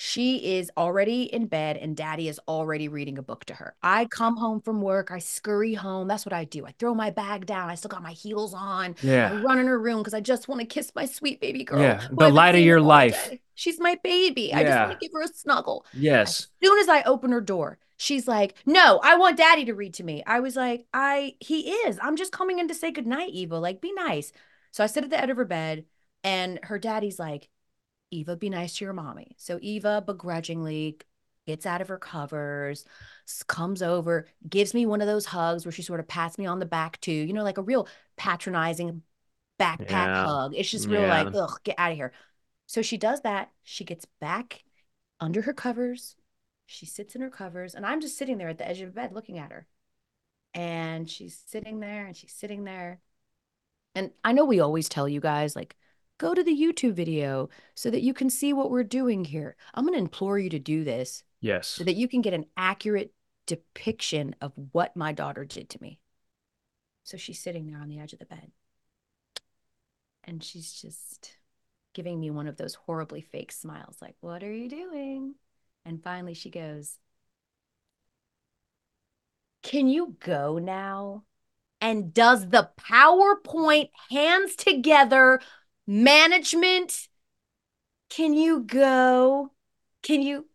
She 0.00 0.54
is 0.58 0.70
already 0.76 1.24
in 1.24 1.46
bed 1.46 1.76
and 1.76 1.96
daddy 1.96 2.28
is 2.28 2.38
already 2.46 2.86
reading 2.86 3.18
a 3.18 3.22
book 3.22 3.44
to 3.46 3.54
her. 3.54 3.74
I 3.82 4.04
come 4.04 4.36
home 4.36 4.60
from 4.60 4.80
work, 4.80 5.10
I 5.10 5.18
scurry 5.18 5.74
home. 5.74 6.06
That's 6.06 6.24
what 6.24 6.32
I 6.32 6.44
do. 6.44 6.64
I 6.64 6.70
throw 6.78 6.94
my 6.94 7.10
bag 7.10 7.46
down. 7.46 7.68
I 7.68 7.74
still 7.74 7.88
got 7.88 8.04
my 8.04 8.12
heels 8.12 8.54
on. 8.54 8.94
Yeah. 9.02 9.32
I 9.32 9.42
run 9.42 9.58
in 9.58 9.66
her 9.66 9.76
room 9.76 9.98
because 9.98 10.14
I 10.14 10.20
just 10.20 10.46
want 10.46 10.60
to 10.60 10.66
kiss 10.68 10.92
my 10.94 11.04
sweet 11.04 11.40
baby 11.40 11.64
girl. 11.64 11.80
Yeah. 11.80 12.06
The 12.12 12.28
light 12.28 12.54
of 12.54 12.60
your 12.60 12.80
life. 12.80 13.28
Day. 13.28 13.40
She's 13.56 13.80
my 13.80 13.98
baby. 14.04 14.42
Yeah. 14.42 14.58
I 14.58 14.62
just 14.62 14.78
want 14.78 14.92
to 14.92 14.98
give 15.04 15.12
her 15.14 15.22
a 15.22 15.28
snuggle. 15.34 15.84
Yes. 15.92 16.42
As 16.42 16.48
soon 16.62 16.78
as 16.78 16.88
I 16.88 17.02
open 17.02 17.32
her 17.32 17.40
door, 17.40 17.78
she's 17.96 18.28
like, 18.28 18.54
No, 18.64 19.00
I 19.02 19.16
want 19.16 19.36
daddy 19.36 19.64
to 19.64 19.74
read 19.74 19.94
to 19.94 20.04
me. 20.04 20.22
I 20.24 20.38
was 20.38 20.54
like, 20.54 20.86
I 20.94 21.34
he 21.40 21.70
is. 21.70 21.98
I'm 22.00 22.14
just 22.14 22.30
coming 22.30 22.60
in 22.60 22.68
to 22.68 22.74
say 22.74 22.92
goodnight, 22.92 23.30
Eva. 23.30 23.58
Like, 23.58 23.80
be 23.80 23.92
nice. 23.92 24.30
So 24.70 24.84
I 24.84 24.86
sit 24.86 25.02
at 25.02 25.10
the 25.10 25.20
edge 25.20 25.30
of 25.30 25.38
her 25.38 25.44
bed 25.44 25.86
and 26.22 26.60
her 26.62 26.78
daddy's 26.78 27.18
like, 27.18 27.48
Eva, 28.10 28.36
be 28.36 28.50
nice 28.50 28.76
to 28.76 28.84
your 28.84 28.94
mommy. 28.94 29.34
So 29.38 29.58
Eva 29.60 30.02
begrudgingly 30.04 30.98
gets 31.46 31.64
out 31.66 31.80
of 31.80 31.88
her 31.88 31.98
covers, 31.98 32.84
comes 33.46 33.82
over, 33.82 34.26
gives 34.48 34.74
me 34.74 34.86
one 34.86 35.00
of 35.00 35.06
those 35.06 35.26
hugs 35.26 35.64
where 35.64 35.72
she 35.72 35.82
sort 35.82 36.00
of 36.00 36.06
pats 36.06 36.38
me 36.38 36.46
on 36.46 36.58
the 36.58 36.66
back 36.66 37.00
too, 37.00 37.12
you 37.12 37.32
know, 37.32 37.42
like 37.42 37.58
a 37.58 37.62
real 37.62 37.88
patronizing 38.16 39.02
backpack 39.58 39.88
yeah. 39.88 40.26
hug. 40.26 40.54
It's 40.54 40.70
just 40.70 40.88
real 40.88 41.02
yeah. 41.02 41.22
like, 41.22 41.34
ugh, 41.34 41.58
get 41.64 41.76
out 41.78 41.90
of 41.90 41.96
here. 41.96 42.12
So 42.66 42.82
she 42.82 42.98
does 42.98 43.22
that. 43.22 43.50
She 43.62 43.84
gets 43.84 44.04
back 44.20 44.62
under 45.20 45.42
her 45.42 45.54
covers. 45.54 46.16
She 46.66 46.84
sits 46.84 47.14
in 47.14 47.22
her 47.22 47.30
covers, 47.30 47.74
and 47.74 47.86
I'm 47.86 48.02
just 48.02 48.18
sitting 48.18 48.36
there 48.36 48.50
at 48.50 48.58
the 48.58 48.68
edge 48.68 48.82
of 48.82 48.88
the 48.88 49.00
bed 49.00 49.12
looking 49.12 49.38
at 49.38 49.50
her. 49.50 49.66
And 50.52 51.08
she's 51.08 51.42
sitting 51.46 51.80
there 51.80 52.04
and 52.04 52.14
she's 52.14 52.32
sitting 52.32 52.64
there. 52.64 53.00
And 53.94 54.10
I 54.22 54.32
know 54.32 54.44
we 54.44 54.60
always 54.60 54.90
tell 54.90 55.08
you 55.08 55.20
guys, 55.20 55.56
like, 55.56 55.76
go 56.18 56.34
to 56.34 56.42
the 56.42 56.54
YouTube 56.54 56.92
video 56.92 57.48
so 57.74 57.90
that 57.90 58.02
you 58.02 58.12
can 58.12 58.28
see 58.28 58.52
what 58.52 58.70
we're 58.70 58.84
doing 58.84 59.24
here. 59.24 59.56
I'm 59.74 59.84
going 59.84 59.94
to 59.94 60.00
implore 60.00 60.38
you 60.38 60.50
to 60.50 60.58
do 60.58 60.84
this. 60.84 61.22
Yes. 61.40 61.68
So 61.68 61.84
that 61.84 61.96
you 61.96 62.08
can 62.08 62.20
get 62.20 62.34
an 62.34 62.46
accurate 62.56 63.12
depiction 63.46 64.34
of 64.40 64.52
what 64.72 64.96
my 64.96 65.12
daughter 65.12 65.44
did 65.44 65.70
to 65.70 65.82
me. 65.82 65.98
So 67.04 67.16
she's 67.16 67.40
sitting 67.40 67.66
there 67.66 67.80
on 67.80 67.88
the 67.88 68.00
edge 68.00 68.12
of 68.12 68.18
the 68.18 68.26
bed. 68.26 68.50
And 70.24 70.44
she's 70.44 70.72
just 70.72 71.38
giving 71.94 72.20
me 72.20 72.30
one 72.30 72.46
of 72.46 72.56
those 72.56 72.74
horribly 72.74 73.22
fake 73.22 73.50
smiles, 73.50 73.96
like, 74.02 74.14
What 74.20 74.42
are 74.42 74.52
you 74.52 74.68
doing? 74.68 75.34
And 75.86 76.02
finally 76.02 76.34
she 76.34 76.50
goes, 76.50 76.98
Can 79.62 79.88
you 79.88 80.16
go 80.20 80.58
now? 80.58 81.24
And 81.80 82.12
does 82.12 82.48
the 82.48 82.70
PowerPoint 82.78 83.90
hands 84.10 84.56
together 84.56 85.40
management 85.88 87.08
can 88.10 88.34
you 88.34 88.60
go 88.60 89.50
can 90.02 90.20
you 90.20 90.46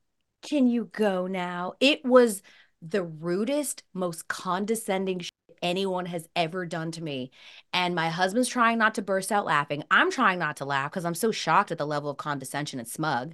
can 0.44 0.68
you 0.68 0.86
go 0.94 1.26
now 1.26 1.74
it 1.80 2.06
was 2.06 2.44
the 2.84 3.02
rudest 3.02 3.82
most 3.96 4.28
condescending 4.28 5.20
anyone 5.64 6.06
has 6.06 6.28
ever 6.36 6.68
done 6.68 6.92
to 6.92 7.02
me 7.02 7.32
and 7.74 7.96
my 7.96 8.10
husband's 8.10 8.48
trying 8.48 8.78
not 8.78 8.94
to 8.94 9.02
burst 9.02 9.32
out 9.32 9.44
laughing 9.44 9.84
i'm 9.90 10.12
trying 10.12 10.38
not 10.38 10.58
to 10.58 10.66
laugh 10.66 10.92
because 10.92 11.04
i'm 11.04 11.16
so 11.16 11.32
shocked 11.32 11.72
at 11.72 11.80
the 11.80 11.88
level 11.88 12.12
of 12.12 12.18
condescension 12.18 12.78
and 12.78 12.88
smug 12.88 13.34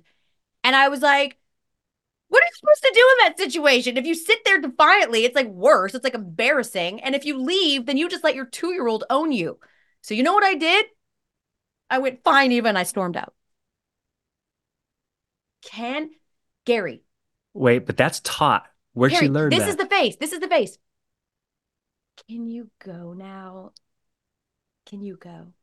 and 0.63 0.77
i 0.77 0.87
was 0.87 1.01
like 1.01 1.37
what 2.29 2.41
are 2.41 2.45
you 2.45 2.51
supposed 2.53 2.83
to 2.83 2.91
do 2.93 3.07
in 3.11 3.25
that 3.25 3.39
situation? 3.39 3.97
If 3.97 4.05
you 4.05 4.13
sit 4.13 4.45
there 4.45 4.61
defiantly, 4.61 5.25
it's 5.25 5.35
like 5.35 5.47
worse. 5.47 5.95
It's 5.95 6.03
like 6.03 6.13
embarrassing. 6.13 6.99
And 6.99 7.15
if 7.15 7.25
you 7.25 7.41
leave, 7.41 7.87
then 7.87 7.97
you 7.97 8.07
just 8.07 8.23
let 8.23 8.35
your 8.35 8.45
two 8.45 8.71
year 8.71 8.87
old 8.87 9.03
own 9.09 9.31
you. 9.31 9.57
So, 10.03 10.13
you 10.13 10.21
know 10.21 10.33
what 10.33 10.43
I 10.43 10.53
did? 10.53 10.85
I 11.89 11.99
went, 11.99 12.23
fine, 12.23 12.51
Eva, 12.51 12.67
and 12.67 12.77
I 12.77 12.83
stormed 12.83 13.17
out. 13.17 13.33
Can 15.61 16.11
Gary. 16.65 17.03
Wait, 17.53 17.85
but 17.85 17.97
that's 17.97 18.19
taught. 18.21 18.67
Where'd 18.93 19.11
Gary, 19.11 19.27
she 19.27 19.31
learn 19.31 19.49
this 19.49 19.59
that? 19.59 19.69
is 19.69 19.75
the 19.77 19.85
face. 19.85 20.15
This 20.17 20.33
is 20.33 20.39
the 20.39 20.47
face. 20.47 20.77
Can 22.27 22.47
you 22.47 22.69
go 22.79 23.13
now? 23.13 23.71
Can 24.85 25.01
you 25.01 25.17
go? 25.17 25.53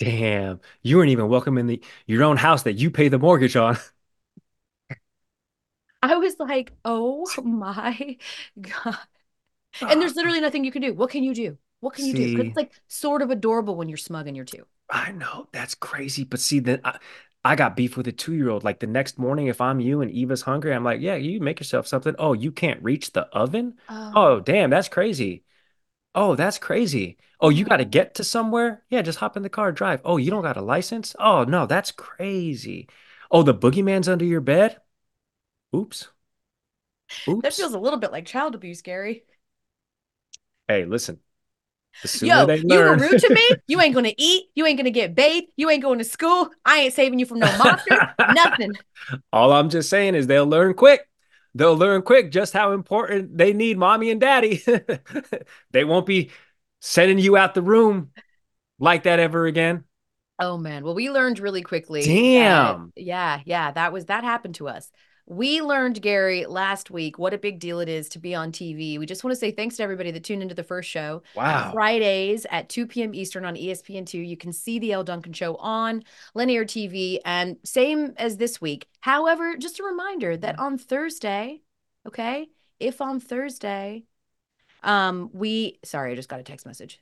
Damn, 0.00 0.60
you 0.82 0.96
weren't 0.96 1.10
even 1.10 1.28
welcome 1.28 1.56
in 1.56 1.66
the 1.68 1.80
your 2.06 2.24
own 2.24 2.36
house 2.36 2.64
that 2.64 2.74
you 2.74 2.90
pay 2.90 3.08
the 3.08 3.18
mortgage 3.18 3.56
on. 3.56 3.76
I 6.02 6.16
was 6.16 6.36
like, 6.38 6.72
oh 6.84 7.26
my 7.42 8.18
God. 8.60 8.98
And 9.80 10.00
there's 10.00 10.14
literally 10.16 10.40
nothing 10.40 10.64
you 10.64 10.72
can 10.72 10.82
do. 10.82 10.92
What 10.94 11.10
can 11.10 11.24
you 11.24 11.34
do? 11.34 11.58
What 11.80 11.94
can 11.94 12.06
you 12.06 12.12
See, 12.12 12.34
do? 12.36 12.42
It's 12.42 12.56
like 12.56 12.72
sort 12.88 13.22
of 13.22 13.30
adorable 13.30 13.76
when 13.76 13.88
you're 13.88 13.96
smug 13.96 14.26
and 14.26 14.36
you're 14.36 14.44
two. 14.44 14.64
I 14.90 15.12
know 15.12 15.48
that's 15.52 15.74
crazy, 15.74 16.24
but 16.24 16.40
see, 16.40 16.60
then 16.60 16.80
I, 16.84 16.98
I 17.44 17.56
got 17.56 17.76
beef 17.76 17.96
with 17.96 18.06
a 18.08 18.12
two 18.12 18.34
year 18.34 18.50
old. 18.50 18.64
Like 18.64 18.80
the 18.80 18.86
next 18.86 19.18
morning, 19.18 19.46
if 19.48 19.60
I'm 19.60 19.80
you 19.80 20.00
and 20.00 20.10
Eva's 20.10 20.42
hungry, 20.42 20.72
I'm 20.74 20.84
like, 20.84 21.00
yeah, 21.00 21.14
you 21.16 21.40
make 21.40 21.60
yourself 21.60 21.86
something. 21.86 22.14
Oh, 22.18 22.32
you 22.32 22.52
can't 22.52 22.82
reach 22.82 23.12
the 23.12 23.22
oven? 23.28 23.74
Oh, 23.88 24.12
oh 24.14 24.40
damn, 24.40 24.70
that's 24.70 24.88
crazy. 24.88 25.44
Oh, 26.14 26.36
that's 26.36 26.58
crazy. 26.58 27.18
Oh, 27.40 27.48
you 27.50 27.64
got 27.64 27.78
to 27.78 27.84
get 27.84 28.14
to 28.16 28.24
somewhere? 28.24 28.84
Yeah, 28.88 29.02
just 29.02 29.18
hop 29.18 29.36
in 29.36 29.42
the 29.42 29.48
car, 29.48 29.72
drive. 29.72 30.00
Oh, 30.04 30.16
you 30.16 30.30
don't 30.30 30.42
got 30.42 30.56
a 30.56 30.62
license? 30.62 31.16
Oh, 31.18 31.44
no, 31.44 31.66
that's 31.66 31.90
crazy. 31.92 32.88
Oh, 33.30 33.42
the 33.42 33.54
boogeyman's 33.54 34.08
under 34.08 34.24
your 34.24 34.40
bed? 34.40 34.80
Oops. 35.74 36.08
Oops. 37.28 37.42
That 37.42 37.54
feels 37.54 37.74
a 37.74 37.78
little 37.78 37.98
bit 37.98 38.12
like 38.12 38.26
child 38.26 38.54
abuse, 38.54 38.80
Gary. 38.82 39.24
Hey, 40.68 40.84
listen, 40.84 41.20
Yo, 42.20 42.46
you 42.48 42.78
were 42.78 42.96
rude 42.96 43.20
to 43.20 43.34
me. 43.34 43.48
You 43.66 43.80
ain't 43.80 43.94
gonna 43.94 44.12
eat. 44.16 44.44
You 44.54 44.66
ain't 44.66 44.76
gonna 44.76 44.90
get 44.90 45.14
bathed. 45.14 45.46
You 45.56 45.70
ain't 45.70 45.82
going 45.82 45.98
to 45.98 46.04
school. 46.04 46.50
I 46.64 46.80
ain't 46.80 46.94
saving 46.94 47.18
you 47.18 47.26
from 47.26 47.38
no 47.38 47.58
monster. 47.58 48.14
nothing. 48.34 48.72
All 49.32 49.52
I'm 49.52 49.70
just 49.70 49.88
saying 49.88 50.14
is 50.14 50.26
they'll 50.26 50.46
learn 50.46 50.74
quick. 50.74 51.08
They'll 51.54 51.76
learn 51.76 52.02
quick 52.02 52.30
just 52.30 52.52
how 52.52 52.72
important 52.72 53.38
they 53.38 53.52
need 53.52 53.78
mommy 53.78 54.10
and 54.10 54.20
daddy. 54.20 54.62
they 55.70 55.84
won't 55.84 56.06
be 56.06 56.30
sending 56.80 57.18
you 57.18 57.36
out 57.36 57.54
the 57.54 57.62
room 57.62 58.10
like 58.78 59.04
that 59.04 59.18
ever 59.18 59.46
again. 59.46 59.84
Oh 60.38 60.58
man. 60.58 60.84
Well, 60.84 60.94
we 60.94 61.10
learned 61.10 61.38
really 61.38 61.62
quickly. 61.62 62.02
Damn. 62.02 62.92
That, 62.96 63.02
yeah, 63.02 63.40
yeah. 63.44 63.70
That 63.70 63.92
was 63.92 64.06
that 64.06 64.24
happened 64.24 64.56
to 64.56 64.68
us. 64.68 64.90
We 65.26 65.62
learned, 65.62 66.02
Gary, 66.02 66.44
last 66.44 66.90
week 66.90 67.18
what 67.18 67.32
a 67.32 67.38
big 67.38 67.58
deal 67.58 67.80
it 67.80 67.88
is 67.88 68.10
to 68.10 68.18
be 68.18 68.34
on 68.34 68.52
TV. 68.52 68.98
We 68.98 69.06
just 69.06 69.24
want 69.24 69.32
to 69.32 69.40
say 69.40 69.50
thanks 69.50 69.76
to 69.76 69.82
everybody 69.82 70.10
that 70.10 70.22
tuned 70.22 70.42
into 70.42 70.54
the 70.54 70.62
first 70.62 70.90
show. 70.90 71.22
Wow. 71.34 71.72
Fridays 71.72 72.46
at 72.50 72.68
2 72.68 72.86
p.m. 72.86 73.14
Eastern 73.14 73.46
on 73.46 73.54
ESPN2. 73.54 74.26
You 74.26 74.36
can 74.36 74.52
see 74.52 74.78
the 74.78 74.92
Elle 74.92 75.04
Duncan 75.04 75.32
Show 75.32 75.56
on 75.56 76.04
linear 76.34 76.66
TV 76.66 77.18
and 77.24 77.56
same 77.64 78.12
as 78.18 78.36
this 78.36 78.60
week. 78.60 78.86
However, 79.00 79.56
just 79.56 79.80
a 79.80 79.84
reminder 79.84 80.36
that 80.36 80.58
on 80.58 80.76
Thursday, 80.76 81.62
okay, 82.06 82.48
if 82.78 83.00
on 83.00 83.18
Thursday, 83.18 84.04
um, 84.82 85.30
we 85.32 85.78
sorry, 85.84 86.12
I 86.12 86.14
just 86.16 86.28
got 86.28 86.40
a 86.40 86.44
text 86.44 86.66
message. 86.66 87.00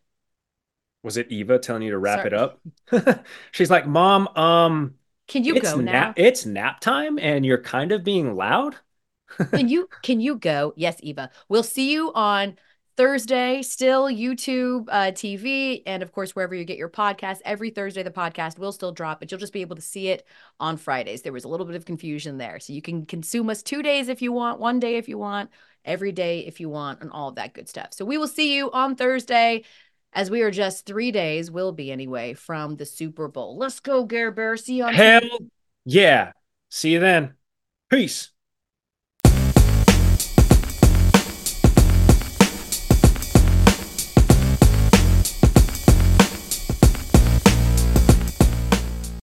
Was 1.02 1.16
it 1.16 1.26
Eva 1.30 1.58
telling 1.58 1.82
you 1.82 1.90
to 1.90 1.98
wrap 1.98 2.20
Sorry. 2.20 2.28
it 2.28 2.34
up? 2.34 3.24
She's 3.50 3.70
like, 3.70 3.88
Mom, 3.88 4.28
um, 4.36 4.94
Can 5.28 5.44
you 5.44 5.56
it's 5.56 5.72
go 5.72 5.80
now? 5.80 5.92
nap 5.92 6.14
it's 6.16 6.44
nap 6.46 6.80
time 6.80 7.18
and 7.18 7.44
you're 7.44 7.62
kind 7.62 7.92
of 7.92 8.04
being 8.04 8.34
loud. 8.34 8.76
can 9.54 9.68
you 9.68 9.88
can 10.02 10.20
you 10.20 10.36
go? 10.36 10.72
Yes, 10.76 10.96
Eva. 11.00 11.30
We'll 11.48 11.62
see 11.62 11.92
you 11.92 12.12
on 12.14 12.56
Thursday, 12.96 13.62
still 13.62 14.04
YouTube 14.04 14.86
uh, 14.90 15.12
TV, 15.12 15.82
and 15.86 16.02
of 16.02 16.12
course, 16.12 16.36
wherever 16.36 16.54
you 16.54 16.64
get 16.64 16.76
your 16.76 16.90
podcast. 16.90 17.38
Every 17.44 17.70
Thursday, 17.70 18.02
the 18.02 18.10
podcast 18.10 18.58
will 18.58 18.72
still 18.72 18.92
drop, 18.92 19.18
but 19.20 19.30
you'll 19.30 19.40
just 19.40 19.52
be 19.54 19.62
able 19.62 19.76
to 19.76 19.82
see 19.82 20.08
it 20.08 20.26
on 20.60 20.76
Fridays. 20.76 21.22
There 21.22 21.32
was 21.32 21.44
a 21.44 21.48
little 21.48 21.64
bit 21.64 21.76
of 21.76 21.86
confusion 21.86 22.36
there. 22.36 22.60
So 22.60 22.72
you 22.74 22.82
can 22.82 23.06
consume 23.06 23.48
us 23.48 23.62
two 23.62 23.82
days 23.82 24.08
if 24.08 24.20
you 24.20 24.30
want, 24.32 24.60
one 24.60 24.78
day 24.78 24.96
if 24.96 25.08
you 25.08 25.16
want, 25.16 25.50
every 25.86 26.12
day 26.12 26.40
if 26.40 26.60
you 26.60 26.68
want, 26.68 27.00
and 27.00 27.10
all 27.10 27.28
of 27.30 27.36
that 27.36 27.54
good 27.54 27.68
stuff. 27.68 27.88
So 27.92 28.04
we 28.04 28.18
will 28.18 28.28
see 28.28 28.54
you 28.54 28.70
on 28.72 28.94
Thursday. 28.94 29.64
As 30.14 30.30
we 30.30 30.42
are 30.42 30.50
just 30.50 30.84
three 30.84 31.10
days, 31.10 31.50
will 31.50 31.72
be 31.72 31.90
anyway, 31.90 32.34
from 32.34 32.76
the 32.76 32.84
Super 32.84 33.28
Bowl. 33.28 33.56
Let's 33.56 33.80
go, 33.80 34.04
Gare 34.04 34.30
Bear. 34.30 34.56
See 34.56 34.74
you 34.76 34.84
on 34.84 34.94
Hell 34.94 35.20
TV. 35.20 35.48
yeah. 35.84 36.32
See 36.68 36.92
you 36.92 37.00
then. 37.00 37.34
Peace. 37.88 38.30